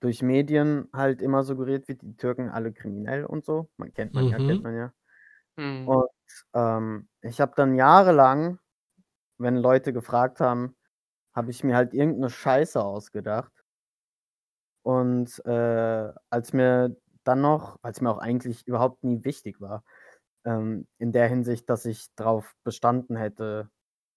durch 0.00 0.22
Medien 0.22 0.88
halt 0.92 1.22
immer 1.22 1.42
suggeriert 1.44 1.88
wird, 1.88 2.02
die 2.02 2.16
Türken 2.16 2.48
alle 2.50 2.72
kriminell 2.72 3.24
und 3.24 3.44
so. 3.44 3.70
Man 3.76 3.92
kennt 3.92 4.14
man 4.14 4.28
ja, 4.28 4.38
Mhm. 4.38 4.46
kennt 4.46 4.62
man 4.62 4.76
ja. 4.76 4.92
Mhm. 5.58 5.86
Und 5.88 6.08
ähm, 6.54 7.08
ich 7.22 7.40
habe 7.40 7.52
dann 7.56 7.74
jahrelang, 7.74 8.58
wenn 9.38 9.56
Leute 9.56 9.92
gefragt 9.92 10.40
haben, 10.40 10.76
habe 11.34 11.50
ich 11.50 11.64
mir 11.64 11.76
halt 11.76 11.94
irgendeine 11.94 12.30
Scheiße 12.30 12.82
ausgedacht. 12.84 13.52
Und 14.82 15.44
äh, 15.44 16.12
als 16.30 16.52
mir 16.52 16.96
dann 17.24 17.40
noch, 17.40 17.78
als 17.82 18.00
mir 18.00 18.10
auch 18.10 18.18
eigentlich 18.18 18.66
überhaupt 18.66 19.04
nie 19.04 19.24
wichtig 19.24 19.60
war, 19.60 19.84
ähm, 20.44 20.86
in 20.98 21.12
der 21.12 21.28
Hinsicht, 21.28 21.68
dass 21.70 21.84
ich 21.86 22.14
drauf 22.16 22.54
bestanden 22.64 23.16
hätte, 23.16 23.70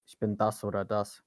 ich 0.08 0.20
bin 0.20 0.38
das 0.38 0.64
oder 0.64 0.86
das. 0.86 1.24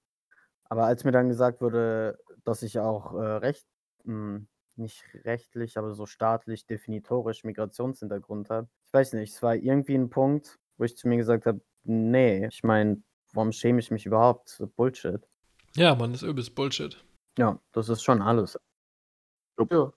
Aber 0.67 0.87
als 0.87 1.05
mir 1.05 1.13
dann 1.13 1.29
gesagt 1.29 1.63
wurde, 1.63 2.19
dass 2.45 2.63
ich 2.63 2.79
auch 2.81 3.15
äh, 3.15 3.25
recht, 3.39 3.67
hm, 4.05 4.49
nicht 4.79 5.05
rechtlich, 5.25 5.79
aber 5.79 5.95
so 5.95 6.07
staatlich, 6.07 6.67
definitorisch 6.67 7.45
Migrationshintergrund 7.45 8.51
habe, 8.51 8.69
ich 8.87 8.93
weiß 8.93 9.13
nicht, 9.15 9.33
es 9.33 9.43
war 9.43 9.57
irgendwie 9.57 9.95
ein 9.95 10.11
Punkt, 10.11 10.59
wo 10.77 10.85
ich 10.85 10.97
zu 10.97 11.09
mir 11.09 11.17
gesagt 11.17 11.47
habe, 11.47 11.61
nee, 11.85 12.47
ich 12.47 12.63
meine, 12.63 13.03
warum 13.33 13.53
schäme 13.53 13.81
ich 13.81 13.91
mich 13.91 14.07
überhaupt? 14.07 14.63
Bullshit. 14.77 15.21
Ja, 15.77 15.95
Mann, 15.95 16.13
das 16.13 16.23
ist 16.23 16.29
übelst 16.29 16.55
Bullshit. 16.55 17.05
Ja, 17.37 17.61
das 17.73 17.89
ist 17.89 18.03
schon 18.03 18.23
alles. 18.23 18.59
Ja. 19.71 19.93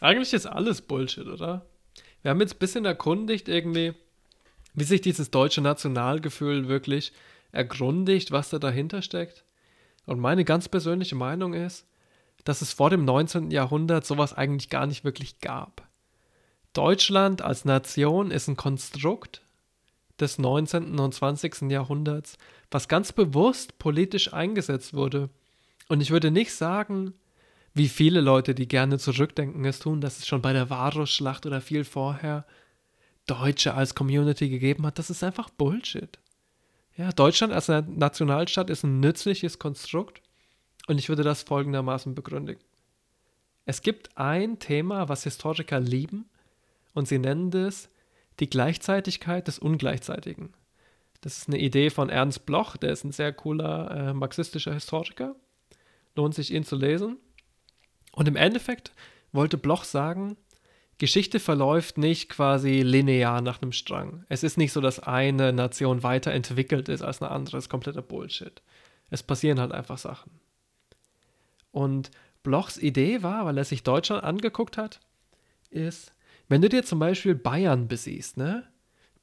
Eigentlich 0.00 0.32
ist 0.32 0.46
alles 0.46 0.82
Bullshit, 0.82 1.26
oder? 1.26 1.66
Wir 2.22 2.30
haben 2.30 2.40
jetzt 2.40 2.56
ein 2.56 2.58
bisschen 2.58 2.84
erkundigt 2.84 3.48
irgendwie, 3.48 3.94
wie 4.74 4.84
sich 4.84 5.00
dieses 5.00 5.30
deutsche 5.30 5.60
Nationalgefühl 5.60 6.68
wirklich 6.68 7.12
ergründigt, 7.52 8.32
was 8.32 8.50
da 8.50 8.58
dahinter 8.58 9.02
steckt. 9.02 9.44
Und 10.06 10.18
meine 10.18 10.44
ganz 10.44 10.68
persönliche 10.68 11.14
Meinung 11.14 11.54
ist, 11.54 11.86
dass 12.44 12.62
es 12.62 12.72
vor 12.72 12.90
dem 12.90 13.04
19. 13.04 13.50
Jahrhundert 13.50 14.04
sowas 14.06 14.32
eigentlich 14.32 14.68
gar 14.68 14.86
nicht 14.86 15.04
wirklich 15.04 15.40
gab. 15.40 15.88
Deutschland 16.72 17.42
als 17.42 17.64
Nation 17.64 18.30
ist 18.30 18.48
ein 18.48 18.56
Konstrukt 18.56 19.42
des 20.18 20.38
19. 20.38 20.98
und 20.98 21.14
20. 21.14 21.70
Jahrhunderts, 21.70 22.38
was 22.70 22.88
ganz 22.88 23.12
bewusst 23.12 23.78
politisch 23.78 24.32
eingesetzt 24.32 24.94
wurde. 24.94 25.28
Und 25.88 26.00
ich 26.00 26.10
würde 26.10 26.30
nicht 26.30 26.54
sagen, 26.54 27.14
wie 27.74 27.88
viele 27.88 28.20
Leute, 28.20 28.54
die 28.54 28.68
gerne 28.68 28.98
zurückdenken, 28.98 29.64
es 29.64 29.78
tun, 29.78 30.00
dass 30.00 30.18
es 30.18 30.26
schon 30.26 30.42
bei 30.42 30.52
der 30.52 30.70
Varusschlacht 30.70 31.46
oder 31.46 31.60
viel 31.60 31.84
vorher 31.84 32.44
Deutsche 33.26 33.74
als 33.74 33.94
Community 33.94 34.48
gegeben 34.48 34.86
hat. 34.86 34.98
Das 34.98 35.10
ist 35.10 35.22
einfach 35.22 35.48
Bullshit. 35.50 36.18
Ja, 36.96 37.12
Deutschland 37.12 37.52
als 37.52 37.68
Na- 37.68 37.80
Nationalstaat 37.80 38.68
ist 38.68 38.82
ein 38.84 39.00
nützliches 39.00 39.58
Konstrukt 39.58 40.20
und 40.86 40.98
ich 40.98 41.08
würde 41.08 41.22
das 41.22 41.42
folgendermaßen 41.42 42.14
begründigen. 42.14 42.62
Es 43.64 43.82
gibt 43.82 44.16
ein 44.18 44.58
Thema, 44.58 45.08
was 45.08 45.24
Historiker 45.24 45.78
lieben 45.78 46.28
und 46.94 47.06
sie 47.06 47.18
nennen 47.18 47.50
das 47.50 47.88
die 48.40 48.50
Gleichzeitigkeit 48.50 49.46
des 49.46 49.58
Ungleichzeitigen. 49.58 50.54
Das 51.20 51.38
ist 51.38 51.48
eine 51.48 51.58
Idee 51.58 51.90
von 51.90 52.08
Ernst 52.08 52.46
Bloch, 52.46 52.76
der 52.76 52.92
ist 52.92 53.04
ein 53.04 53.12
sehr 53.12 53.32
cooler 53.32 53.90
äh, 53.90 54.12
marxistischer 54.12 54.74
Historiker. 54.74 55.36
Lohnt 56.16 56.34
sich, 56.34 56.52
ihn 56.52 56.64
zu 56.64 56.76
lesen. 56.76 57.18
Und 58.12 58.26
im 58.26 58.36
Endeffekt 58.36 58.92
wollte 59.30 59.56
Bloch 59.56 59.84
sagen, 59.84 60.36
Geschichte 60.98 61.40
verläuft 61.40 61.96
nicht 61.96 62.28
quasi 62.28 62.82
linear 62.82 63.40
nach 63.40 63.62
einem 63.62 63.72
Strang. 63.72 64.24
Es 64.28 64.42
ist 64.42 64.58
nicht 64.58 64.72
so, 64.72 64.80
dass 64.80 65.00
eine 65.00 65.52
Nation 65.52 66.02
weiterentwickelt 66.02 66.88
ist 66.88 67.02
als 67.02 67.22
eine 67.22 67.30
andere. 67.30 67.56
Das 67.56 67.64
ist 67.64 67.70
kompletter 67.70 68.02
Bullshit. 68.02 68.60
Es 69.10 69.22
passieren 69.22 69.60
halt 69.60 69.72
einfach 69.72 69.98
Sachen. 69.98 70.41
Und 71.72 72.10
Blochs 72.42 72.78
Idee 72.78 73.22
war, 73.22 73.44
weil 73.46 73.58
er 73.58 73.64
sich 73.64 73.82
Deutschland 73.82 74.22
angeguckt 74.22 74.76
hat, 74.76 75.00
ist, 75.70 76.14
wenn 76.48 76.62
du 76.62 76.68
dir 76.68 76.84
zum 76.84 76.98
Beispiel 76.98 77.34
Bayern 77.34 77.88
besiehst, 77.88 78.36
ne? 78.36 78.64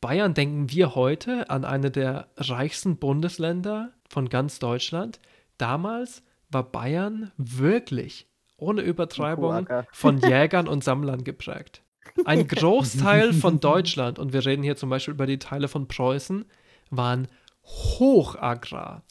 Bayern 0.02 0.34
denken 0.34 0.72
wir 0.72 0.96
heute 0.96 1.50
an 1.50 1.66
eine 1.66 1.92
der 1.92 2.30
reichsten 2.38 2.98
Bundesländer 2.98 3.92
von 4.08 4.30
ganz 4.30 4.60
Deutschland. 4.60 5.20
Damals 5.58 6.24
war 6.50 6.64
Bayern 6.64 7.32
wirklich, 7.38 8.28
ohne 8.56 8.82
Übertreibung, 8.82 9.68
von 9.92 10.18
Jägern 10.18 10.68
und 10.70 10.84
Sammlern 10.86 11.26
geprägt. 11.26 11.84
Ein 12.24 12.48
Großteil 12.48 13.34
von 13.34 13.60
Deutschland, 13.60 14.20
und 14.20 14.32
wir 14.32 14.46
reden 14.46 14.64
hier 14.64 14.78
zum 14.78 14.90
Beispiel 14.90 15.14
über 15.14 15.28
die 15.28 15.38
Teile 15.38 15.68
von 15.68 15.88
Preußen, 15.88 16.46
waren 16.90 17.28
hochagrar. 17.66 19.04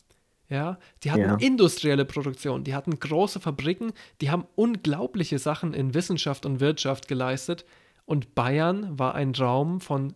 Ja, 0.50 0.78
die 1.04 1.10
hatten 1.10 1.22
Ja. 1.22 1.36
industrielle 1.36 2.06
Produktion, 2.06 2.64
die 2.64 2.74
hatten 2.74 2.98
große 2.98 3.38
Fabriken, 3.38 3.92
die 4.22 4.30
haben 4.30 4.46
unglaubliche 4.56 5.38
Sachen 5.38 5.74
in 5.74 5.92
Wissenschaft 5.92 6.46
und 6.46 6.60
Wirtschaft 6.60 7.06
geleistet. 7.06 7.66
Und 8.06 8.34
Bayern 8.34 8.98
war 8.98 9.14
ein 9.14 9.34
Raum 9.34 9.82
von 9.82 10.14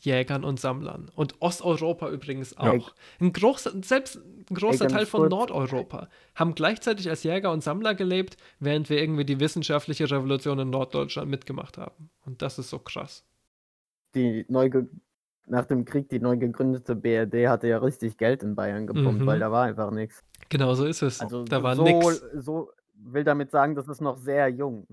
Jägern 0.00 0.44
und 0.44 0.58
Sammlern. 0.60 1.10
Und 1.14 1.34
Osteuropa 1.40 2.08
übrigens 2.08 2.56
auch. 2.56 2.94
Ein 3.20 3.32
großer, 3.32 3.72
selbst 3.82 4.16
ein 4.16 4.54
großer 4.54 4.86
Ey, 4.86 4.90
Teil 4.90 5.06
von 5.06 5.22
kurz. 5.22 5.30
Nordeuropa 5.30 6.08
haben 6.34 6.54
gleichzeitig 6.54 7.10
als 7.10 7.24
Jäger 7.24 7.50
und 7.52 7.62
Sammler 7.62 7.94
gelebt, 7.94 8.36
während 8.60 8.88
wir 8.88 8.98
irgendwie 8.98 9.24
die 9.24 9.40
wissenschaftliche 9.40 10.10
Revolution 10.10 10.58
in 10.60 10.70
Norddeutschland 10.70 11.28
mitgemacht 11.28 11.76
haben. 11.76 12.10
Und 12.24 12.40
das 12.40 12.58
ist 12.58 12.70
so 12.70 12.78
krass. 12.78 13.24
Die 14.14 14.46
neu 14.48 14.70
nach 15.50 15.66
dem 15.66 15.84
Krieg, 15.84 16.08
die 16.08 16.20
neu 16.20 16.36
gegründete 16.36 16.94
BRD 16.96 17.48
hatte 17.48 17.68
ja 17.68 17.78
richtig 17.78 18.16
Geld 18.18 18.42
in 18.42 18.54
Bayern 18.54 18.86
gepumpt, 18.86 19.22
Mhm. 19.22 19.26
weil 19.26 19.38
da 19.40 19.50
war 19.50 19.64
einfach 19.64 19.90
nichts. 19.90 20.22
Genau 20.48 20.74
so 20.74 20.84
ist 20.84 21.02
es. 21.02 21.20
Also 21.20 21.44
da 21.44 21.62
war 21.62 21.76
so, 21.76 21.84
nix. 21.84 22.22
so 22.34 22.70
will 22.94 23.24
damit 23.24 23.50
sagen, 23.50 23.74
das 23.74 23.88
ist 23.88 24.00
noch 24.00 24.16
sehr 24.16 24.48
jung. 24.48 24.86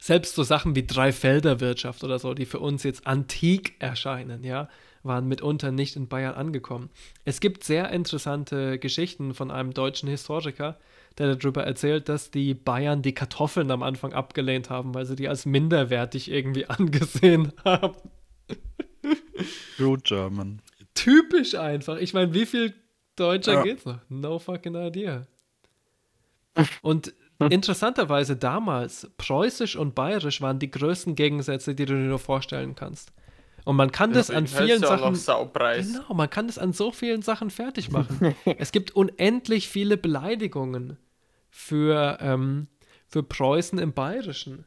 Selbst 0.00 0.34
so 0.36 0.42
Sachen 0.44 0.76
wie 0.76 0.86
Dreifelderwirtschaft 0.86 2.04
oder 2.04 2.18
so, 2.18 2.32
die 2.34 2.46
für 2.46 2.60
uns 2.60 2.82
jetzt 2.84 3.06
antik 3.06 3.74
erscheinen, 3.80 4.44
ja, 4.44 4.68
waren 5.02 5.26
mitunter 5.26 5.72
nicht 5.72 5.96
in 5.96 6.08
Bayern 6.08 6.34
angekommen. 6.34 6.90
Es 7.24 7.40
gibt 7.40 7.64
sehr 7.64 7.90
interessante 7.90 8.78
Geschichten 8.78 9.34
von 9.34 9.50
einem 9.50 9.72
deutschen 9.74 10.08
Historiker, 10.08 10.76
der 11.18 11.34
darüber 11.34 11.64
erzählt, 11.64 12.08
dass 12.08 12.30
die 12.30 12.54
Bayern 12.54 13.02
die 13.02 13.14
Kartoffeln 13.14 13.70
am 13.72 13.82
Anfang 13.82 14.12
abgelehnt 14.12 14.70
haben, 14.70 14.94
weil 14.94 15.04
sie 15.04 15.16
die 15.16 15.28
als 15.28 15.46
minderwertig 15.46 16.30
irgendwie 16.30 16.66
angesehen 16.68 17.52
haben. 17.64 17.94
True 19.76 19.98
German. 20.02 20.60
Typisch 20.94 21.54
einfach. 21.54 21.98
Ich 21.98 22.14
meine, 22.14 22.34
wie 22.34 22.46
viel 22.46 22.74
Deutscher 23.16 23.54
Ja. 23.54 23.62
geht's 23.62 23.84
noch? 23.84 23.98
No 24.08 24.38
fucking 24.38 24.74
idea. 24.74 25.26
Und 26.82 27.14
interessanterweise 27.38 28.36
damals, 28.36 29.10
Preußisch 29.16 29.76
und 29.76 29.94
Bayerisch 29.94 30.40
waren 30.40 30.58
die 30.58 30.70
größten 30.70 31.14
Gegensätze, 31.14 31.74
die 31.74 31.86
du 31.86 31.94
dir 31.94 32.08
nur 32.08 32.18
vorstellen 32.18 32.74
kannst. 32.74 33.12
Und 33.64 33.76
man 33.76 33.92
kann 33.92 34.12
das 34.12 34.30
an 34.30 34.44
Deswegen 34.44 34.58
heißt 34.60 34.66
vielen 34.66 34.80
Sachen. 34.80 35.14
Saupreis. 35.14 35.92
Genau, 35.92 36.14
man 36.14 36.30
kann 36.30 36.46
das 36.46 36.58
an 36.58 36.72
so 36.72 36.90
vielen 36.90 37.22
Sachen 37.22 37.50
fertig 37.50 37.90
machen. 37.90 38.34
es 38.56 38.72
gibt 38.72 38.92
unendlich 38.92 39.68
viele 39.68 39.96
Beleidigungen 39.96 40.96
für, 41.50 42.18
ähm, 42.20 42.68
für 43.06 43.22
Preußen 43.22 43.78
im 43.78 43.92
Bayerischen. 43.92 44.64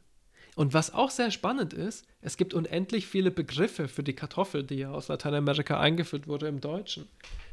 Und 0.54 0.74
was 0.74 0.92
auch 0.92 1.10
sehr 1.10 1.30
spannend 1.30 1.72
ist, 1.72 2.04
es 2.20 2.36
gibt 2.36 2.52
unendlich 2.52 3.06
viele 3.06 3.30
Begriffe 3.30 3.88
für 3.88 4.02
die 4.02 4.12
Kartoffel, 4.12 4.64
die 4.64 4.76
ja 4.76 4.90
aus 4.90 5.08
Lateinamerika 5.08 5.80
eingeführt 5.80 6.28
wurde 6.28 6.48
im 6.48 6.60
Deutschen. 6.60 7.08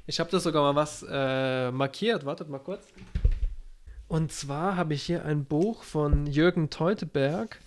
Ich 0.05 0.19
habe 0.19 0.29
da 0.31 0.39
sogar 0.39 0.63
mal 0.63 0.75
was 0.75 1.05
äh, 1.09 1.71
markiert. 1.71 2.25
Wartet 2.25 2.49
mal 2.49 2.59
kurz. 2.59 2.87
Und 4.07 4.31
zwar 4.31 4.75
habe 4.75 4.95
ich 4.95 5.03
hier 5.03 5.23
ein 5.23 5.45
Buch 5.45 5.83
von 5.83 6.25
Jürgen 6.25 6.69
Teuteberg 6.69 7.59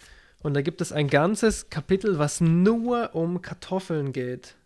und 0.42 0.54
da 0.54 0.60
gibt 0.60 0.80
es 0.80 0.92
ein 0.92 1.08
ganzes 1.08 1.70
Kapitel, 1.70 2.18
was 2.18 2.40
nur 2.40 3.14
um 3.14 3.40
Kartoffeln 3.42 4.12
geht. 4.12 4.56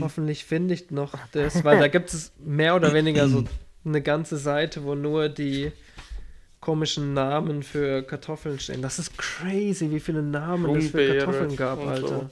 Hoffentlich 0.00 0.44
finde 0.44 0.74
ich 0.74 0.90
noch 0.90 1.14
das, 1.32 1.64
weil 1.64 1.78
da 1.78 1.88
gibt 1.88 2.12
es 2.12 2.32
mehr 2.38 2.76
oder 2.76 2.94
weniger 2.94 3.28
so 3.28 3.44
eine 3.84 4.02
ganze 4.02 4.36
Seite, 4.36 4.84
wo 4.84 4.94
nur 4.94 5.28
die 5.28 5.72
komischen 6.66 7.14
Namen 7.14 7.62
für 7.62 8.02
Kartoffeln 8.02 8.58
stehen. 8.58 8.82
Das 8.82 8.98
ist 8.98 9.16
crazy, 9.16 9.88
wie 9.92 10.00
viele 10.00 10.20
Namen 10.20 10.74
es 10.74 10.90
für 10.90 11.18
Kartoffeln 11.18 11.54
gab, 11.54 11.78
und 11.78 11.88
Alter. 11.88 12.28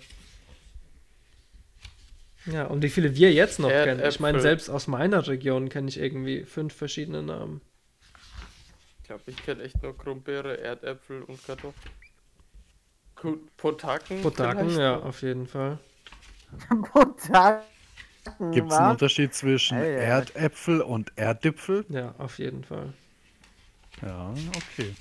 so. 2.45 2.51
Ja, 2.51 2.65
und 2.65 2.83
wie 2.83 2.89
viele 2.89 3.15
wir 3.15 3.33
jetzt 3.33 3.61
noch 3.61 3.69
kennen. 3.69 4.05
Ich 4.05 4.19
meine, 4.19 4.41
selbst 4.41 4.69
aus 4.69 4.89
meiner 4.89 5.29
Region 5.29 5.69
kenne 5.69 5.89
ich 5.89 6.01
irgendwie 6.01 6.43
fünf 6.43 6.75
verschiedene 6.75 7.23
Namen. 7.23 7.61
Ich 9.03 9.07
glaube, 9.07 9.23
ich 9.27 9.37
kenne 9.37 9.63
echt 9.63 9.81
nur 9.85 9.97
Krummbeere, 9.97 10.59
Erdäpfel 10.59 11.23
und 11.23 11.39
Kartoffeln. 11.47 11.93
Potaken? 13.57 14.21
Potaken, 14.21 14.71
ja, 14.71 14.97
noch? 14.97 15.05
auf 15.05 15.23
jeden 15.23 15.47
Fall. 15.47 15.79
Potaken, 16.93 17.63
Gibt 18.51 18.73
es 18.73 18.77
einen? 18.77 18.91
Unterschied 18.91 19.33
zwischen. 19.33 19.79
Erdäpfel 19.79 20.81
und 20.81 21.13
Erdipfel? 21.15 21.87
Ja, 21.89 22.17
auf 22.19 22.41
jeden 22.41 22.65
Fall. 22.65 22.93
Ja, 24.05 24.31
okay. 24.31 24.95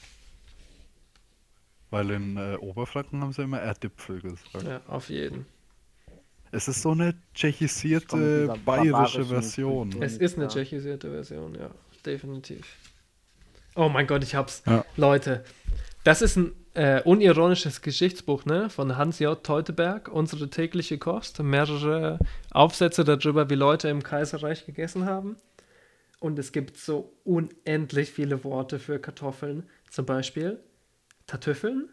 Weil 1.89 2.09
in 2.11 2.37
äh, 2.37 2.55
Oberfranken 2.59 3.21
haben 3.21 3.33
sie 3.33 3.43
immer 3.43 3.59
Erdipfel 3.59 4.21
gesagt. 4.21 4.63
Ja, 4.63 4.81
auf 4.87 5.09
jeden. 5.09 5.45
Es 6.51 6.67
ist 6.67 6.81
so 6.81 6.91
eine 6.91 7.15
tschechisierte 7.33 8.55
bayerische 8.65 9.25
Version. 9.25 9.89
Kultur. 9.89 10.03
Es 10.05 10.17
ist 10.17 10.35
eine 10.35 10.45
Ja. 10.45 10.49
tschechisierte 10.49 11.09
Version, 11.11 11.55
ja, 11.55 11.69
definitiv. 12.05 12.77
Oh 13.75 13.89
mein 13.89 14.05
Gott, 14.07 14.23
ich 14.23 14.35
hab's. 14.35 14.61
Ja. 14.67 14.85
Leute, 14.97 15.43
das 16.03 16.21
ist 16.21 16.35
ein 16.37 16.53
äh, 16.75 17.01
unironisches 17.03 17.81
Geschichtsbuch, 17.81 18.45
ne? 18.45 18.69
Von 18.69 18.97
Hans 18.97 19.19
J. 19.19 19.43
Teuteberg, 19.43 20.09
unsere 20.09 20.49
tägliche 20.49 20.97
Kost. 20.99 21.39
Mehrere 21.41 22.19
Aufsätze 22.51 23.03
darüber, 23.03 23.49
wie 23.49 23.55
Leute 23.55 23.89
im 23.89 24.03
Kaiserreich 24.03 24.65
gegessen 24.65 25.05
haben. 25.05 25.37
Und 26.23 26.39
es 26.39 26.53
gibt 26.53 26.77
so 26.77 27.11
unendlich 27.25 28.09
viele 28.09 28.45
Worte 28.45 28.79
für 28.79 28.97
Kartoffeln. 28.97 29.67
Zum 29.89 30.05
Beispiel 30.05 30.57
Tatüffeln, 31.27 31.89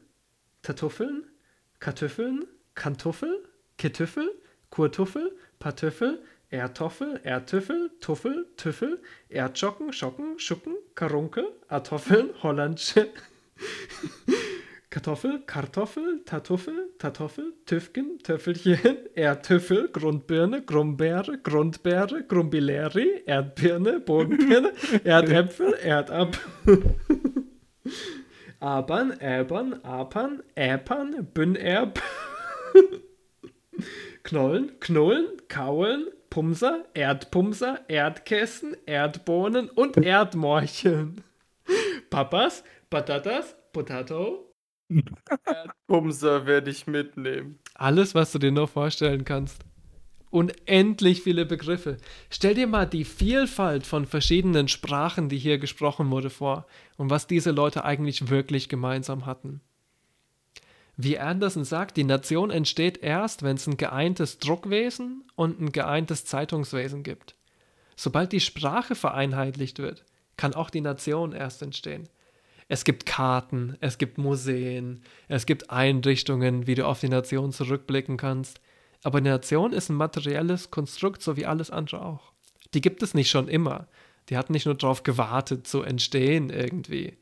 Tatuffeln, 0.63 1.25
Kartüffeln, 1.81 2.47
Kantuffel, 2.77 3.43
Ketüffel, 3.77 4.31
Kurtuffel, 4.71 5.37
Patüffel, 5.59 6.23
Erdtoffel, 6.49 7.21
Erdtüffel, 7.25 7.91
Tuffel, 7.99 8.47
Tüffel, 8.57 9.03
Erdschocken, 9.31 9.93
Schocken, 9.93 10.39
Schucken, 10.39 10.77
Karunkel, 10.95 11.49
Artoffeln, 11.67 12.31
Hollandsche, 12.45 13.09
Kartoffel, 14.91 15.43
Kartoffel, 15.45 16.23
Tatuffel, 16.25 16.91
Tatoffel, 16.99 17.53
Tüfken, 17.71 18.19
Töffelchen, 18.25 18.99
Erdtüffel, 19.15 19.91
Grundbirne, 19.93 20.63
Grumbeere, 20.63 21.39
Grundbeere, 21.39 22.25
Grumbileri, 22.25 23.23
Erdbirne, 23.27 24.01
Bodenbirne, 24.01 24.73
Erdäpfel, 25.05 25.75
Erdab. 25.81 26.37
Abern, 28.59 29.13
Äbern, 29.21 29.85
Apern, 29.85 30.43
Äpern, 30.57 31.29
Bünnerb, 31.33 32.03
Knollen, 34.25 34.73
Knullen, 34.81 35.29
Kaulen, 35.47 36.09
Pumser, 36.29 36.87
Erdpumser, 36.95 37.85
Erdkästen, 37.87 38.77
Erdbohnen 38.85 39.71
und 39.71 39.97
Erdmorcheln. 39.97 41.23
Papas, 42.11 42.65
Patatas, 42.91 43.55
Potato. 43.73 44.50
Bumser 45.87 46.47
werde 46.47 46.71
ich 46.71 46.87
mitnehmen. 46.87 47.59
Alles, 47.75 48.15
was 48.15 48.33
du 48.33 48.39
dir 48.39 48.53
nur 48.53 48.69
vorstellen 48.69 49.25
kannst. 49.25 49.65
Unendlich 50.31 51.23
viele 51.23 51.45
Begriffe. 51.45 51.97
Stell 52.31 52.55
dir 52.55 52.69
mal 52.69 52.87
die 52.87 53.05
Vielfalt 53.05 53.87
von 53.87 54.07
verschiedenen 54.07 54.69
Sprachen, 54.69 55.29
die 55.29 55.39
hier 55.39 55.59
gesprochen 55.59 56.11
wurde, 56.11 56.31
vor 56.31 56.67
und 56.97 57.11
was 57.11 57.27
diese 57.27 57.51
Leute 57.51 57.85
eigentlich 57.85 58.31
wirklich 58.31 58.69
gemeinsam 58.69 59.27
hatten. 59.27 59.61
Wie 60.97 61.19
Anderson 61.19 61.65
sagt, 61.65 61.97
die 61.97 62.05
Nation 62.05 62.51
entsteht 62.51 62.99
erst, 62.99 63.43
wenn 63.43 63.57
es 63.57 63.67
ein 63.67 63.77
geeintes 63.77 64.39
Druckwesen 64.39 65.25
und 65.35 65.61
ein 65.61 65.73
geeintes 65.73 66.27
Zeitungswesen 66.27 67.03
gibt. 67.03 67.35
Sobald 67.97 68.33
die 68.33 68.41
Sprache 68.41 68.95
vereinheitlicht 68.95 69.79
wird, 69.79 70.05
kann 70.37 70.55
auch 70.55 70.71
die 70.71 70.81
Nation 70.81 71.33
erst 71.33 71.63
entstehen. 71.63 72.09
Es 72.73 72.85
gibt 72.85 73.05
Karten, 73.05 73.77
es 73.81 73.99
gibt 73.99 74.17
Museen, 74.17 75.03
es 75.27 75.45
gibt 75.45 75.71
Einrichtungen, 75.71 76.69
wie 76.69 76.77
du 76.77 76.87
auf 76.87 77.01
die 77.01 77.09
Nation 77.09 77.51
zurückblicken 77.51 78.17
kannst. 78.17 78.61
Aber 79.03 79.21
die 79.21 79.29
Nation 79.29 79.73
ist 79.73 79.89
ein 79.89 79.97
materielles 79.97 80.71
Konstrukt, 80.71 81.21
so 81.21 81.37
wie 81.37 81.47
alles 81.47 81.73
andere 81.73 82.05
auch. 82.05 82.33
Die 82.73 82.81
gibt 82.81 83.03
es 83.03 83.13
nicht 83.13 83.29
schon 83.29 83.49
immer. 83.49 83.89
Die 84.29 84.37
hat 84.37 84.51
nicht 84.51 84.67
nur 84.67 84.77
darauf 84.77 85.03
gewartet 85.03 85.67
zu 85.67 85.83
entstehen 85.83 86.49
irgendwie. 86.49 87.19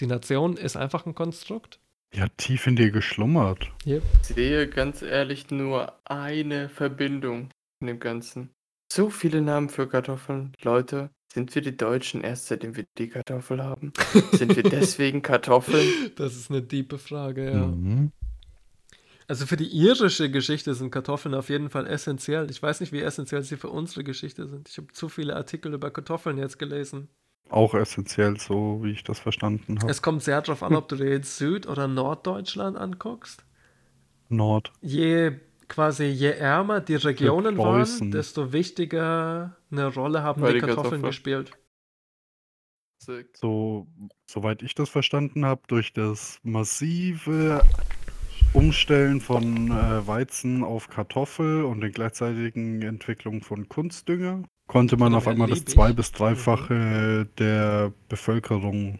Die 0.00 0.06
Nation 0.06 0.56
ist 0.56 0.78
einfach 0.78 1.04
ein 1.04 1.14
Konstrukt. 1.14 1.78
Die 2.14 2.22
hat 2.22 2.38
tief 2.38 2.66
in 2.66 2.76
dir 2.76 2.90
geschlummert. 2.90 3.70
Yep. 3.84 4.02
Ich 4.22 4.28
sehe 4.28 4.66
ganz 4.66 5.02
ehrlich 5.02 5.50
nur 5.50 5.92
eine 6.06 6.70
Verbindung 6.70 7.50
in 7.80 7.88
dem 7.88 8.00
Ganzen. 8.00 8.48
So 8.90 9.10
viele 9.10 9.42
Namen 9.42 9.68
für 9.68 9.86
Kartoffeln. 9.86 10.54
Leute, 10.62 11.10
sind 11.36 11.54
wir 11.54 11.60
die 11.60 11.76
Deutschen 11.76 12.22
erst 12.22 12.46
seitdem 12.46 12.76
wir 12.76 12.86
die 12.96 13.10
Kartoffel 13.10 13.62
haben? 13.62 13.92
Sind 14.32 14.56
wir 14.56 14.62
deswegen 14.62 15.20
Kartoffeln? 15.20 15.86
Das 16.16 16.34
ist 16.34 16.50
eine 16.50 16.66
tiefe 16.66 16.96
Frage, 16.96 17.50
ja. 17.50 17.66
Mhm. 17.66 18.10
Also 19.28 19.44
für 19.44 19.58
die 19.58 19.68
irische 19.68 20.30
Geschichte 20.30 20.72
sind 20.72 20.92
Kartoffeln 20.92 21.34
auf 21.34 21.50
jeden 21.50 21.68
Fall 21.68 21.86
essentiell. 21.88 22.50
Ich 22.50 22.62
weiß 22.62 22.80
nicht, 22.80 22.90
wie 22.92 23.02
essentiell 23.02 23.42
sie 23.42 23.58
für 23.58 23.68
unsere 23.68 24.02
Geschichte 24.02 24.48
sind. 24.48 24.70
Ich 24.70 24.78
habe 24.78 24.86
zu 24.92 25.10
viele 25.10 25.36
Artikel 25.36 25.74
über 25.74 25.90
Kartoffeln 25.90 26.38
jetzt 26.38 26.58
gelesen. 26.58 27.10
Auch 27.50 27.74
essentiell, 27.74 28.40
so 28.40 28.80
wie 28.82 28.92
ich 28.92 29.04
das 29.04 29.18
verstanden 29.18 29.78
habe. 29.78 29.90
Es 29.90 30.00
kommt 30.00 30.22
sehr 30.22 30.40
darauf 30.40 30.62
an, 30.62 30.74
ob 30.74 30.88
du 30.88 30.96
dir 30.96 31.10
jetzt 31.10 31.36
Süd- 31.36 31.68
oder 31.68 31.86
Norddeutschland 31.86 32.78
anguckst. 32.78 33.44
Nord. 34.30 34.72
Je 34.80 35.32
quasi 35.68 36.04
je 36.04 36.30
ärmer 36.30 36.80
die 36.80 36.96
Regionen 36.96 37.56
waren, 37.58 38.10
desto 38.10 38.52
wichtiger 38.52 39.56
eine 39.70 39.86
Rolle 39.94 40.22
haben 40.22 40.44
die 40.44 40.52
die 40.54 40.60
Kartoffeln 40.60 41.02
Kartoffel- 41.02 41.06
gespielt. 41.06 41.52
So, 43.34 43.86
soweit 44.26 44.62
ich 44.62 44.74
das 44.74 44.88
verstanden 44.88 45.44
habe, 45.44 45.62
durch 45.68 45.92
das 45.92 46.38
massive 46.42 47.62
Umstellen 48.52 49.20
von 49.20 49.70
äh, 49.70 50.06
Weizen 50.06 50.64
auf 50.64 50.88
Kartoffel 50.88 51.64
und 51.64 51.82
den 51.82 51.92
gleichzeitigen 51.92 52.82
Entwicklung 52.82 53.42
von 53.42 53.68
Kunstdünger 53.68 54.44
konnte 54.66 54.96
man 54.96 55.14
auf 55.14 55.28
einmal 55.28 55.48
das 55.48 55.64
zwei- 55.64 55.92
bis 55.92 56.10
dreifache 56.12 57.28
der 57.38 57.92
Bevölkerung 58.08 58.98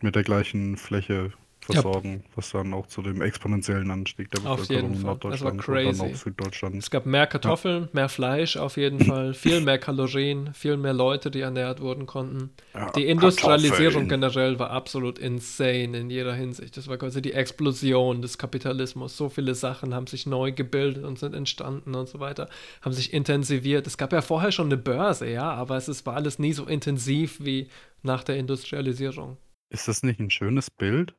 mit 0.00 0.14
der 0.14 0.22
gleichen 0.22 0.76
Fläche 0.76 1.32
versorgen, 1.64 2.24
was 2.34 2.50
dann 2.50 2.72
auch 2.74 2.86
zu 2.86 3.02
dem 3.02 3.22
exponentiellen 3.22 3.90
Anstieg 3.90 4.30
der 4.30 4.44
Auf 4.50 4.68
jeden 4.68 4.92
Bevölkerung 4.92 4.94
in 4.94 5.02
Norddeutschland 5.02 5.68
und 5.68 5.98
dann 5.98 6.00
auch 6.12 6.16
Süddeutschland. 6.16 6.76
Es 6.76 6.90
gab 6.90 7.06
mehr 7.06 7.26
Kartoffeln, 7.26 7.88
mehr 7.92 8.08
Fleisch 8.08 8.56
auf 8.56 8.76
jeden 8.76 9.00
Fall, 9.04 9.34
viel 9.34 9.60
mehr 9.60 9.78
Kalorien, 9.78 10.52
viel 10.54 10.76
mehr 10.76 10.92
Leute, 10.92 11.30
die 11.30 11.40
ernährt 11.40 11.80
wurden 11.80 12.06
konnten. 12.06 12.50
Ja, 12.74 12.90
Die 12.92 13.06
Industrialisierung 13.06 14.08
Kartoffeln. 14.08 14.08
generell 14.08 14.58
war 14.58 14.70
absolut 14.70 15.18
insane 15.18 15.96
in 15.98 16.10
jeder 16.10 16.34
Hinsicht. 16.34 16.76
Das 16.76 16.88
war 16.88 16.96
quasi 16.96 17.22
die 17.22 17.32
Explosion 17.32 18.22
des 18.22 18.38
Kapitalismus. 18.38 19.16
So 19.16 19.28
viele 19.28 19.54
Sachen 19.54 19.94
haben 19.94 20.06
sich 20.06 20.26
neu 20.26 20.52
gebildet 20.52 21.04
und 21.04 21.18
sind 21.18 21.34
entstanden 21.34 21.94
und 21.94 22.08
so 22.08 22.20
weiter, 22.20 22.48
haben 22.82 22.92
sich 22.92 23.12
intensiviert. 23.12 23.86
Es 23.86 23.96
gab 23.98 24.12
ja 24.12 24.22
vorher 24.22 24.52
schon 24.52 24.66
eine 24.66 24.76
Börse, 24.76 25.28
ja, 25.30 25.50
aber 25.52 25.76
es 25.76 25.88
ist, 25.88 26.06
war 26.06 26.14
alles 26.16 26.38
nie 26.38 26.52
so 26.52 26.64
intensiv 26.66 27.38
wie 27.40 27.68
nach 28.02 28.24
der 28.24 28.36
Industrialisierung. 28.36 29.36
Ist 29.70 29.86
das 29.86 30.02
nicht 30.02 30.18
ein 30.20 30.30
schönes 30.30 30.70
Bild? 30.70 31.14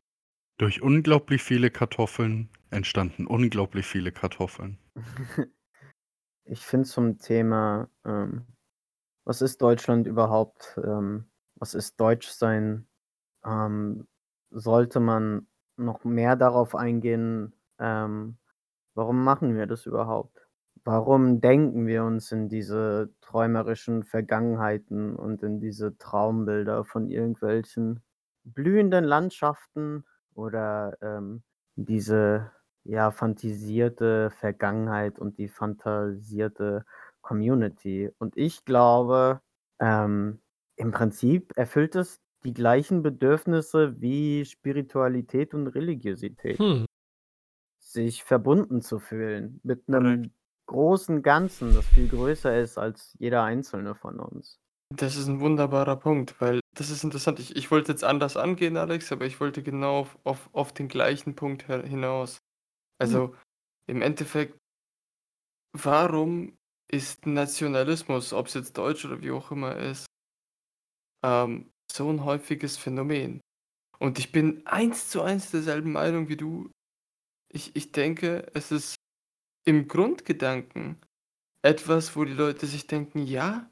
Durch 0.62 0.84
unglaublich 0.84 1.42
viele 1.42 1.72
Kartoffeln 1.72 2.48
entstanden 2.70 3.26
unglaublich 3.26 3.88
viele 3.88 4.12
Kartoffeln. 4.12 4.78
Ich 6.44 6.66
finde 6.66 6.88
zum 6.88 7.18
Thema, 7.18 7.90
ähm, 8.06 8.46
was 9.24 9.42
ist 9.42 9.62
Deutschland 9.62 10.06
überhaupt? 10.06 10.80
Ähm, 10.84 11.26
was 11.56 11.74
ist 11.74 12.00
Deutschsein? 12.00 12.88
Ähm, 13.44 14.08
sollte 14.52 15.00
man 15.00 15.48
noch 15.78 16.04
mehr 16.04 16.36
darauf 16.36 16.76
eingehen, 16.76 17.54
ähm, 17.80 18.38
warum 18.94 19.24
machen 19.24 19.56
wir 19.56 19.66
das 19.66 19.88
überhaupt? 19.88 20.48
Warum 20.84 21.42
denken 21.42 21.88
wir 21.88 22.04
uns 22.04 22.32
in 22.32 22.50
diese 22.50 23.12
träumerischen 23.22 24.04
Vergangenheiten 24.04 25.16
und 25.16 25.42
in 25.42 25.60
diese 25.60 25.98
Traumbilder 25.98 26.86
von 26.86 27.08
irgendwelchen 27.08 28.04
blühenden 28.44 29.06
Landschaften 29.06 30.06
oder 30.36 30.98
ähm, 31.02 31.44
diese 31.76 32.52
ja 32.84 33.12
fantasierte 33.12 34.32
Vergangenheit 34.32 35.20
und 35.20 35.38
die 35.38 35.48
fantasierte 35.48 36.86
Community? 37.22 38.10
Und 38.18 38.38
ich 38.38 38.66
glaube, 38.66 39.42
ähm, 39.80 40.42
im 40.76 40.92
Prinzip 40.92 41.54
erfüllt 41.56 41.96
es 41.96 42.20
die 42.44 42.54
gleichen 42.54 43.04
Bedürfnisse 43.04 44.00
wie 44.02 44.46
Spiritualität 44.46 45.54
und 45.54 45.68
Religiosität. 45.68 46.58
Hm. 46.58 46.86
Sich 47.80 48.24
verbunden 48.24 48.82
zu 48.82 49.00
fühlen 49.00 49.60
mit 49.64 49.88
einem 49.88 50.32
großen 50.66 51.22
Ganzen, 51.22 51.74
das 51.74 51.86
viel 51.86 52.08
größer 52.08 52.58
ist 52.58 52.78
als 52.78 53.16
jeder 53.20 53.44
einzelne 53.44 53.96
von 53.96 54.20
uns. 54.20 54.60
Das 54.94 55.16
ist 55.16 55.28
ein 55.28 55.40
wunderbarer 55.40 55.96
Punkt, 55.96 56.40
weil 56.42 56.60
das 56.76 56.90
ist 56.90 57.04
interessant. 57.04 57.40
Ich, 57.40 57.56
ich 57.56 57.72
wollte 57.72 57.94
jetzt 57.94 58.04
anders 58.04 58.36
angehen, 58.36 58.76
Alex, 58.76 59.12
aber 59.12 59.26
ich 59.26 59.40
wollte 59.40 59.64
genau 59.64 60.00
auf, 60.00 60.20
auf, 60.26 60.50
auf 60.54 60.74
den 60.74 60.90
gleichen 60.90 61.36
Punkt 61.36 61.68
her- 61.70 61.86
hinaus. 61.86 62.40
Also 63.00 63.36
im 63.88 64.02
Endeffekt, 64.02 64.58
warum 65.74 66.58
ist 66.92 67.26
Nationalismus, 67.26 68.34
ob 68.34 68.48
es 68.48 68.54
jetzt 68.54 68.78
Deutsch 68.78 69.06
oder 69.06 69.22
wie 69.22 69.32
auch 69.32 69.52
immer 69.52 69.78
ist, 69.78 70.06
ähm, 71.24 71.72
so 71.90 72.10
ein 72.10 72.26
häufiges 72.26 72.78
Phänomen? 72.78 73.40
Und 73.98 74.20
ich 74.20 74.32
bin 74.34 74.66
eins 74.68 75.10
zu 75.10 75.22
eins 75.22 75.52
derselben 75.52 75.94
Meinung 75.94 76.28
wie 76.28 76.38
du. 76.38 76.70
Ich, 77.54 77.76
ich 77.76 77.92
denke, 77.94 78.52
es 78.54 78.72
ist 78.72 78.96
im 79.66 79.88
Grundgedanken 79.88 81.00
etwas, 81.64 82.16
wo 82.16 82.26
die 82.26 82.34
Leute 82.34 82.66
sich 82.66 82.88
denken, 82.88 83.20
ja, 83.20 83.70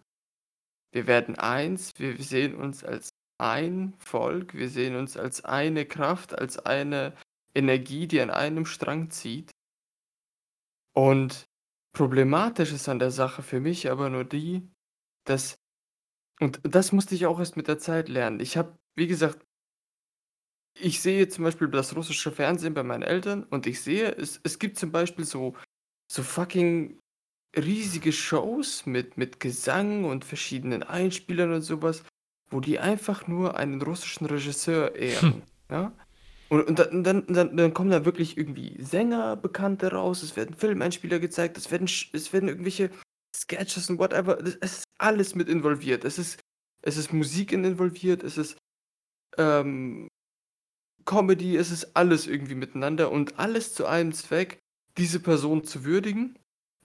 wir 0.92 1.08
werden 1.08 1.36
eins, 1.36 1.94
wir 1.98 2.18
sehen 2.22 2.56
uns 2.56 2.84
als 2.84 3.10
ein 3.38 3.94
Volk, 4.00 4.54
wir 4.54 4.70
sehen 4.70 4.96
uns 4.96 5.18
als 5.18 5.46
eine 5.46 5.86
Kraft, 5.86 6.38
als 6.38 6.60
eine 6.60 7.16
Energie, 7.56 8.08
die 8.08 8.22
an 8.22 8.30
einem 8.30 8.66
Strang 8.66 9.10
zieht. 9.12 9.52
Und 10.94 11.50
Problematisch 11.94 12.72
ist 12.72 12.88
an 12.88 13.00
der 13.00 13.12
Sache 13.12 13.42
für 13.42 13.60
mich 13.60 13.90
aber 13.90 14.10
nur 14.10 14.24
die, 14.24 14.70
dass 15.26 15.58
und 16.40 16.62
das 16.64 16.92
musste 16.92 17.16
ich 17.16 17.26
auch 17.26 17.40
erst 17.40 17.58
mit 17.58 17.68
der 17.68 17.80
Zeit 17.80 18.10
lernen. 18.10 18.40
Ich 18.40 18.58
habe, 18.58 18.78
wie 18.96 19.08
gesagt 19.08 19.46
ich 20.76 21.02
sehe 21.02 21.28
zum 21.28 21.44
Beispiel 21.44 21.68
das 21.68 21.96
russische 21.96 22.32
Fernsehen 22.32 22.74
bei 22.74 22.84
meinen 22.84 23.04
Eltern 23.04 23.44
und 23.44 23.68
ich 23.68 23.82
sehe, 23.82 24.16
es 24.16 24.40
es 24.44 24.60
gibt 24.60 24.78
zum 24.78 24.92
Beispiel 24.92 25.26
so 25.26 25.56
so 26.12 26.24
fucking 26.24 27.00
riesige 27.56 28.12
Shows 28.12 28.86
mit 28.86 29.18
mit 29.18 29.40
Gesang 29.40 30.06
und 30.06 30.26
verschiedenen 30.26 30.84
Einspielern 30.84 31.54
und 31.54 31.62
so 31.62 31.82
was, 31.82 32.04
wo 32.50 32.60
die 32.60 32.80
einfach 32.80 33.28
nur 33.28 33.58
einen 33.58 33.82
russischen 33.82 34.26
Regisseur 34.26 34.96
ehren, 34.96 35.42
ja? 35.70 35.92
Und 36.50 36.68
und 36.68 36.80
dann 36.80 37.04
dann 37.04 37.26
dann 37.28 37.58
dann 37.58 37.74
kommen 37.74 37.92
da 37.92 38.06
wirklich 38.06 38.38
irgendwie 38.38 38.82
Sänger, 38.82 39.36
Bekannte 39.36 39.92
raus, 39.92 40.24
es 40.24 40.36
werden 40.36 40.56
Filmeinspieler 40.56 41.20
gezeigt, 41.20 41.58
es 41.58 41.72
werden 41.72 41.88
es 42.14 42.34
werden 42.34 42.50
irgendwelche 42.50 42.90
Sketches 43.36 43.90
und 43.90 44.00
whatever, 44.00 44.40
es 44.40 44.56
ist 44.56 44.84
alles 44.98 45.36
mit 45.36 45.48
involviert. 45.48 46.04
Es 46.04 46.18
ist 46.18 46.40
es 46.82 46.98
ist 46.98 47.14
Musik 47.14 47.52
in 47.52 47.64
involviert, 47.64 48.24
es 48.24 48.38
ist, 48.38 48.58
ähm, 49.38 50.08
Comedy, 51.06 51.56
es 51.56 51.72
ist 51.72 51.96
alles 51.96 52.28
irgendwie 52.28 52.56
miteinander 52.56 53.12
und 53.12 53.40
alles 53.40 53.74
zu 53.74 53.86
einem 53.86 54.14
Zweck, 54.14 54.60
diese 54.98 55.20
Person 55.20 55.64
zu 55.64 55.84
würdigen, 55.84 56.38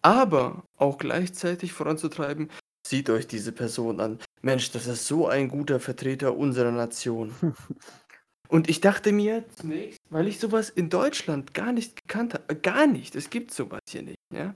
aber 0.04 0.64
auch 0.76 0.98
gleichzeitig 0.98 1.72
voranzutreiben: 1.72 2.50
„Seht 2.86 3.10
euch 3.10 3.26
diese 3.26 3.52
Person 3.52 4.00
an. 4.00 4.20
Mensch, 4.42 4.70
das 4.72 4.86
ist 4.86 5.06
so 5.06 5.28
ein 5.28 5.48
guter 5.48 5.80
Vertreter 5.80 6.36
unserer 6.36 6.72
Nation.“ 6.72 7.34
Und 8.48 8.68
ich 8.70 8.80
dachte 8.80 9.12
mir 9.12 9.44
zunächst, 9.56 10.00
weil 10.10 10.28
ich 10.28 10.40
so 10.40 10.52
was 10.52 10.70
in 10.70 10.90
Deutschland 10.90 11.54
gar 11.54 11.72
nicht 11.72 11.96
gekannt 12.02 12.34
habe 12.34 12.56
gar 12.56 12.86
nicht, 12.86 13.16
es 13.16 13.30
gibt 13.30 13.52
so 13.52 13.70
was 13.70 13.80
hier 13.90 14.02
nicht, 14.02 14.18
ja, 14.32 14.54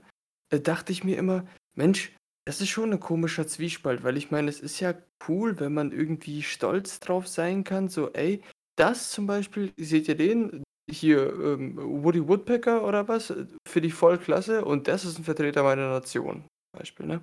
äh, 0.51 0.59
dachte 0.61 0.91
ich 0.93 1.03
mir 1.03 1.17
immer: 1.17 1.45
„Mensch, 1.75 2.13
das 2.45 2.61
ist 2.61 2.69
schon 2.69 2.91
'n 2.93 2.99
komischer 3.01 3.47
Zwiespalt“, 3.47 4.03
weil 4.03 4.17
ich 4.17 4.31
meine, 4.31 4.49
es 4.49 4.59
ist 4.61 4.79
ja 4.81 4.95
cool, 5.27 5.59
wenn 5.59 5.73
man 5.73 5.91
irgendwie 5.91 6.43
stolz 6.43 6.99
drauf 7.01 7.27
sein 7.27 7.63
kann, 7.65 7.89
so: 7.89 8.11
„Ey, 8.13 8.43
das 8.77 9.11
zum 9.11 9.27
Beispiel 9.27 9.73
seht 9.77 10.07
ihr 10.09 10.15
den? 10.17 10.63
Hier, 10.91 11.31
ähm, 11.39 11.77
Woody 11.77 12.27
Woodpecker 12.27 12.83
oder 12.83 13.07
was? 13.07 13.29
Äh, 13.29 13.45
finde 13.67 13.87
ich 13.87 13.93
voll 13.93 14.17
klasse 14.17 14.65
und 14.65 14.87
das 14.87 15.05
ist 15.05 15.19
'n 15.19 15.23
Vertreter 15.23 15.61
meiner 15.63 15.89
Nation“, 15.89 16.41
zum 16.73 16.79
Beispiel, 16.79 17.05
ne? 17.05 17.21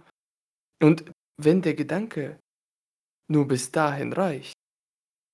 Und 0.83 1.07
wenn 1.41 1.62
der 1.62 1.75
Gedanke 1.75 2.39
nur 3.29 3.49
bis 3.49 3.73
dahin 3.73 4.12
reicht, 4.14 4.55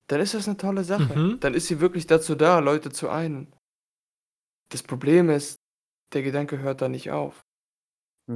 dann 0.07 0.21
ist 0.21 0.33
das 0.35 0.47
'ne 0.47 0.57
tolle 0.57 0.83
Sache. 0.85 1.15
Mhm. 1.15 1.41
Dann 1.41 1.53
ist 1.55 1.67
sie 1.67 1.81
wirklich 1.81 2.07
dazu 2.07 2.35
da, 2.35 2.59
Leute 2.59 2.91
zu 2.91 3.09
einen. 3.09 3.53
Das 4.71 4.83
Problem 4.83 5.29
ist, 5.29 5.57
der 6.13 6.23
Gedanke 6.23 6.59
hört 6.59 6.81
da 6.81 6.89
nicht 6.89 7.11
auf. 7.11 7.41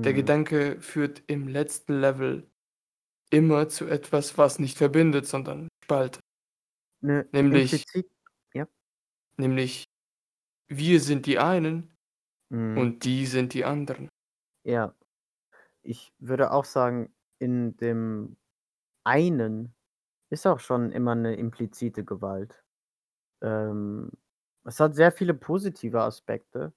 Der 0.05 0.13
Mhm. 0.13 0.13
Gedanke 0.13 0.81
führt 0.81 1.23
im 1.27 1.47
letzten 1.47 1.99
Level 2.01 2.49
immer 3.31 3.69
zu 3.69 3.87
etwas, 3.87 4.37
was 4.37 4.59
nicht 4.59 4.77
verbindet, 4.77 5.27
sondern 5.27 5.69
spaltet. 5.83 6.21
Ne, 7.03 7.29
Nämlich 7.33 7.83
ja? 8.53 8.67
nämlich 9.39 9.86
wir 10.69 10.99
sind 10.99 11.25
die 11.25 11.39
einen 11.39 11.91
Mhm. 12.51 12.87
und 12.87 13.05
die 13.05 13.25
sind 13.27 13.53
die 13.53 13.65
anderen. 13.65 14.09
Ja. 14.65 14.93
Ich 15.83 16.13
würde 16.19 16.51
auch 16.51 16.65
sagen, 16.65 17.13
in 17.39 17.77
dem 17.77 18.37
einen 19.05 19.75
ist 20.29 20.47
auch 20.47 20.59
schon 20.61 20.91
immer 20.91 21.15
'ne 21.15 21.35
implizite 21.35 22.05
Gewalt. 22.05 22.63
Ähm, 23.41 24.11
es 24.65 24.79
hat 24.79 24.95
sehr 24.95 25.11
viele 25.13 25.33
positive 25.35 26.01
Aspekte, 26.03 26.73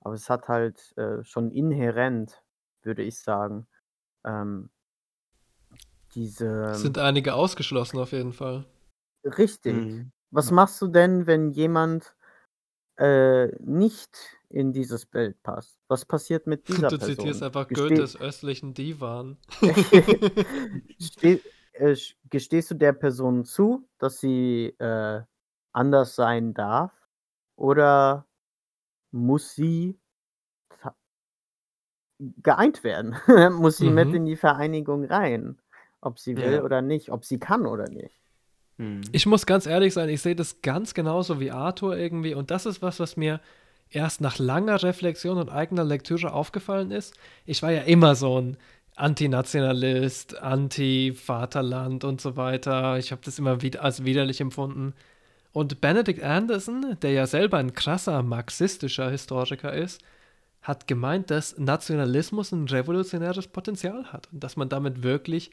aber 0.00 0.14
es 0.14 0.30
hat 0.30 0.48
halt, 0.48 0.94
äh, 0.98 1.24
schon 1.24 1.50
inhärent, 1.52 2.44
würde 2.82 3.02
ich 3.04 3.18
sagen, 3.20 3.68
ähm 4.24 4.70
diese 6.14 6.50
Sind 6.74 6.96
einige 6.98 7.34
ausgeschlossen 7.34 7.98
auf 7.98 8.12
jeden 8.12 8.32
Fall. 8.32 8.66
Richtig. 9.24 9.86
Mhm. 9.86 10.12
Was 10.30 10.50
machst 10.50 10.80
du 10.82 10.88
denn, 10.88 11.26
wenn 11.26 11.50
jemand, 11.52 12.14
äh, 12.98 13.48
nicht 13.60 14.16
in 14.50 14.72
dieses 14.72 15.06
Bild 15.06 15.42
passt? 15.42 15.78
Was 15.88 16.04
passiert 16.04 16.46
mit 16.46 16.68
dieser 16.68 16.90
Du 16.90 16.98
zitierst 16.98 17.42
Person? 17.42 17.42
einfach 17.42 17.68
Geste 17.68 17.84
Goethes 17.94 18.20
östlichen 18.20 18.74
Divan. 18.74 19.36
Ste 20.98 21.40
äh, 21.74 21.96
gestehst 22.30 22.70
du 22.70 22.74
der 22.74 22.92
Person 22.92 23.44
zu, 23.44 23.88
dass 23.98 24.20
sie, 24.20 24.74
äh, 24.78 25.22
anders 25.72 26.14
sein 26.16 26.52
darf 26.54 26.92
oder 27.56 28.26
muss 29.10 29.54
sie 29.54 29.98
geeint 32.42 32.84
werden? 32.84 33.16
Muss 33.58 33.78
sie 33.78 33.90
mit 33.90 34.10
Mhm. 34.10 34.14
in 34.14 34.26
die 34.26 34.36
Vereinigung 34.36 35.04
rein, 35.04 35.58
ob 36.00 36.18
sie 36.18 36.36
will 36.36 36.54
Ja. 36.54 36.62
oder 36.62 36.82
nicht, 36.82 37.10
ob 37.10 37.24
sie 37.24 37.38
kann 37.38 37.66
oder 37.66 37.88
nicht? 37.88 38.21
Mhm. 38.78 39.02
Ich 39.12 39.26
muss 39.26 39.46
ganz 39.46 39.66
ehrlich 39.66 39.92
sein, 39.94 40.08
ich 40.08 40.22
sehe 40.22 40.34
das 40.36 40.62
ganz 40.62 40.94
genauso 40.94 41.40
wie 41.40 41.50
Arthur 41.50 41.96
irgendwie 41.96 42.34
und 42.34 42.50
das 42.50 42.66
ist 42.66 42.82
was, 42.82 43.00
was 43.00 43.16
mir 43.16 43.40
erst 43.90 44.20
nach 44.20 44.38
langer 44.38 44.82
Reflexion 44.82 45.36
und 45.38 45.50
eigener 45.50 45.84
Lektüre 45.84 46.32
aufgefallen 46.32 46.90
ist. 46.90 47.14
Ich 47.44 47.62
war 47.62 47.70
ja 47.72 47.82
immer 47.82 48.14
so 48.14 48.38
'n 48.38 48.56
Antinationalist, 48.96 50.38
Anti-Vaterland 50.42 52.04
und 52.04 52.20
so 52.20 52.36
weiter. 52.36 52.98
Ich 52.98 53.10
habe 53.12 53.22
das 53.24 53.38
immer 53.38 53.62
wid 53.62 53.78
als 53.78 54.04
widerlich 54.04 54.40
empfunden. 54.40 54.94
Und 55.52 55.80
Benedict 55.82 56.22
Anderson, 56.22 56.96
der 57.02 57.12
ja 57.12 57.26
selber 57.26 57.58
'n 57.60 57.74
krasser 57.74 58.22
marxistischer 58.22 59.10
Historiker 59.10 59.72
ist, 59.74 60.02
hat 60.62 60.88
gemeint, 60.88 61.30
dass 61.30 61.58
Nationalismus 61.58 62.52
'n 62.52 62.68
revolutionäres 62.68 63.48
Potenzial 63.48 64.06
hat 64.12 64.28
und 64.32 64.44
dass 64.44 64.56
man 64.56 64.68
damit 64.70 65.02
wirklich 65.02 65.50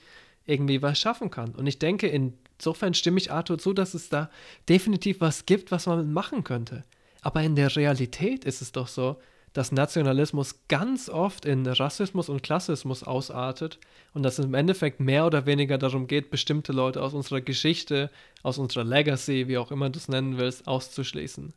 irgendwie 0.50 0.82
was 0.82 1.00
schaffen 1.00 1.30
kann. 1.30 1.56
Und 1.56 1.68
ich 1.68 1.80
denke, 1.80 2.08
insofern 2.08 2.94
stimme 2.94 3.20
ich 3.20 3.32
Arthur 3.32 3.58
zu, 3.58 3.74
dass 3.74 3.94
es 3.94 4.10
da 4.10 4.30
definitiv 4.68 5.22
was 5.22 5.46
gibt, 5.46 5.72
was 5.72 5.86
man 5.86 6.12
machen 6.12 6.44
könnte. 6.44 6.84
Aber 7.22 7.42
in 7.42 7.56
der 7.56 7.76
Realität 7.76 8.46
ist 8.46 8.62
es 8.62 8.72
doch 8.72 8.88
so, 8.88 9.18
dass 9.54 9.72
Nationalismus 9.72 10.68
ganz 10.68 11.10
oft 11.10 11.46
in 11.46 11.66
Rassismus 11.66 12.30
und 12.30 12.44
Klassismus 12.44 13.04
ausartet 13.04 13.80
und 14.14 14.24
dass 14.24 14.38
es 14.40 14.46
im 14.46 14.54
Endeffekt 14.54 15.00
mehr 15.00 15.26
oder 15.26 15.46
weniger 15.46 15.78
darum 15.78 16.08
geht, 16.08 16.30
bestimmte 16.30 16.72
Leute 16.72 17.02
aus 17.02 17.14
unserer 17.14 17.42
Geschichte, 17.42 18.12
aus 18.44 18.58
unserer 18.58 18.84
Legacy, 18.84 19.48
wie 19.48 19.58
auch 19.58 19.72
immer 19.72 19.90
du's 19.90 20.08
nennen 20.08 20.38
willst, 20.38 20.68
auszuschließen. 20.68 21.54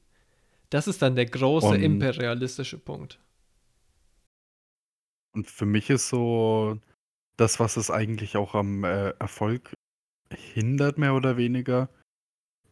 Das 0.70 0.88
ist 0.88 1.02
dann 1.02 1.16
der 1.16 1.26
große 1.26 1.66
Und 1.66 1.82
imperialistische 1.82 2.78
Punkt. 2.78 3.18
Und 5.34 5.50
für 5.50 5.66
mich 5.66 5.90
ist 5.90 6.08
so 6.08 6.78
das, 7.36 7.60
was 7.60 7.76
es 7.76 7.90
eigentlich 7.90 8.36
auch 8.36 8.54
am, 8.54 8.84
äh, 8.84 9.10
Erfolg 9.18 9.72
hindert, 10.32 10.98
mehr 10.98 11.14
oder 11.14 11.36
weniger, 11.36 11.88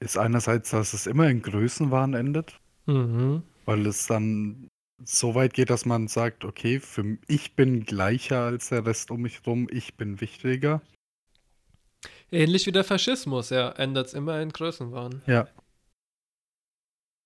ist 0.00 0.16
einerseits, 0.16 0.70
dass 0.70 0.92
es 0.94 1.06
immer 1.06 1.28
in 1.28 1.42
Größenwahn 1.42 2.14
endet. 2.14 2.60
Mhm. 2.86 3.42
Weil 3.66 3.86
es 3.86 4.06
dann 4.06 4.68
so 5.04 5.34
weit 5.34 5.54
geht, 5.54 5.70
dass 5.70 5.86
man 5.86 6.08
sagt: 6.08 6.44
„Okay, 6.44 6.80
für 6.80 7.18
ich 7.28 7.54
bin 7.54 7.84
gleicher 7.84 8.44
als 8.44 8.68
der 8.70 8.84
Rest 8.86 9.10
um 9.10 9.22
mich 9.22 9.46
rum, 9.46 9.68
ich 9.70 9.96
bin 9.96 10.20
wichtiger.“ 10.20 10.82
Ähnlich 12.32 12.66
wie 12.66 12.72
der 12.72 12.84
Faschismus, 12.84 13.50
ja, 13.50 13.70
endet's 13.72 14.14
immer 14.14 14.40
in 14.40 14.50
Größenwahn. 14.50 15.22
Ja. 15.26 15.48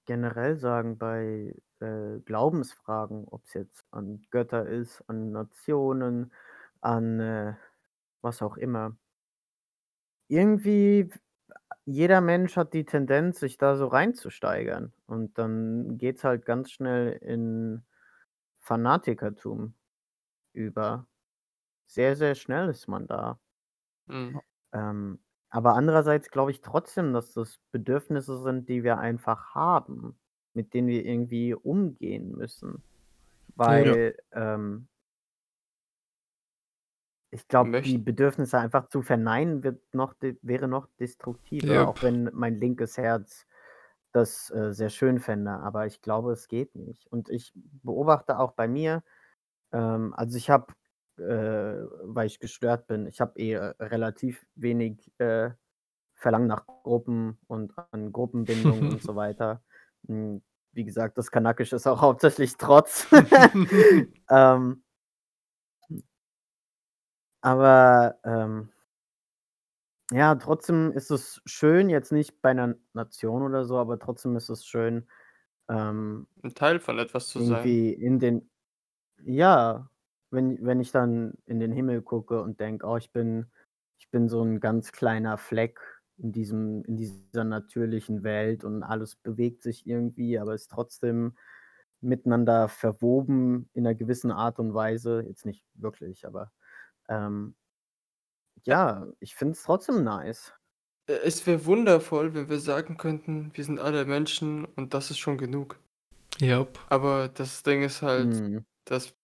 Generell 0.06 0.56
sagen 0.56 0.98
bei, 0.98 1.54
äh, 1.80 2.18
Glaubensfragen, 2.24 3.26
ob's 3.28 3.54
jetzt 3.54 3.84
an 3.90 4.24
Götter 4.30 4.66
ist, 4.66 5.02
an 5.08 5.32
Nationen, 5.32 6.32
an, 6.84 7.20
äh, 7.20 7.54
was 8.22 8.42
auch 8.42 8.56
immer. 8.56 8.96
Irgendwie 10.28 11.10
jeder 11.86 12.20
Mensch 12.20 12.56
hat 12.56 12.72
die 12.72 12.84
Tendenz, 12.84 13.40
sich 13.40 13.58
da 13.58 13.76
so 13.76 13.86
reinzusteigern 13.86 14.92
und 15.06 15.38
dann 15.38 15.98
geht's 15.98 16.24
halt 16.24 16.46
ganz 16.46 16.70
schnell 16.70 17.12
in 17.12 17.82
Fanatikertum 18.60 19.74
über. 20.52 21.06
Sehr, 21.86 22.16
sehr 22.16 22.34
schnell 22.34 22.70
ist 22.70 22.88
man 22.88 23.06
da. 23.06 23.38
Mhm. 24.06 24.40
Ähm, 24.72 25.18
aber 25.50 25.74
andererseits 25.74 26.30
glaube 26.30 26.50
ich 26.50 26.62
trotzdem, 26.62 27.12
dass 27.12 27.34
das 27.34 27.60
Bedürfnisse 27.70 28.38
sind, 28.42 28.68
die 28.68 28.82
wir 28.82 28.98
einfach 28.98 29.54
haben, 29.54 30.18
mit 30.54 30.72
denen 30.72 30.88
wir 30.88 31.04
irgendwie 31.04 31.54
umgehen 31.54 32.32
müssen. 32.32 32.82
Ja. 33.48 33.54
Weil, 33.56 34.16
ähm 34.32 34.88
ich 37.34 37.48
glaube, 37.48 37.82
die 37.82 37.98
Bedürfnisse 37.98 38.58
einfach 38.58 38.88
zu 38.88 39.02
verneinen, 39.02 39.62
wird 39.62 39.82
noch 39.94 40.14
wäre 40.42 40.68
noch 40.68 40.88
destruktiver, 41.00 41.88
auch 41.88 41.96
Jep. 41.96 42.02
wenn 42.02 42.30
mein 42.32 42.58
linkes 42.60 42.96
Herz 42.96 43.46
das, 44.12 44.50
äh, 44.50 44.72
sehr 44.72 44.90
schön 44.90 45.18
fände, 45.18 45.50
aber 45.50 45.86
ich 45.86 46.00
glaube, 46.00 46.32
es 46.32 46.46
geht 46.46 46.76
nicht. 46.76 47.06
Und 47.08 47.28
ich 47.28 47.52
beobachte 47.82 48.38
auch 48.38 48.52
bei 48.52 48.68
mir 48.68 49.02
ähm, 49.74 50.14
also 50.16 50.38
ich 50.38 50.48
habe, 50.50 50.72
äh, 51.18 51.86
weil 52.04 52.26
ich 52.26 52.38
gestört 52.38 52.86
bin 52.86 53.06
ich 53.06 53.20
habe 53.20 53.38
eh, 53.38 53.54
äh, 53.54 53.74
relativ 53.80 54.46
wenig, 54.54 55.10
äh, 55.18 55.50
Verlangen 56.14 56.46
nach 56.46 56.64
Gruppen 56.66 57.38
und 57.48 57.72
an 57.90 58.12
Gruppenbindung 58.12 58.92
und 58.92 59.02
so 59.02 59.16
weiter. 59.16 59.62
Hm, 60.06 60.42
wie 60.72 60.84
gesagt, 60.84 61.18
das 61.18 61.30
Kanakische 61.30 61.76
ist 61.76 61.86
auch 61.86 62.00
hauptsächlich 62.00 62.56
Trotz. 62.56 63.06
Ähm 64.30 64.83
Aber, 67.44 68.16
ähm 68.24 68.70
ja, 70.12 70.34
trotzdem 70.34 70.92
ist 70.92 71.10
es 71.10 71.40
schön, 71.46 71.88
jetzt 71.88 72.12
nicht 72.12 72.42
bei 72.42 72.52
'ner 72.52 72.74
Nation 72.92 73.42
oder 73.42 73.64
so, 73.64 73.78
aber 73.78 73.98
trotzdem 73.98 74.36
ist 74.36 74.50
es 74.50 74.66
schön, 74.66 75.08
ähm 75.68 76.26
'N 76.44 76.54
Teil 76.54 76.78
von 76.78 76.98
etwas 76.98 77.28
zu 77.28 77.40
sein. 77.40 77.74
irgendwie 77.74 77.92
in 77.92 78.18
den 78.18 78.50
ja, 79.24 79.90
wenn 80.30 80.64
wenn 80.64 80.80
ich 80.80 80.92
dann 80.92 81.34
in 81.46 81.60
den 81.60 81.72
Himmel 81.72 82.02
gucke 82.02 82.42
und 82.42 82.60
denke: 82.60 82.86
„Oh, 82.86 82.96
ich 82.98 83.12
bin 83.12 83.46
ich 83.98 84.10
bin 84.10 84.28
so 84.28 84.42
'n 84.42 84.60
ganz 84.60 84.92
kleiner 84.92 85.38
Fleck 85.38 85.80
in 86.18 86.32
diesem 86.32 86.84
in 86.84 86.96
dieser 86.96 87.44
natürlichen 87.44 88.24
Welt 88.24 88.64
und 88.64 88.82
alles 88.84 89.16
bewegt 89.16 89.62
sich 89.64 89.86
irgendwie, 89.86 90.38
aber 90.38 90.54
ist 90.54 90.70
trotzdem 90.72 91.36
miteinander 92.02 92.68
verwoben 92.68 93.70
in 93.74 93.84
'ner 93.84 93.94
gewissen 93.96 94.32
Art 94.32 94.58
und 94.60 94.74
Weise.“ 94.74 95.22
Jetzt 95.26 95.46
nicht 95.46 95.64
wirklich, 95.74 96.26
aber, 96.26 96.52
ähm 97.08 97.54
ja, 98.64 99.06
ich 99.20 99.34
finde 99.34 99.52
es 99.52 99.62
trotzdem 99.62 100.02
nice. 100.04 100.52
Äh, 101.08 101.14
es 101.24 101.46
wäre 101.46 101.64
wundervoll, 101.66 102.34
wenn 102.34 102.48
wir 102.50 102.58
sagen 102.60 102.98
könnten: 102.98 103.50
„Wir 103.54 103.64
sind 103.64 103.78
alle 103.78 104.04
Menschen 104.04 104.64
und 104.66 104.92
das 104.94 105.10
ist 105.10 105.18
schon 105.18 105.38
genug.“ 105.38 105.80
Jap. 106.40 106.78
Aber 106.86 107.28
das 107.28 107.62
Ding 107.62 107.82
ist 107.82 108.02
halt, 108.02 108.42
Mhm. 108.42 108.64
das 108.86 109.14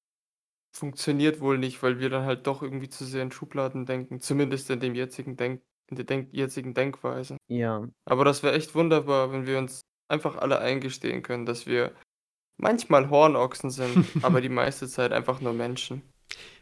funktioniert 0.76 1.41
wohl 1.41 1.59
nicht, 1.59 1.83
weil 1.83 2.01
wir 2.01 2.11
dann 2.11 2.26
halt 2.26 2.47
doch 2.47 2.62
irgendwie 2.62 2.89
zu 2.91 3.05
sehr 3.07 3.22
in 3.24 3.33
Schubladen 3.33 3.87
denken, 3.87 4.20
zumindest 4.20 4.70
in 4.70 4.81
dem 4.81 4.95
jetzigen 4.97 5.37
Denk 5.37 5.62
in 5.91 5.97
der 5.97 6.07
Denk 6.07 6.33
jetzigen 6.35 6.74
Denkweise. 6.74 7.37
Ja. 7.49 7.91
Aber 8.07 8.24
das 8.24 8.43
wäre 8.43 8.55
echt 8.57 8.74
wunderbar, 8.74 9.33
wenn 9.33 9.47
wir 9.47 9.59
uns 9.59 9.83
einfach 10.09 10.37
alle 10.37 10.61
eingestehen 10.61 11.22
können, 11.22 11.47
dass 11.47 11.66
wir 11.66 11.95
manchmal 12.59 13.11
Hornochsen 13.11 13.70
sind, 13.70 14.14
aber 14.22 14.41
die 14.43 14.51
meiste 14.51 14.89
Zeit 14.89 15.12
einfach 15.12 15.41
nur 15.41 15.55
Menschen. 15.55 16.09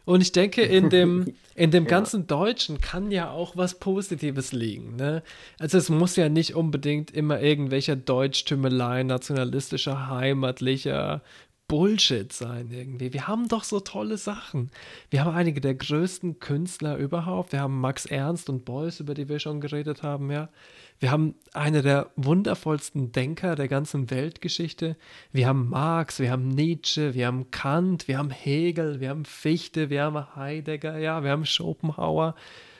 Und 0.09 0.21
ich 0.21 0.31
denke, 0.31 0.63
in 0.63 0.89
dem 0.89 1.35
in 1.55 1.69
dem 1.69 1.83
Ja. 1.83 1.89
ganzen 1.91 2.25
Deutschen 2.25 2.81
kann 2.81 3.11
ja 3.11 3.29
auch 3.29 3.55
was 3.55 3.75
Positives 3.79 4.53
liegen, 4.53 4.95
ne? 4.95 5.21
Also, 5.59 5.77
es 5.77 5.89
muss 5.89 6.15
ja 6.15 6.29
nicht 6.29 6.55
unbedingt 6.55 7.11
immer 7.11 7.39
irgendwelcher 7.41 7.95
Deutschtümelei, 7.95 9.03
nationalistischer, 9.03 10.07
heimatlicher 10.09 11.21
Bullshit 11.69 12.33
sein 12.33 12.71
irgendwie. 12.71 13.13
Wir 13.13 13.27
haben 13.27 13.47
doch 13.47 13.63
so 13.63 13.79
tolle 13.79 14.17
Sachen. 14.17 14.71
Wir 15.11 15.23
haben 15.23 15.35
einige 15.35 15.61
der 15.61 15.75
größten 15.75 16.39
Künstler 16.39 16.97
überhaupt. 16.97 17.53
Wir 17.53 17.61
haben 17.61 17.79
Max 17.79 18.07
Ernst 18.07 18.49
und 18.49 18.65
Beuys, 18.65 18.99
über 18.99 19.13
die 19.13 19.29
wir 19.29 19.39
schon 19.39 19.61
geredet 19.61 20.03
haben, 20.03 20.31
ja. 20.31 20.49
Wir 20.97 21.11
haben 21.11 21.35
eine 21.53 21.81
der 21.81 22.09
wundervollsten 22.17 23.11
Denker 23.11 23.55
der 23.55 23.67
ganzen 23.67 24.09
Weltgeschichte. 24.09 24.97
Wir 25.31 25.47
haben 25.47 25.69
Marx, 25.69 26.19
wir 26.19 26.31
haben 26.31 26.49
Nietzsche, 26.49 27.13
wir 27.13 27.27
haben 27.27 27.51
Kant, 27.51 28.07
wir 28.07 28.17
haben 28.17 28.31
Hegel, 28.31 28.99
wir 28.99 29.09
haben 29.09 29.23
Fichte, 29.23 29.89
wir 29.91 30.03
haben 30.03 30.35
Heidegger, 30.35 30.97
ja, 30.97 31.23
wir 31.23 31.31
haben 31.31 31.45
Schopenhauer. 31.45 32.35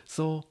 So, 0.06 0.44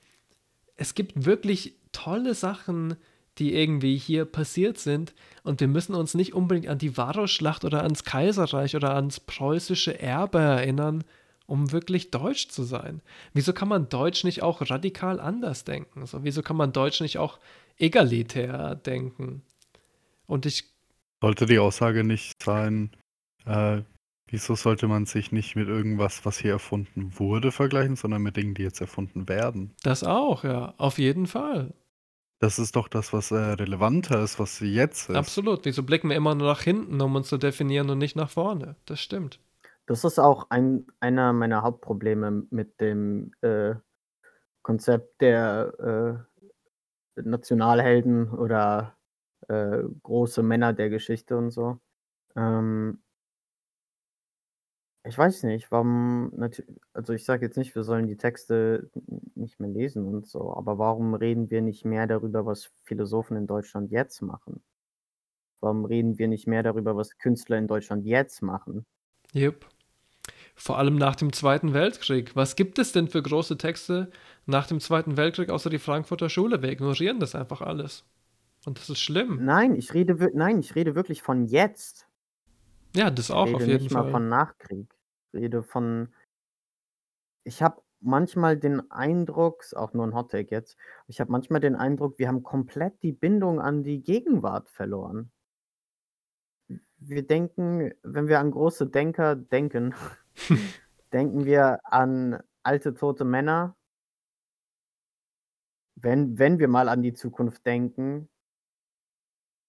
es 0.77 0.95
gibt 0.95 1.27
wirklich 1.27 1.75
tolle 1.91 2.35
Sachen, 2.35 2.97
die 3.39 3.55
irgendwie 3.55 3.97
hier 3.97 4.25
passiert 4.25 4.79
sind 4.79 5.15
und 5.43 5.61
wir 5.61 5.69
müssen 5.69 5.95
uns 5.95 6.15
nicht 6.15 6.35
unbedingt 6.35 6.69
an 6.69 6.79
die 6.79 6.97
Varusschlacht 6.97 7.65
oder 7.65 7.83
ans 7.83 8.05
Kaiserreich 8.05 8.77
oder 8.77 8.95
ans 8.95 9.21
preußische 9.21 10.01
Erbe 10.01 10.39
erinnern, 10.39 11.05
um 11.47 11.73
wirklich 11.73 12.11
deutsch 12.11 12.49
zu 12.49 12.63
sein. 12.63 13.01
Wieso 13.33 13.53
kann 13.53 13.69
man 13.69 13.89
Deutsch 13.89 14.25
nicht 14.25 14.43
auch 14.43 14.61
radikal 14.69 15.19
anders 15.19 15.65
denken? 15.65 16.05
So, 16.07 16.23
wieso 16.25 16.43
kann 16.43 16.57
man 16.57 16.73
Deutsch 16.73 17.01
nicht 17.01 17.19
auch 17.19 17.39
egalitär 17.79 18.75
denken? 18.75 19.43
Und 20.27 20.45
ich 20.45 20.65
Sollte 21.21 21.47
die 21.47 21.59
Aussage 21.59 22.05
nicht 22.05 22.43
sein, 22.43 22.91
äh, 23.47 23.83
wieso 24.29 24.55
sollte 24.55 24.87
man 24.87 25.07
sich 25.07 25.33
nicht 25.33 25.57
mit 25.57 25.69
irgendwas, 25.69 26.25
was 26.25 26.39
hier 26.39 26.53
erfunden 26.53 27.19
wurde, 27.19 27.51
vergleichen, 27.51 27.97
sondern 27.97 28.23
mit 28.23 28.37
Dingen, 28.37 28.55
die 28.55 28.63
jetzt 28.63 28.81
erfunden 28.81 29.29
werden? 29.29 29.75
das 29.83 30.05
auch, 30.05 30.45
ja, 30.45 30.75
auf 30.77 30.99
jeden 30.99 31.27
Fall. 31.27 31.73
Das 32.41 32.59
ist 32.59 32.77
doch 32.77 32.89
das, 32.89 33.13
was 33.13 33.31
äh, 33.33 33.37
relevanter 33.37 34.23
ist, 34.23 34.39
was 34.39 34.61
jetzt 34.61 35.09
ist. 35.11 35.17
Absolut. 35.17 35.65
Wieso 35.65 35.83
blicken 35.83 36.09
wir 36.09 36.17
immer 36.17 36.35
nur 36.35 36.49
nach 36.49 36.63
hinten, 36.63 37.01
um 37.01 37.15
uns 37.17 37.29
zu 37.29 37.37
definieren 37.37 37.91
und 37.91 37.99
nicht 37.99 38.15
nach 38.17 38.31
vorne? 38.31 38.77
Das 38.87 39.01
stimmt. 39.01 39.41
Das 39.87 40.05
ist 40.05 40.19
auch 40.19 40.51
ein 40.51 40.87
einer 41.01 41.33
meiner 41.33 41.63
Hauptprobleme 41.63 42.47
mit 42.51 42.81
dem, 42.81 43.33
äh, 43.41 43.75
Konzept 44.63 45.21
der, 45.23 46.27
äh, 47.17 47.23
Nationalhelden 47.23 48.31
oder, 48.31 48.97
äh, 49.49 49.83
große 50.03 50.43
Männer 50.43 50.73
der 50.73 50.91
Geschichte 50.91 51.37
und 51.37 51.51
so. 51.51 51.81
Ähm 52.37 53.01
ich 55.09 55.17
weiß 55.17 55.45
nicht, 55.45 55.71
warum 55.71 56.31
natü 56.37 56.63
also, 56.93 57.15
ich 57.15 57.25
sage 57.25 57.47
jetzt 57.47 57.57
nicht, 57.57 57.75
wir 57.75 57.83
sollen 57.83 58.07
die 58.07 58.17
Texte 58.17 58.91
n 58.95 59.21
nicht 59.35 59.59
mehr 59.59 59.71
lesen 59.71 60.05
und 60.05 60.27
so, 60.27 60.55
aber 60.55 60.79
warum 60.79 61.15
reden 61.15 61.51
wir 61.51 61.63
nicht 61.63 61.85
mehr 61.85 62.07
darüber, 62.07 62.45
was 62.45 62.71
Philosophen 62.85 63.37
in 63.37 63.47
Deutschland 63.47 63.91
jetzt 63.91 64.21
machen? 64.21 64.63
Warum 65.61 65.85
reden 65.87 66.19
wir 66.19 66.29
nicht 66.29 66.47
mehr 66.47 66.63
darüber, 66.63 66.95
was 66.97 67.17
Künstler 67.19 67.57
in 67.57 67.67
Deutschland 67.67 68.05
jetzt 68.05 68.43
machen? 68.43 68.85
Jep. 69.33 69.67
Vor 70.55 70.77
allem 70.79 70.97
nach 70.97 71.17
dem 71.17 71.33
Zweiten 71.33 71.73
Weltkrieg. 71.73 72.37
Was 72.37 72.55
gibt 72.55 72.79
es 72.79 72.93
denn 72.93 73.09
für 73.09 73.23
große 73.23 73.57
Texte 73.57 74.11
nach 74.47 74.67
dem 74.67 74.81
Zweiten 74.81 75.17
Weltkrieg 75.17 75.51
außer 75.51 75.71
die 75.71 75.79
Frankfurter 75.79 76.29
Schule? 76.29 76.63
Wir 76.63 76.71
ignorieren 76.71 77.21
das 77.21 77.35
einfach 77.35 77.63
alles. 77.63 78.05
Und 78.67 78.79
das 78.79 78.91
ist 78.91 79.01
schlimm. 79.01 79.39
Nein, 79.43 79.75
ich 79.75 79.95
rede 79.95 80.21
wir 80.21 80.31
nein, 80.35 80.59
ich 80.59 80.75
rede 80.75 80.95
wirklich 80.95 81.23
von 81.23 81.47
jetzt. 81.47 82.07
Ja, 82.95 83.11
das 83.11 83.31
auch 83.31 83.47
rede 83.47 83.57
auf 83.57 83.67
jeden 83.67 83.83
nicht 83.85 83.93
mal 83.93 84.03
Fall. 84.03 84.11
von 84.11 84.29
Nachkrieg. 84.29 84.98
Ich 85.39 85.45
rede 85.45 85.63
von 85.63 86.09
ich 87.45 87.63
habe 87.63 87.81
manchmal 88.01 88.57
den 88.59 88.91
Eindruck 88.91 89.63
ist 89.63 89.77
auch 89.77 89.93
nur 89.93 90.05
'n 90.05 90.15
Hot 90.15 90.31
Take 90.33 90.51
jetzt, 90.55 90.77
ich 91.07 91.21
habe 91.21 91.31
manchmal 91.33 91.61
den 91.61 91.77
Eindruck, 91.77 92.19
wir 92.19 92.29
haben 92.29 92.43
komplett 92.43 93.03
die 93.03 93.13
Bindung 93.13 93.61
an 93.61 93.83
die 93.85 94.03
Gegenwart 94.03 94.69
verloren. 94.71 95.31
Wir 96.99 97.27
denken, 97.27 97.93
wenn 98.03 98.29
wir 98.29 98.41
an 98.41 98.51
große 98.51 98.89
Denker 98.89 99.37
denken, 99.37 99.95
denken 101.13 101.45
wir 101.45 101.79
an 101.85 102.43
alte, 102.63 102.95
tote 102.95 103.25
Männer. 103.25 103.77
Wenn 105.97 106.39
wenn 106.39 106.59
wir 106.59 106.69
mal 106.69 106.89
an 106.89 107.03
die 107.03 107.15
Zukunft 107.15 107.65
denken 107.67 108.29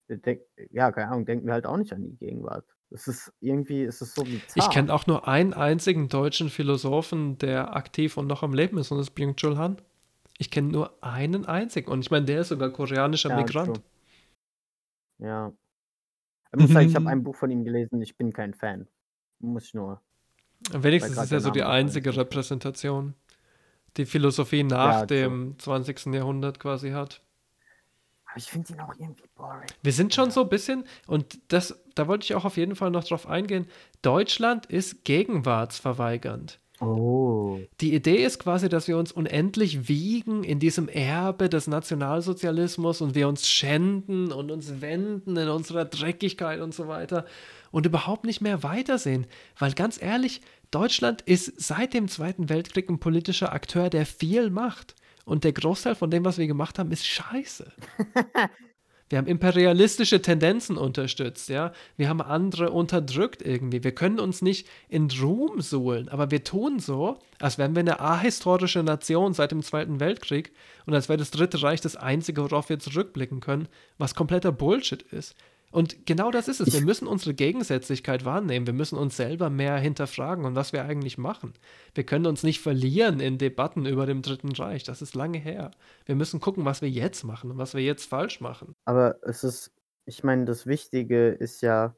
denk 0.10 0.42
ja, 0.72 0.92
keine 0.92 1.10
Ahnung, 1.12 1.26
denken 1.26 1.46
wir 1.46 1.54
halt 1.54 1.66
auch 1.66 1.78
nicht 1.78 1.94
an 1.94 2.04
die 2.04 2.16
Gegenwart. 2.18 2.66
Es 2.92 3.08
ist 3.08 3.32
irgendwie 3.40 3.84
es 3.84 4.02
ist 4.02 4.16
so 4.16 4.26
Ich 4.56 4.68
bizarr. 4.68 4.70
kenne 4.70 4.94
auch 4.94 5.08
nur 5.08 5.28
einen 5.28 5.54
einzigen 5.54 6.10
deutschen 6.10 6.50
Philosophen, 6.50 7.38
der 7.38 7.76
aktiv 7.76 8.18
und 8.18 8.28
noch 8.28 8.44
am 8.44 8.54
Leben 8.54 8.78
ist, 8.78 8.92
und 8.92 8.98
das 8.98 9.08
ist 9.10 9.16
Byung-Chul 9.16 9.58
Han. 9.58 9.82
Ich 10.38 10.52
kenne 10.52 10.70
nur 10.70 11.04
einen 11.04 11.46
einzigen. 11.46 11.90
Und 11.92 12.02
ich 12.02 12.12
meine, 12.12 12.26
der 12.26 12.42
ist 12.42 12.50
sogar 12.50 12.72
koreanischer 12.72 13.30
Ja, 13.30 13.36
Migrant. 13.36 13.82
Ja. 15.20 15.54
Ich 16.54 16.60
muss 16.60 16.72
sagen, 16.72 16.88
ich 16.90 16.96
habe 16.96 17.10
ein 17.10 17.24
Buch 17.24 17.36
von 17.36 17.52
ihm 17.52 17.64
gelesen, 17.64 18.02
ich 18.02 18.18
bin 18.18 18.34
kein 18.34 18.54
Fan. 18.54 18.88
Muss 19.40 19.66
ich 19.66 19.74
nur 19.74 20.02
Wenigstens 20.72 21.18
ist 21.18 21.32
er 21.32 21.40
so 21.42 21.52
die 21.52 21.64
einzige. 21.64 22.16
Repräsentation, 22.16 23.14
die 23.98 24.06
Philosophie 24.06 24.64
nach 24.64 25.02
Ja, 25.02 25.06
dem 25.06 25.58
20. 25.60 26.08
Jahrhundert 26.14 26.60
quasi 26.60 26.92
hat. 26.92 27.22
Aber 28.30 28.38
ich 28.38 28.46
finde 28.46 28.74
ihn 28.74 28.80
auch 28.80 28.94
irgendwie 28.98 29.24
boring. 29.36 29.68
Wir 29.82 29.92
sind 29.92 30.14
schon 30.14 30.32
so 30.32 30.42
ein 30.44 30.50
bisschen, 30.50 30.84
und 31.08 31.40
das, 31.48 31.80
da 31.96 32.08
wollte 32.08 32.26
ich 32.26 32.36
auch 32.36 32.46
auf 32.46 32.58
jeden 32.58 32.76
Fall 32.76 32.92
noch 32.92 33.04
drauf 33.04 33.28
eingehen, 33.28 33.68
Deutschland 34.02 34.68
ist 34.68 35.04
gegenwartsverweigernd. 35.04 36.60
Oh. 36.82 37.60
Die 37.82 37.94
Idee 37.94 38.24
ist 38.24 38.40
quasi, 38.40 38.70
dass 38.70 38.88
wir 38.88 38.98
uns 38.98 39.12
unendlich 39.12 39.90
wiegen 39.90 40.44
in 40.44 40.60
diesem 40.60 40.88
Erbe 40.88 41.50
des 41.50 41.68
Nationalsozialismus 41.68 43.02
und 43.02 43.16
wir 43.16 43.28
uns 43.28 43.50
schänden 43.50 44.32
und 44.32 44.50
uns 44.50 44.80
wenden 44.80 45.36
in 45.36 45.50
unserer 45.50 45.84
Dreckigkeit 45.86 46.62
und 46.62 46.74
so 46.74 46.88
weiter 46.88 47.26
und 47.72 47.86
überhaupt 47.86 48.26
nicht 48.26 48.40
mehr 48.40 48.64
weitersehen. 48.64 49.28
Weil 49.58 49.74
ganz 49.74 50.02
ehrlich, 50.02 50.42
Deutschland 50.72 51.22
ist 51.22 51.60
seit 51.60 51.94
dem 51.94 52.08
Zweiten 52.08 52.48
Weltkrieg 52.48 52.90
ein 52.90 53.00
politischer 53.00 53.52
Akteur, 53.52 53.90
der 53.90 54.06
viel 54.06 54.50
macht. 54.50 54.96
Und 55.30 55.44
der 55.44 55.54
Großteil 55.54 55.94
von 55.94 56.10
dem, 56.10 56.26
was 56.26 56.40
wir 56.40 56.48
gemacht 56.48 56.80
haben, 56.80 56.92
ist 56.92 57.06
scheiße. 57.06 57.72
Wir 59.10 59.18
haben 59.18 59.28
imperialistische 59.28 60.22
Tendenzen 60.22 60.78
unterstützt, 60.78 61.50
ja. 61.50 61.72
Wir 61.98 62.10
haben 62.10 62.22
andere 62.22 62.70
unterdrückt 62.70 63.42
irgendwie. 63.42 63.84
Wir 63.84 63.94
können 63.94 64.20
uns 64.20 64.44
nicht 64.44 64.68
in 64.88 65.10
Ruhm 65.10 65.62
suhlen, 65.62 66.10
aber 66.10 66.30
wir 66.30 66.44
tun 66.44 66.80
so, 66.80 67.18
als 67.40 67.58
wären 67.58 67.76
wir 67.76 67.80
eine 67.80 68.00
ahistorische 68.00 68.84
Nation 68.84 69.34
seit 69.34 69.52
dem 69.52 69.64
Zweiten 69.64 70.00
Weltkrieg 70.00 70.52
und 70.86 70.94
als 70.94 71.10
wäre 71.10 71.18
das 71.18 71.32
Dritte 71.32 71.62
Reich 71.62 71.82
das 71.82 71.96
Einzige, 71.96 72.44
worauf 72.44 72.70
wir 72.70 72.78
zurückblicken 72.78 73.40
können, 73.40 73.68
was 73.98 74.14
kompletter 74.14 74.52
Bullshit 74.52 75.02
ist. 75.02 75.36
Und 75.72 76.06
genau 76.06 76.32
das 76.32 76.48
ist 76.48 76.60
es. 76.60 76.74
Wir 76.74 76.82
müssen 76.82 77.08
unsere 77.08 77.34
Gegensätzlichkeit 77.34 78.26
wahrnehmen. 78.26 78.66
Wir 78.66 78.74
müssen 78.74 78.98
uns 78.98 79.16
selber 79.16 79.50
mehr 79.50 79.78
hinterfragen 79.78 80.46
und 80.46 80.56
was 80.56 80.74
wir 80.74 80.84
eigentlich 80.84 81.18
machen. 81.18 81.54
Wir 81.94 82.06
können 82.06 82.26
uns 82.26 82.44
nicht 82.44 82.60
verlieren 82.60 83.20
in 83.20 83.38
Debatten 83.38 83.86
über 83.86 84.06
dem 84.06 84.22
Dritten 84.22 84.52
Reich. 84.52 84.84
Das 84.84 85.02
ist 85.02 85.16
lange 85.16 85.38
her. 85.38 85.72
Wir 86.06 86.16
müssen 86.16 86.40
gucken, 86.40 86.66
was 86.66 86.82
wir 86.82 86.90
jetzt 86.90 87.24
machen 87.24 87.52
und 87.52 87.58
was 87.58 87.74
wir 87.74 87.82
jetzt 87.82 88.06
falsch 88.06 88.42
machen. 88.42 88.76
Aber 88.86 89.18
es 89.24 89.44
ist 89.44 89.72
ich 90.06 90.24
meine, 90.24 90.46
das 90.46 90.66
Wichtige 90.66 91.30
ist 91.30 91.62
ja 91.62 91.96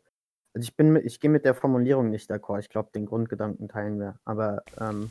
also, 0.53 0.65
ich 0.65 0.76
bin 0.76 0.97
ich 0.97 1.22
gehe 1.22 1.30
mit 1.30 1.45
der 1.45 1.55
Formulierung 1.55 2.09
nicht 2.09 2.30
d'accord. 2.30 2.59
Ich 2.59 2.69
glaube, 2.69 2.91
den 2.93 3.05
Grundgedanken 3.05 3.69
teilen 3.69 3.99
wir. 3.99 4.19
Aber, 4.26 4.63
ähm, 4.80 5.09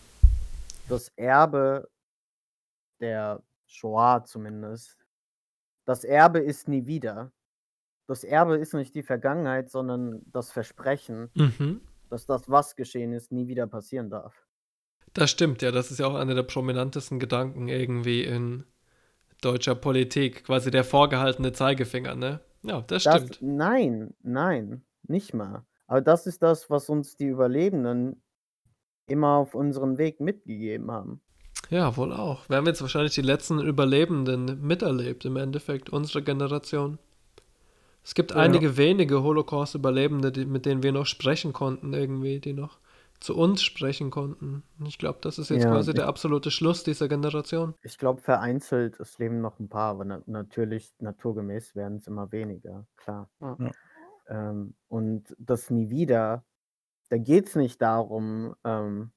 das 0.89 1.09
Erbe 1.17 1.89
der 3.01 3.43
Shoah 3.67 4.25
zumindest 4.25 4.99
das 5.87 6.05
Erbe 6.05 6.39
ist 6.41 6.69
nie 6.69 6.87
wieder. 6.87 7.33
Das 8.11 8.25
Erbe 8.25 8.57
ist 8.57 8.75
nicht 8.75 8.93
die 8.97 9.05
Vergangenheit, 9.05 9.71
sondern 9.71 10.23
das 10.33 10.51
Versprechen, 10.51 11.31
Mhm. 11.35 11.81
dass 12.09 12.27
das, 12.27 12.51
was 12.51 12.75
geschehen 12.75 13.13
ist, 13.13 13.31
nie 13.31 13.47
wieder 13.47 13.69
passieren 13.69 14.11
darf. 14.11 14.35
Das 15.15 15.31
stimmt, 15.31 15.63
ja. 15.63 15.71
Das 15.71 15.93
ist 15.93 16.01
ja 16.01 16.09
auch 16.09 16.17
einer 16.17 16.35
der 16.35 16.43
prominentesten 16.43 17.21
Gedanken 17.21 17.69
irgendwie 17.69 18.25
in 18.25 18.65
deutscher 19.43 19.77
Politik. 19.77 20.43
Quasi 20.43 20.73
der 20.73 20.83
vorgehaltene 20.83 21.53
Zeigefinger, 21.53 22.17
ne? 22.17 22.41
Ja, 22.65 22.81
das 22.81 23.05
Das 23.05 23.23
stimmt. 23.23 23.39
nein, 23.43 24.13
nein, 24.25 24.83
nicht 25.05 25.33
mal. 25.33 25.65
Aber 25.87 26.01
das 26.01 26.27
ist 26.27 26.43
das, 26.43 26.69
was 26.69 26.89
uns 26.89 27.17
die 27.17 27.27
Überlebenden 27.29 28.21
immer 29.07 29.37
auf 29.37 29.55
unserem 29.55 29.99
Weg 29.99 30.19
mitgegeben 30.21 30.91
haben. 30.91 31.21
Ja, 31.69 31.97
wohl 31.97 32.13
auch. 32.13 32.49
Wir 32.49 32.57
haben 32.57 32.67
jetzt 32.67 32.83
wahrscheinlich 32.83 33.15
die 33.15 33.23
letzten 33.23 33.61
Überlebenden 33.61 34.61
miterlebt, 34.67 35.25
im 35.25 35.37
Endeffekt, 35.37 35.91
unsere 35.91 36.23
Generation. 36.25 36.99
Es 38.05 38.15
gibt 38.15 38.33
Ja. 38.33 38.35
einige 38.35 38.77
wenige 38.79 39.23
Holocaust-Überlebende, 39.23 40.47
mit 40.47 40.65
denen 40.67 40.83
wir 40.83 40.93
noch 40.93 41.07
sprechen 41.07 41.53
konnten, 41.53 41.93
irgendwie, 41.93 42.41
die 42.41 42.55
noch 42.55 42.79
zu 43.21 43.37
uns 43.37 43.63
sprechen 43.63 44.11
konnten. 44.11 44.63
Ich 44.87 44.97
glaube, 44.99 45.19
das 45.21 45.39
ist 45.39 45.51
jetzt 45.51 45.67
Ja, 45.67 45.69
quasi 45.69 45.93
ich- 45.93 45.95
der 45.95 46.07
absolute 46.07 46.51
Schluss 46.51 46.83
dieser 46.85 47.09
Generation. 47.09 47.75
Ich 47.85 47.97
glaube, 47.97 48.21
vereinzelt, 48.21 49.01
es 49.01 49.19
leben 49.19 49.41
noch 49.41 49.59
ein 49.59 49.69
paar, 49.71 49.93
aber 49.93 50.05
na 50.05 50.23
natürlich, 50.27 50.93
naturgemäß 50.99 51.75
werden 51.75 51.97
es 51.99 52.07
immer 52.07 52.31
weniger, 52.31 52.87
klar. 52.97 53.31
Ja. 53.59 53.73
Ähm, 54.29 54.77
und 54.89 55.35
das 55.39 55.71
nie 55.71 55.91
wieder, 55.91 56.45
da 57.11 57.19
geht 57.19 57.49
es 57.49 57.57
nicht 57.57 57.83
darum, 57.83 58.57
ähm 58.65 59.13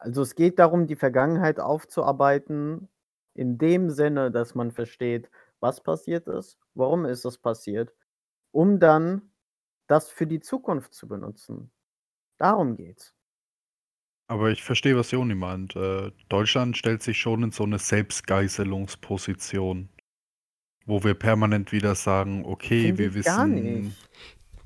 also 0.00 0.22
es 0.22 0.34
geht 0.36 0.58
darum, 0.60 0.86
die 0.86 0.94
Vergangenheit 0.96 1.58
aufzuarbeiten, 1.58 2.88
in 3.34 3.58
dem 3.58 3.90
Sinne, 3.90 4.30
dass 4.30 4.54
man 4.54 4.70
versteht, 4.70 5.28
was 5.60 5.80
passiert 5.82 6.26
ist, 6.28 6.58
warum 6.74 7.04
ist 7.04 7.24
es 7.24 7.38
passiert, 7.38 7.92
um 8.52 8.78
dann 8.80 9.30
das 9.86 10.10
für 10.10 10.26
die 10.26 10.40
Zukunft 10.40 10.94
zu 10.94 11.06
benutzen. 11.08 11.70
Darum 12.38 12.76
geht's. 12.76 13.14
Aber 14.30 14.50
ich 14.50 14.62
verstehe, 14.62 14.94
was 14.96 15.10
Joni 15.10 15.34
meint. 15.34 15.74
Äh, 15.74 16.12
Deutschland 16.28 16.76
stellt 16.76 17.02
sich 17.02 17.18
schon 17.18 17.42
in 17.42 17.50
so 17.50 17.64
eine 17.64 17.78
Selbstgeißelungsposition, 17.78 19.88
wo 20.84 21.02
wir 21.02 21.14
permanent 21.14 21.72
wieder 21.72 21.94
sagen, 21.94 22.44
okay, 22.44 22.82
Finde 22.88 22.98
wir 22.98 23.14
wissen. 23.14 23.96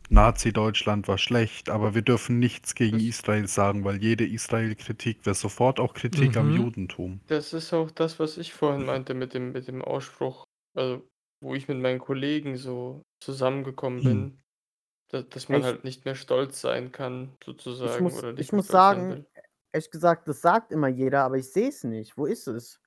Nazi-Deutschland 0.08 1.08
war 1.08 1.16
schlecht, 1.16 1.70
aber 1.70 1.94
wir 1.94 2.02
dürfen 2.02 2.38
nichts 2.38 2.74
gegen 2.74 2.98
Das- 2.98 3.06
Israel 3.06 3.46
sagen, 3.46 3.84
weil 3.84 4.02
jede 4.02 4.26
Israel-Kritik 4.26 5.24
wäre 5.24 5.34
sofort 5.34 5.80
auch 5.80 5.94
Kritik 5.94 6.36
am 6.36 6.50
Mhm. 6.50 6.56
Judentum. 6.56 7.20
Das 7.28 7.54
ist 7.54 7.72
auch 7.72 7.90
das, 7.90 8.18
was 8.18 8.36
ich 8.36 8.52
vorhin 8.52 8.84
meinte 8.84 9.14
mit 9.14 9.32
dem, 9.32 9.52
mit 9.52 9.68
dem 9.68 9.80
Ausspruch, 9.82 10.44
also 10.74 11.02
wo 11.40 11.54
ich 11.54 11.66
mit 11.68 11.78
meinen 11.78 11.98
Kollegen 11.98 12.56
so 12.56 13.02
zusammengekommen 13.20 14.00
Hm. 14.00 14.04
bin, 14.04 14.38
da, 15.08 15.22
dass 15.22 15.48
man 15.48 15.60
Ich- 15.60 15.66
halt 15.66 15.84
nicht 15.84 16.04
mehr 16.04 16.14
stolz 16.14 16.60
sein 16.60 16.92
kann, 16.92 17.32
Ich 17.40 17.46
sozusagen, 17.46 18.04
muss, 18.04 18.18
oder 18.18 18.32
nicht 18.32 18.40
ich 18.40 18.52
mehr 18.52 18.56
muss 18.58 18.66
stolz 18.66 18.78
sein 18.82 18.96
sagen, 18.96 19.10
will. 19.10 19.26
ehrlich 19.72 19.90
gesagt, 19.90 20.28
das 20.28 20.40
sagt 20.40 20.72
immer 20.72 20.88
jeder, 20.88 21.22
aber 21.24 21.36
ich 21.38 21.50
sehe 21.50 21.68
es 21.68 21.84
nicht. 21.84 22.16
Wo 22.16 22.26
ist 22.26 22.46
es? 22.46 22.80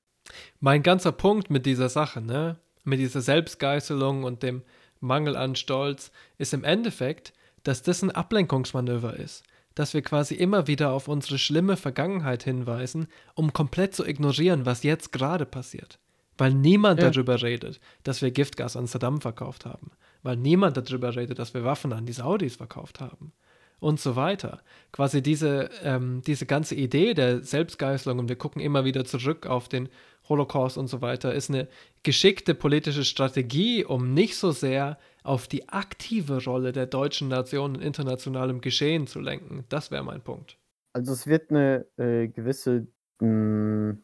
Mein 0.60 0.82
ganzer 0.84 1.12
Punkt 1.12 1.50
mit 1.50 1.66
dieser 1.66 1.90
Sache, 1.90 2.22
ne, 2.22 2.58
mit 2.84 3.00
dieser 3.00 3.22
Selbstgeißelung 3.22 4.24
und 4.24 4.42
dem 4.42 4.64
Mangel 5.00 5.36
an 5.36 5.56
Stolz, 5.56 6.12
ist 6.38 6.54
im 6.54 6.64
Endeffekt, 6.64 7.34
dass 7.64 7.84
das 7.84 8.02
ein 8.02 8.12
Ablenkungsmanöver 8.12 9.16
ist. 9.18 9.44
Dass 9.76 9.94
wir 9.94 10.02
quasi 10.02 10.36
immer 10.36 10.68
wieder 10.68 10.92
auf 10.94 11.08
unsere 11.10 11.38
schlimme 11.38 11.76
Vergangenheit 11.78 12.44
hinweisen, 12.44 13.08
um 13.36 13.52
komplett 13.54 13.94
zu 13.94 14.06
ignorieren, 14.06 14.66
was 14.66 14.84
jetzt 14.84 15.12
gerade 15.12 15.46
passiert. 15.46 16.00
Weil 16.38 16.54
niemand 16.54 17.02
Ja. 17.02 17.10
darüber 17.12 17.42
redet, 17.42 17.80
dass 18.04 18.22
wir 18.22 18.32
Giftgas 18.32 18.76
an 18.76 18.88
Saddam 18.88 19.22
verkauft 19.22 19.66
haben. 19.66 19.92
Weil 20.24 20.36
niemand 20.38 20.76
darüber 20.78 21.16
redet, 21.16 21.40
dass 21.40 21.54
wir 21.54 21.64
Waffen 21.64 21.94
an 21.94 22.06
die 22.06 22.14
Saudis 22.14 22.56
verkauft 22.58 23.00
haben. 23.00 23.32
Und 23.80 24.00
so 24.00 24.16
weiter. 24.16 24.62
Quasi 24.92 25.22
diese, 25.22 25.70
ähm, 25.84 26.22
diese 26.26 26.46
ganze 26.46 26.76
Idee 26.76 27.14
der 27.14 27.44
Selbstgeißelung 27.44 28.20
und 28.20 28.30
wir 28.30 28.38
gucken 28.38 28.62
immer 28.62 28.86
wieder 28.86 29.06
zurück 29.06 29.46
auf 29.46 29.68
den 29.68 29.90
Holocaust 30.28 30.78
und 30.78 30.88
so 30.88 31.02
weiter, 31.02 31.34
ist 31.34 31.50
eine 31.50 31.68
geschickte 32.02 32.56
politische 32.56 33.04
Strategie, 33.04 33.84
um 33.86 34.14
nicht 34.14 34.38
so 34.38 34.52
sehr 34.52 34.98
auf 35.24 35.48
die 35.48 35.70
aktive 35.70 36.44
Rolle 36.44 36.72
der 36.72 36.88
deutschen 36.88 37.28
Nation 37.28 37.76
in 37.76 37.82
internationalem 37.82 38.62
Geschehen 38.62 39.08
zu 39.08 39.20
lenken. 39.20 39.66
Das 39.70 39.92
wäre 39.92 40.04
mein 40.04 40.22
Punkt. 40.22 40.58
Also 40.94 41.12
es 41.14 41.28
wird 41.28 41.52
eine 41.52 41.86
äh, 41.98 42.28
gewisse. 42.30 42.88
Mh, 43.20 43.98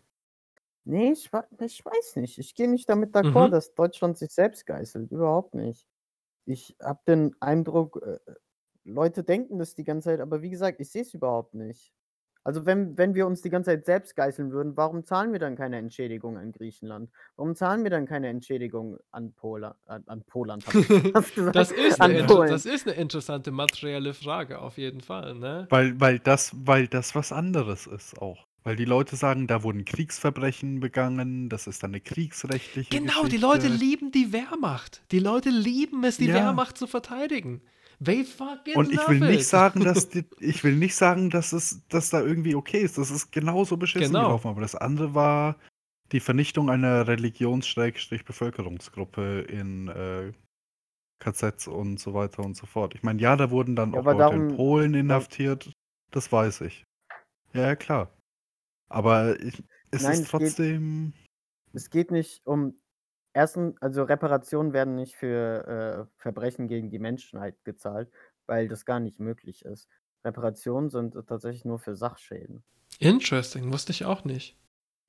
nee, 0.86 1.12
ich, 1.12 1.32
wa- 1.34 1.48
ich 1.60 1.84
weiß 1.86 2.16
nicht. 2.18 2.38
Ich 2.40 2.56
gehe 2.56 2.70
nicht 2.70 2.90
damit 2.90 3.16
d'accord, 3.16 3.48
Mhm. 3.48 3.52
dass 3.52 3.74
Deutschland 3.74 4.18
sich 4.18 4.32
selbst 4.32 4.66
geißelt. 4.66 5.12
Überhaupt 5.12 5.54
nicht. 5.56 5.88
Ich 6.46 6.76
habe 6.82 7.00
den 7.08 7.36
Eindruck, 7.40 8.02
äh, 8.06 8.20
Leute 8.84 9.24
denken 9.24 9.60
das 9.60 9.76
die 9.76 9.84
ganze 9.84 10.10
Zeit, 10.10 10.20
aber 10.22 10.42
wie 10.42 10.50
gesagt, 10.50 10.80
ich 10.82 10.90
sehe 10.92 11.04
es 11.04 11.14
überhaupt 11.14 11.54
nicht. 11.54 11.94
Also 12.44 12.66
wenn, 12.66 12.98
wenn 12.98 13.14
wir 13.14 13.28
uns 13.28 13.44
die 13.44 13.52
ganze 13.52 13.70
Zeit 13.70 13.86
selbst 13.86 14.16
geißeln 14.16 14.52
würden, 14.52 14.76
warum 14.76 15.06
zahlen 15.06 15.32
wir 15.32 15.38
dann 15.40 15.56
keine 15.56 15.78
Entschädigung 15.78 16.40
an 16.40 16.52
Griechenland? 16.52 17.12
Warum 17.36 17.54
zahlen 17.56 17.84
wir 17.84 17.92
dann 17.92 18.08
keine 18.08 18.30
Entschädigung 18.30 18.98
an 19.12 19.32
Polen? 19.34 19.72
An, 19.86 20.04
an 20.08 20.24
Poland, 20.24 20.66
hab 20.66 20.74
ich 20.74 20.88
fast 21.14 21.36
gesagt. 21.36 21.56
Das 21.56 21.72
ist, 21.72 22.02
an 22.02 22.10
eine, 22.10 22.22
inter- 22.22 22.34
Polen. 22.38 22.50
das 22.50 22.66
ist 22.66 22.88
eine 22.88 22.96
interessante 22.98 23.52
materielle 23.52 24.16
Frage, 24.16 24.58
auf 24.60 24.80
jeden 24.80 25.02
Fall. 25.02 25.36
Ne? 25.36 25.68
Weil, 25.70 26.00
weil, 26.02 26.18
das, 26.18 26.52
weil 26.66 26.88
das 26.88 27.14
was 27.14 27.32
anderes 27.32 27.86
ist 27.86 28.20
auch. 28.20 28.48
Weil 28.64 28.76
die 28.76 28.86
Leute 28.86 29.16
sagen, 29.16 29.48
da 29.48 29.64
wurden 29.64 29.86
Kriegsverbrechen 29.86 30.80
begangen, 30.82 31.50
das 31.50 31.66
ist 31.66 31.82
dann 31.82 31.90
eine 31.92 32.00
kriegsrechtliche 32.02 32.90
Genau, 32.92 33.24
die 33.24 33.38
Geschichte. 33.38 33.48
Leute 33.48 33.68
lieben 33.70 34.12
die 34.12 34.32
Wehrmacht. 34.32 35.02
Die 35.12 35.18
Leute 35.20 35.50
lieben 35.50 36.04
es, 36.04 36.18
die 36.18 36.28
Ja. 36.28 36.36
Wehrmacht 36.36 36.78
zu 36.78 36.86
verteidigen. 36.86 37.62
They 38.04 38.24
fucking 38.24 38.76
Und 38.76 38.92
ich 38.92 39.00
will 39.08 39.22
it. 39.24 39.30
nicht 39.30 39.46
sagen, 39.48 39.84
dass 39.84 40.10
die, 40.10 40.26
ich 40.40 40.64
will 40.64 40.76
nicht 40.76 40.94
sagen, 40.96 41.30
dass 41.32 41.54
es 41.54 41.82
dass 41.90 42.10
da 42.12 42.22
irgendwie 42.22 42.54
okay 42.56 42.82
ist. 42.82 42.98
Das 43.00 43.10
ist 43.12 43.32
genauso 43.32 43.78
beschissen 43.78 44.12
Genau. 44.14 44.26
gelaufen. 44.26 44.48
Aber 44.50 44.62
das 44.62 44.76
andere 44.76 45.16
war 45.16 45.56
die 46.12 46.20
Vernichtung 46.20 46.70
einer 46.70 47.08
Religions-Bevölkerungsgruppe 47.08 49.42
in 49.42 49.88
äh, 49.88 50.32
KZs 51.20 51.68
und 51.68 52.00
so 52.00 52.14
weiter 52.14 52.44
und 52.44 52.56
so 52.58 52.66
fort. 52.66 52.96
Ich 52.96 53.04
meine, 53.04 53.22
ja, 53.22 53.36
da 53.36 53.52
wurden 53.52 53.76
dann 53.76 53.94
Ja, 53.94 54.00
auch 54.00 54.06
Leute 54.06 54.16
in 54.16 54.20
darum- 54.20 54.56
Polen 54.56 54.94
inhaftiert. 54.94 55.72
Das 56.12 56.32
weiß 56.32 56.62
ich. 56.62 56.84
Ja, 57.54 57.76
klar. 57.76 58.10
Aber 58.92 59.40
ich, 59.40 59.64
es 59.92 60.04
Nein, 60.04 60.14
ist 60.14 60.20
es 60.20 60.32
geht- 60.32 60.42
trotzdem. 60.42 61.14
Es 61.74 61.90
geht 61.90 62.12
nicht 62.12 62.46
um. 62.46 62.76
Erstens, 63.34 63.82
also 63.82 64.04
Reparationen 64.04 64.74
werden 64.74 64.96
nicht 64.96 65.16
für 65.16 66.08
äh, 66.10 66.22
Verbrechen 66.22 66.68
gegen 66.68 66.90
die 66.90 67.00
Menschheit 67.00 67.56
gezahlt, 67.64 68.12
weil 68.46 68.68
das 68.68 68.86
gar 68.86 69.00
nicht 69.00 69.22
möglich 69.22 69.64
ist. 69.64 69.88
Reparationen 70.26 70.90
sind 70.90 71.14
tatsächlich 71.28 71.64
nur 71.64 71.80
für 71.80 71.96
Sachschäden. 71.96 72.62
Interesting, 73.00 73.72
wusste 73.72 73.94
ich 73.94 74.04
auch 74.04 74.26
nicht. 74.26 74.58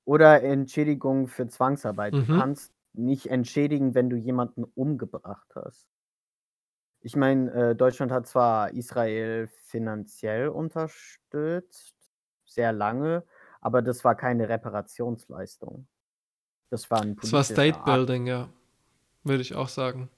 Oder 0.05 0.41
Entschädigungen 0.41 1.27
für 1.27 1.47
Zwangsarbeit. 1.47 2.13
Mhm. 2.13 2.25
Du 2.25 2.37
kannst 2.37 2.73
nicht 2.93 3.25
entschädigen, 3.27 3.93
wenn 3.93 4.09
du 4.09 4.15
jemanden 4.15 4.63
umgebracht 4.63 5.51
hast. 5.55 5.89
Ich 7.01 7.17
meine, 7.17 7.51
äh, 7.51 7.75
Deutschland 7.75 8.13
hat 8.13 8.25
zwar 8.27 8.71
Israel 8.71 9.47
finanziell 9.65 10.47
unterstützt, 10.47 11.93
sehr 12.45 12.71
lange, 12.71 13.25
aber 13.63 13.81
das 13.81 14.03
war 14.03 14.13
keine 14.15 14.49
Reparationsleistung. 14.49 15.87
Das 16.69 16.91
war 16.91 17.01
ein 17.01 17.15
Das 17.15 17.31
war 17.31 17.43
State. 17.43 17.79
Building, 17.85 18.27
ja. 18.27 18.49
Würde 19.23 19.41
ich 19.41 19.55
auch 19.55 19.69
sagen. 19.69 20.09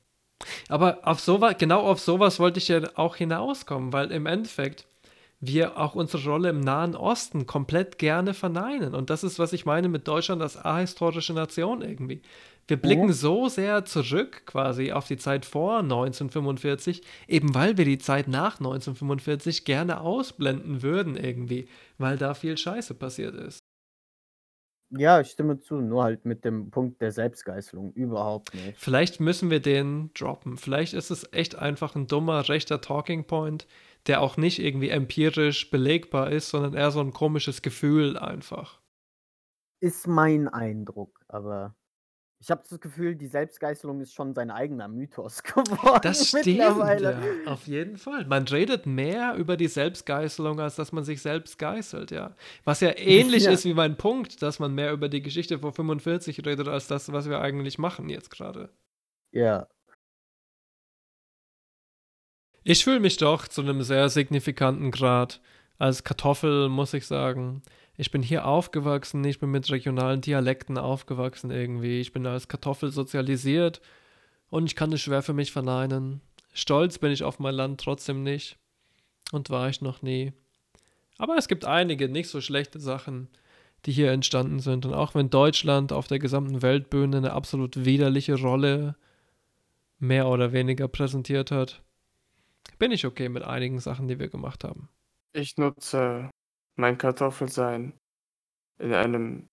Aber 0.67 0.99
auf 1.07 1.19
sowas, 1.19 1.55
genau 1.57 1.81
auf 1.81 1.99
sowas 1.99 2.39
wollte 2.39 2.57
ich 2.57 2.67
ja 2.67 2.81
auch 2.95 3.15
hinauskommen, 3.15 3.93
weil 3.93 4.11
im 4.11 4.25
Endeffekt 4.25 4.87
wir 5.47 5.77
auch 5.77 5.95
unsere 5.95 6.23
Rolle 6.29 6.49
im 6.49 6.59
Nahen 6.61 6.95
Osten 6.95 7.45
komplett 7.45 7.97
gerne 7.97 8.33
verneinen. 8.33 8.93
Und 8.95 9.09
das 9.09 9.23
ist, 9.23 9.39
was 9.39 9.53
ich 9.53 9.65
meine 9.65 9.89
mit 9.89 10.07
Deutschland 10.07 10.41
als 10.41 10.57
ahistorische 10.63 11.33
Nation 11.33 11.81
irgendwie. 11.81 12.21
Wir 12.67 12.77
blicken 12.77 13.07
Mhm. 13.07 13.13
so 13.13 13.47
sehr 13.47 13.85
zurück 13.85 14.43
quasi 14.45 14.91
auf 14.91 15.07
die 15.07 15.17
Zeit 15.17 15.45
vor 15.45 15.83
1945, 15.83 17.01
eben 17.27 17.53
weil 17.55 17.77
wir 17.77 17.85
die 17.85 17.97
Zeit 17.99 18.27
nach 18.27 18.59
1945 18.59 19.65
gerne 19.65 20.01
ausblenden 20.01 20.81
würden 20.81 21.15
irgendwie, 21.15 21.67
weil 21.97 22.17
da 22.17 22.33
viel 22.33 22.57
Scheiße 22.57 22.95
passiert 22.95 23.35
ist. 23.35 23.59
Ja, 24.89 25.19
ich 25.21 25.29
stimme 25.31 25.59
zu, 25.59 25.75
nur 25.81 26.03
halt 26.03 26.25
mit 26.25 26.43
dem 26.45 26.69
Punkt 26.71 26.99
der 27.01 27.11
Selbstgeißelung 27.11 27.93
überhaupt 27.93 28.53
nicht. 28.55 28.77
Vielleicht 28.77 29.19
müssen 29.19 29.49
wir 29.49 29.59
den 29.61 30.11
droppen. 30.13 30.57
Vielleicht 30.57 30.93
ist 30.93 31.09
es 31.11 31.31
echt 31.33 31.55
einfach 31.55 31.95
ein 31.95 32.07
dummer 32.07 32.47
rechter 32.49 32.81
Talking 32.81 33.25
Point, 33.25 33.67
der 34.07 34.21
auch 34.21 34.37
nicht 34.37 34.59
irgendwie 34.59 34.89
empirisch 34.89 35.69
belegbar 35.69 36.31
ist, 36.31 36.49
sondern 36.49 36.73
eher 36.73 36.91
so 36.91 37.01
ein 37.01 37.13
komisches 37.13 37.61
Gefühl 37.61 38.17
einfach. 38.17 38.79
Ist 39.81 40.07
mein 40.07 40.47
Eindruck, 40.47 41.19
aber 41.27 41.75
ich 42.39 42.51
habe 42.51 42.63
das 42.69 42.79
Gefühl, 42.79 43.15
die 43.15 43.27
Selbstgeißelung 43.27 44.01
ist 44.01 44.13
schon 44.13 44.33
sein 44.33 44.51
eigener 44.51 44.87
Mythos 44.87 45.41
geworden 45.43 45.99
Das 46.03 46.27
stimmt, 46.29 46.45
ja, 46.45 47.19
auf 47.45 47.65
jeden 47.65 47.97
Fall. 47.97 48.25
Man 48.25 48.43
redet 48.47 48.85
mehr 48.85 49.35
über 49.35 49.57
die 49.57 49.67
Selbstgeißelung, 49.67 50.59
als 50.59 50.75
dass 50.75 50.91
man 50.91 51.03
sich 51.03 51.21
selbst 51.21 51.57
geißelt, 51.57 52.11
ja. 52.11 52.35
Was 52.63 52.81
ja 52.81 52.95
ähnlich 52.97 53.43
Ja. 53.45 53.51
ist 53.51 53.65
wie 53.65 53.73
mein 53.73 53.97
Punkt, 53.97 54.41
dass 54.41 54.59
man 54.59 54.75
mehr 54.75 54.91
über 54.93 55.09
die 55.09 55.21
Geschichte 55.21 55.59
vor 55.59 55.73
45 55.73 56.45
redet, 56.45 56.67
als 56.67 56.87
das, 56.87 57.11
was 57.11 57.29
wir 57.29 57.39
eigentlich 57.41 57.77
machen 57.79 58.09
jetzt 58.09 58.29
gerade. 58.29 58.69
Ja. 59.31 59.67
Ich 62.67 62.83
fühle 62.83 62.99
mich 62.99 63.17
doch 63.17 63.47
zu 63.47 63.61
einem 63.61 63.83
sehr 63.83 64.09
signifikanten 64.09 64.89
Grad 64.89 65.39
als 65.77 66.03
Kartoffel, 66.03 66.67
muss 66.67 66.95
ich 66.95 67.05
sagen. 67.05 67.61
Ich 67.95 68.09
bin 68.09 68.23
hier 68.23 68.47
aufgewachsen, 68.47 69.23
ich 69.23 69.39
bin 69.39 69.51
mit 69.51 69.69
regionalen 69.69 70.21
Dialekten 70.21 70.79
aufgewachsen 70.79 71.51
irgendwie. 71.51 72.01
Ich 72.01 72.11
bin 72.11 72.25
als 72.25 72.47
Kartoffel 72.47 72.91
sozialisiert 72.91 73.81
und 74.49 74.65
ich 74.65 74.75
kann 74.75 74.91
es 74.91 75.01
schwer 75.01 75.21
für 75.21 75.33
mich 75.33 75.51
verneinen. 75.51 76.21
Stolz 76.55 76.97
bin 76.97 77.11
ich 77.11 77.23
auf 77.23 77.37
mein 77.37 77.53
Land 77.53 77.81
trotzdem 77.81 78.23
nicht 78.23 78.57
und 79.31 79.51
war 79.51 79.69
ich 79.69 79.81
noch 79.81 80.01
nie. 80.01 80.33
Aber 81.19 81.37
es 81.37 81.47
gibt 81.47 81.65
einige 81.65 82.09
nicht 82.09 82.29
so 82.29 82.41
schlechte 82.41 82.79
Sachen, 82.79 83.27
die 83.85 83.91
hier 83.91 84.11
entstanden 84.11 84.59
sind. 84.59 84.87
Und 84.87 84.95
auch 84.95 85.13
wenn 85.13 85.29
Deutschland 85.29 85.93
auf 85.93 86.07
der 86.07 86.17
gesamten 86.17 86.63
Weltbühne 86.63 87.17
eine 87.17 87.33
absolut 87.33 87.85
widerliche 87.85 88.41
Rolle 88.41 88.95
mehr 89.99 90.27
oder 90.27 90.51
weniger 90.51 90.87
präsentiert 90.87 91.51
hat, 91.51 91.83
bin 92.79 92.91
ich 92.91 93.05
okay 93.05 93.29
mit 93.29 93.43
einigen 93.43 93.79
Sachen, 93.79 94.07
die 94.07 94.19
wir 94.19 94.29
gemacht 94.29 94.63
haben. 94.63 94.89
Ich 95.33 95.57
nutze 95.57 96.31
mein 96.77 96.97
Kartoffelsein 96.97 97.93
in 98.79 98.93
einem 98.93 99.47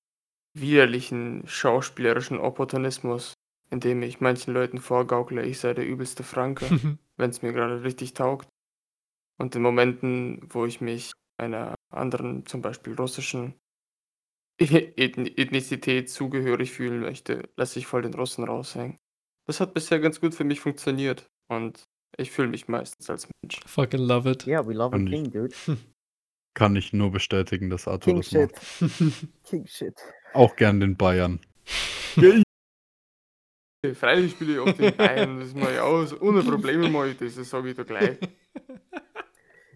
widerlichen 0.54 1.46
schauspielerischen 1.46 2.38
Opportunismus, 2.38 3.34
indem 3.70 4.02
ich 4.02 4.20
manchen 4.20 4.54
Leuten 4.54 4.78
vorgaukle, 4.78 5.44
ich 5.44 5.60
sei 5.60 5.74
der 5.74 5.86
übelste 5.86 6.24
Franke, 6.24 6.70
wenn 7.18 7.30
es 7.30 7.42
mir 7.42 7.52
gerade 7.52 7.84
richtig 7.84 8.14
taugt. 8.14 8.48
Und 9.38 9.56
in 9.56 9.62
Momenten, 9.62 10.40
wo 10.52 10.66
ich 10.66 10.80
mich 10.80 11.12
einer 11.38 11.74
anderen, 11.92 12.46
zum 12.46 12.62
Beispiel 12.62 12.94
russischen 12.94 13.54
Ethn- 14.60 15.26
Ethnizität 15.36 16.10
zugehörig 16.10 16.72
fühlen 16.72 17.00
möchte, 17.00 17.48
lasse 17.56 17.78
ich 17.78 17.86
voll 17.86 18.02
den 18.02 18.14
Russen 18.14 18.44
raushängen. 18.44 18.98
Das 19.46 19.60
hat 19.60 19.74
bisher 19.74 19.98
ganz 20.00 20.20
gut 20.20 20.34
für 20.34 20.44
mich 20.44 20.60
funktioniert 20.60 21.26
und 21.48 21.84
ich 22.16 22.30
fühle 22.30 22.48
mich 22.48 22.68
meistens 22.68 23.08
als 23.10 23.28
Mensch. 23.42 23.60
Fucking 23.66 24.00
love 24.00 24.30
it. 24.30 24.46
Yeah, 24.46 24.66
we 24.66 24.74
love 24.74 24.94
a 24.94 24.98
king, 24.98 25.30
dude. 25.30 25.54
Kann 26.54 26.76
ich 26.76 26.92
nur 26.92 27.10
bestätigen, 27.10 27.70
dass 27.70 27.88
Arthur 27.88 28.12
King 28.12 28.16
das 28.18 28.28
shit. 28.28 28.52
macht. 28.52 28.62
King 29.44 29.66
shit. 29.66 29.98
Auch 30.34 30.54
gern 30.56 30.80
den 30.80 30.96
Bayern. 30.96 31.40
Freilich 33.94 34.32
spiele 34.32 34.52
ich 34.52 34.58
auch 34.60 34.72
den 34.72 34.96
Bayern, 34.96 35.40
das 35.40 35.54
mache 35.54 35.72
ich 35.72 35.80
aus. 35.80 36.20
Ohne 36.20 36.42
Probleme 36.42 36.88
mache 36.88 37.08
ich 37.10 37.16
das, 37.16 37.34
das 37.34 37.50
sage 37.50 37.70
ich 37.70 37.76
dir 37.76 37.84
gleich. 37.84 38.16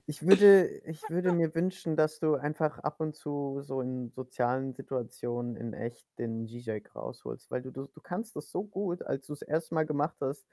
Ich 0.08 0.24
würde, 0.24 0.68
ich 0.84 1.02
würde 1.10 1.32
mir 1.32 1.52
wünschen, 1.56 1.96
dass 1.96 2.20
du 2.20 2.36
einfach 2.36 2.78
ab 2.78 3.00
und 3.00 3.16
zu 3.16 3.62
so 3.62 3.80
in 3.80 4.12
sozialen 4.12 4.72
Situationen 4.72 5.56
in 5.56 5.72
echt 5.72 6.06
den 6.20 6.46
Zizek 6.46 6.94
rausholst, 6.94 7.50
weil 7.50 7.62
du, 7.62 7.72
du, 7.72 7.88
du 7.92 8.00
kannst 8.00 8.36
das 8.36 8.52
so 8.52 8.62
gut, 8.62 9.02
als 9.02 9.26
du 9.26 9.32
es 9.32 9.42
erst 9.42 9.72
mal 9.72 9.84
gemacht 9.84 10.14
hast. 10.20 10.46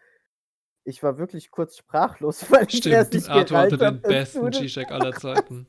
Ich 0.86 1.02
war 1.02 1.18
wirklich 1.18 1.52
kurz 1.52 1.78
sprachlos, 1.78 2.46
weil 2.52 2.68
ich 2.70 2.86
erst 2.86 3.10
Stimmt, 3.10 3.14
nicht 3.14 3.30
Arthur 3.30 3.58
hatte 3.58 3.78
den 3.78 4.02
besten 4.02 4.52
das 4.52 4.60
G-Check 4.60 4.92
aller 4.92 5.14
Zeiten. 5.14 5.68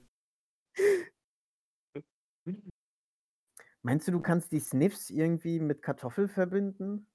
Meinst 3.82 4.08
du, 4.08 4.12
du 4.12 4.20
kannst 4.20 4.50
die 4.50 4.60
Sniffs 4.60 5.10
irgendwie 5.10 5.60
mit 5.60 5.82
Kartoffel 5.82 6.26
verbinden? 6.26 7.06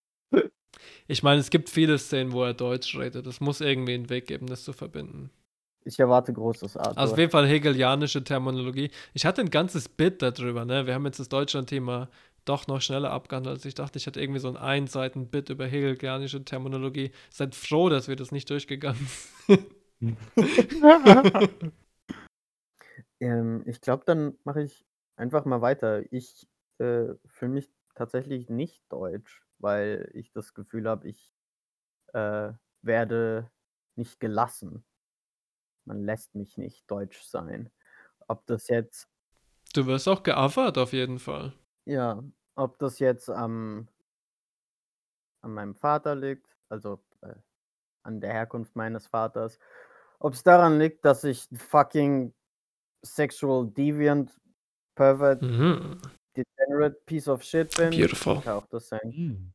Ich 1.08 1.24
meine, 1.24 1.41
es 1.41 1.50
gibt 1.50 1.70
viele 1.70 1.97
Szenen, 1.97 2.32
wo 2.32 2.43
er 2.43 2.54
Deutsch 2.54 2.95
redet. 2.95 3.26
Es 3.26 3.41
muss 3.41 3.60
irgendwie 3.60 3.95
einen 3.95 4.10
Weg 4.10 4.28
geben, 4.28 4.47
das 4.47 4.64
zu 4.64 4.72
verbinden. 4.74 5.32
Ich 5.84 6.00
erwarte 6.00 6.34
Großes, 6.34 6.78
Arthur. 6.78 6.97
Also 6.97 7.14
auf 7.14 7.20
jeden 7.20 7.32
Fall 7.32 7.47
hegelianische 7.47 8.24
Terminologie. 8.24 8.91
Ich 9.14 9.26
hatte 9.26 9.41
ein 9.41 9.50
ganzes 9.50 9.89
Bit 9.89 10.22
darüber, 10.22 10.66
ne? 10.66 10.86
Wir 10.86 10.93
haben 10.93 11.06
jetzt 11.06 11.20
das 11.20 11.30
Deutschland-Thema 11.30 12.10
doch 12.50 12.68
noch 12.68 12.82
schneller 12.82 13.12
abgehandelt, 13.12 13.58
als 13.58 13.66
ich 13.66 13.76
dachte. 13.76 13.97
Ich 13.97 14.08
hatte 14.08 14.22
irgendwie 14.22 14.39
so 14.39 14.50
ein 14.50 14.58
Einseiten-Bit 14.58 15.50
über 15.50 15.68
hegelianische 15.68 16.43
Terminologie. 16.43 17.12
Seid 17.30 17.56
froh, 17.56 17.89
dass 17.89 18.08
wir 18.08 18.16
das 18.16 18.32
nicht 18.32 18.50
durchgegangen 18.50 19.08
sind. 19.47 19.66
Ähm, 23.22 23.64
ich 23.66 23.82
glaube, 23.82 24.04
dann 24.06 24.38
mache 24.45 24.62
ich 24.64 24.86
einfach 25.18 25.45
mal 25.45 25.62
weiter. 25.62 26.04
Ich 26.14 26.47
äh, 26.78 27.14
fühle 27.26 27.52
mich 27.52 27.70
tatsächlich 27.95 28.50
nicht 28.50 28.82
deutsch, 28.89 29.43
weil 29.58 30.10
ich 30.14 30.32
das 30.32 30.54
Gefühl 30.54 30.88
habe, 30.88 31.08
ich 31.10 31.34
äh, 32.14 32.54
werde 32.82 33.52
nicht 33.95 34.20
gelassen. 34.22 34.86
Man 35.86 36.06
lässt 36.06 36.36
mich 36.36 36.58
nicht 36.58 36.89
deutsch 36.89 37.22
sein. 37.24 37.70
Ob 38.28 38.45
das 38.45 38.70
jetzt, 38.70 39.10
Du 39.74 39.86
wirst 39.86 40.08
auch 40.08 40.24
geoffert, 40.24 40.78
auf 40.78 40.93
jeden 40.93 41.20
Fall. 41.20 41.54
ja, 41.86 42.24
ob 42.60 42.78
das 42.78 42.99
jetzt 42.99 43.30
am, 43.30 43.88
an 45.41 45.53
meinem 45.53 45.76
Vater 45.76 46.16
liegt, 46.16 46.57
also 46.68 46.99
äh, 47.22 47.34
an 48.03 48.20
der 48.20 48.34
Herkunft 48.34 48.76
meines 48.76 49.07
Vaters, 49.07 49.60
ob 50.20 50.34
es 50.34 50.43
daran 50.43 50.78
liegt, 50.78 51.05
dass 51.05 51.24
ich 51.24 51.49
ein 51.51 51.57
fucking 51.57 52.34
sexual 53.01 53.68
deviant 53.68 54.38
pervert 54.95 55.41
Mhm. 55.41 56.01
degenerate 56.36 56.99
piece 57.05 57.30
of 57.30 57.41
shit 57.43 57.76
bin. 57.78 57.91
Beautiful. 57.91 58.41
Kann 58.41 58.53
auch 58.53 58.68
das 58.68 58.89
sein. 58.89 59.12
Hm. 59.12 59.53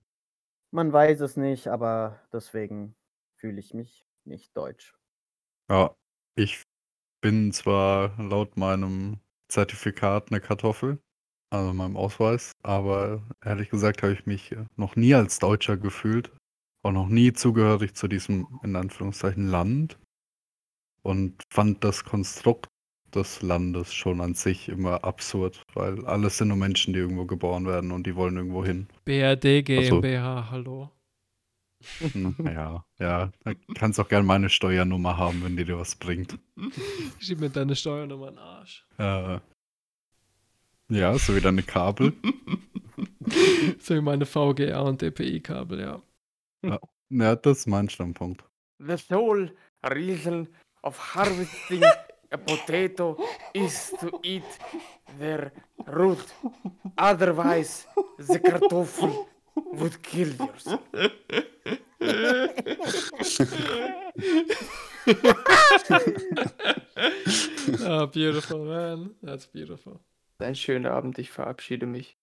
Man 0.71 0.93
weiß 0.93 1.21
es 1.21 1.37
nicht, 1.37 1.69
aber 1.69 2.21
deswegen 2.33 2.97
fühle 3.37 3.61
ich 3.61 3.75
mich 3.75 4.07
nicht 4.25 4.57
deutsch. 4.57 4.97
Ja, 5.71 5.95
ich 6.37 6.63
bin 7.21 7.53
zwar 7.53 8.19
laut 8.21 8.57
meinem 8.57 9.21
Zertifikat 9.49 10.31
eine 10.31 10.41
Kartoffel, 10.41 10.99
also 11.51 11.73
meinem 11.73 11.97
Ausweis, 11.97 12.53
aber 12.63 13.23
ehrlich 13.45 13.71
gesagt 13.71 14.03
habe 14.03 14.13
ich 14.13 14.27
mich 14.27 14.53
äh, 14.53 14.65
noch 14.77 14.97
nie 14.97 15.15
als 15.15 15.39
Deutscher 15.39 15.77
gefühlt, 15.77 16.31
auch 16.83 16.93
noch 16.93 17.09
nie 17.09 17.33
zugehörig 17.33 17.95
zu 17.95 18.09
diesem, 18.09 18.47
in 18.63 18.77
Anführungszeichen, 18.77 19.49
Land 19.49 19.99
und 21.03 21.43
fand 21.51 21.85
das 21.85 22.05
Konstrukt 22.05 22.69
des 23.15 23.43
Landes 23.43 23.95
schon 23.95 24.21
an 24.21 24.35
sich 24.35 24.69
immer 24.69 25.05
absurd, 25.05 25.63
weil 25.75 26.05
alles 26.07 26.39
sind 26.39 26.49
nur 26.49 26.57
Menschen, 26.57 26.93
die 26.93 27.01
irgendwo 27.01 27.27
geboren 27.27 27.67
werden 27.67 27.93
und 27.93 28.07
die 28.07 28.17
wollen 28.17 28.37
irgendwo 28.37 28.65
hin. 28.65 28.89
BRD. 29.05 29.65
GmbH, 29.65 30.51
hallo. 30.51 30.91
Hm, 32.13 32.35
Ja, 32.45 32.85
ja, 32.99 33.31
da 33.45 33.53
kannst 33.75 34.01
auch 34.01 34.09
gerne 34.09 34.27
meine 34.27 34.49
Steuernummer 34.49 35.17
haben, 35.17 35.43
wenn 35.45 35.57
die 35.57 35.65
dir 35.65 35.79
was 35.79 35.95
bringt. 35.97 36.39
Schieb 37.21 37.41
mir 37.41 37.51
deine 37.51 37.77
Steuernummer 37.77 38.29
in 38.29 38.35
den 38.35 38.39
Arsch. 38.43 38.87
Äh, 38.99 39.39
ja, 40.89 41.19
so 41.19 41.35
wie 41.35 41.41
deine 41.41 41.63
Kabel. 41.63 42.13
so 43.81 43.95
wie 43.95 44.01
meine 44.01 44.27
VGA 44.27 44.81
und 44.81 45.03
DPI-Kabel, 45.03 45.81
ja. 45.81 46.03
Ja, 47.11 47.37
das 47.37 47.59
ist 47.59 47.67
mein 47.67 47.89
Standpunkt. 47.89 48.45
The 48.79 48.97
sole 48.97 49.53
reason 49.85 50.49
of 50.83 50.99
harvesting 51.15 51.83
a 52.33 52.39
potato 52.39 53.17
is 53.55 53.95
to 54.01 54.19
eat 54.23 54.45
their 55.19 55.53
root. 55.87 56.25
Otherwise, 56.99 57.87
the 58.19 58.39
kartoffel 58.39 59.27
would 59.75 60.03
kill 60.03 60.29
yourself. 60.35 60.81
ah, 67.87 68.07
beautiful, 68.07 68.65
man. 68.65 69.15
That's 69.23 69.47
beautiful. 69.47 70.01
Ein 70.39 70.55
schöner 70.55 70.93
Abend, 70.93 71.19
ich 71.19 71.31
verabschiede 71.31 71.87
mich 71.87 72.19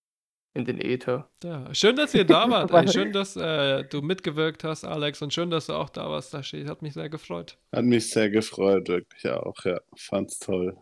in 0.54 0.66
den 0.66 0.80
Äther. 0.80 1.30
Ja, 1.44 1.74
schön, 1.74 1.96
dass 1.96 2.14
ihr 2.14 2.26
da 2.26 2.50
wart. 2.50 2.72
Ey. 2.72 2.88
Schön, 2.92 3.14
dass 3.14 3.36
äh, 3.36 3.84
du 3.86 4.02
mitgewirkt 4.02 4.64
hast, 4.64 4.84
Alex. 4.84 5.22
Und 5.22 5.34
schön, 5.34 5.50
dass 5.50 5.68
du 5.68 5.74
auch 5.74 5.90
da 5.90 6.10
warst, 6.10 6.34
Dashi. 6.34 6.66
Hat 6.66 6.82
mich 6.82 6.94
sehr 6.94 7.10
gefreut. 7.10 7.58
Hat 7.72 7.86
mich 7.86 8.10
sehr 8.10 8.30
gefreut, 8.30 8.88
wirklich 8.90 9.28
auch, 9.30 9.64
ja. 9.64 9.80
Fand's 9.96 10.40
toll. 10.40 10.78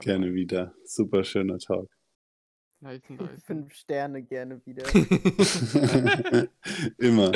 Gerne 0.00 0.34
wieder. 0.34 0.74
Super 0.84 1.24
schöner 1.24 1.58
Talk. 1.58 1.88
Nice, 2.80 3.00
nice. 3.08 3.42
Fünf 3.46 3.72
Sterne 3.72 4.22
gerne 4.22 4.60
wieder. 4.66 4.84
Immer. 6.98 7.32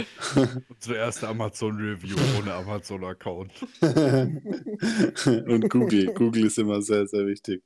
Unsere 0.68 0.96
erste 0.96 1.28
Amazon-Review 1.28 2.16
ohne 2.38 2.52
Amazon-Account. 2.52 3.52
Und 5.46 5.70
Google. 5.70 6.12
Google 6.12 6.44
ist 6.46 6.58
immer 6.58 6.82
sehr, 6.82 7.06
sehr 7.06 7.26
wichtig. 7.26 7.62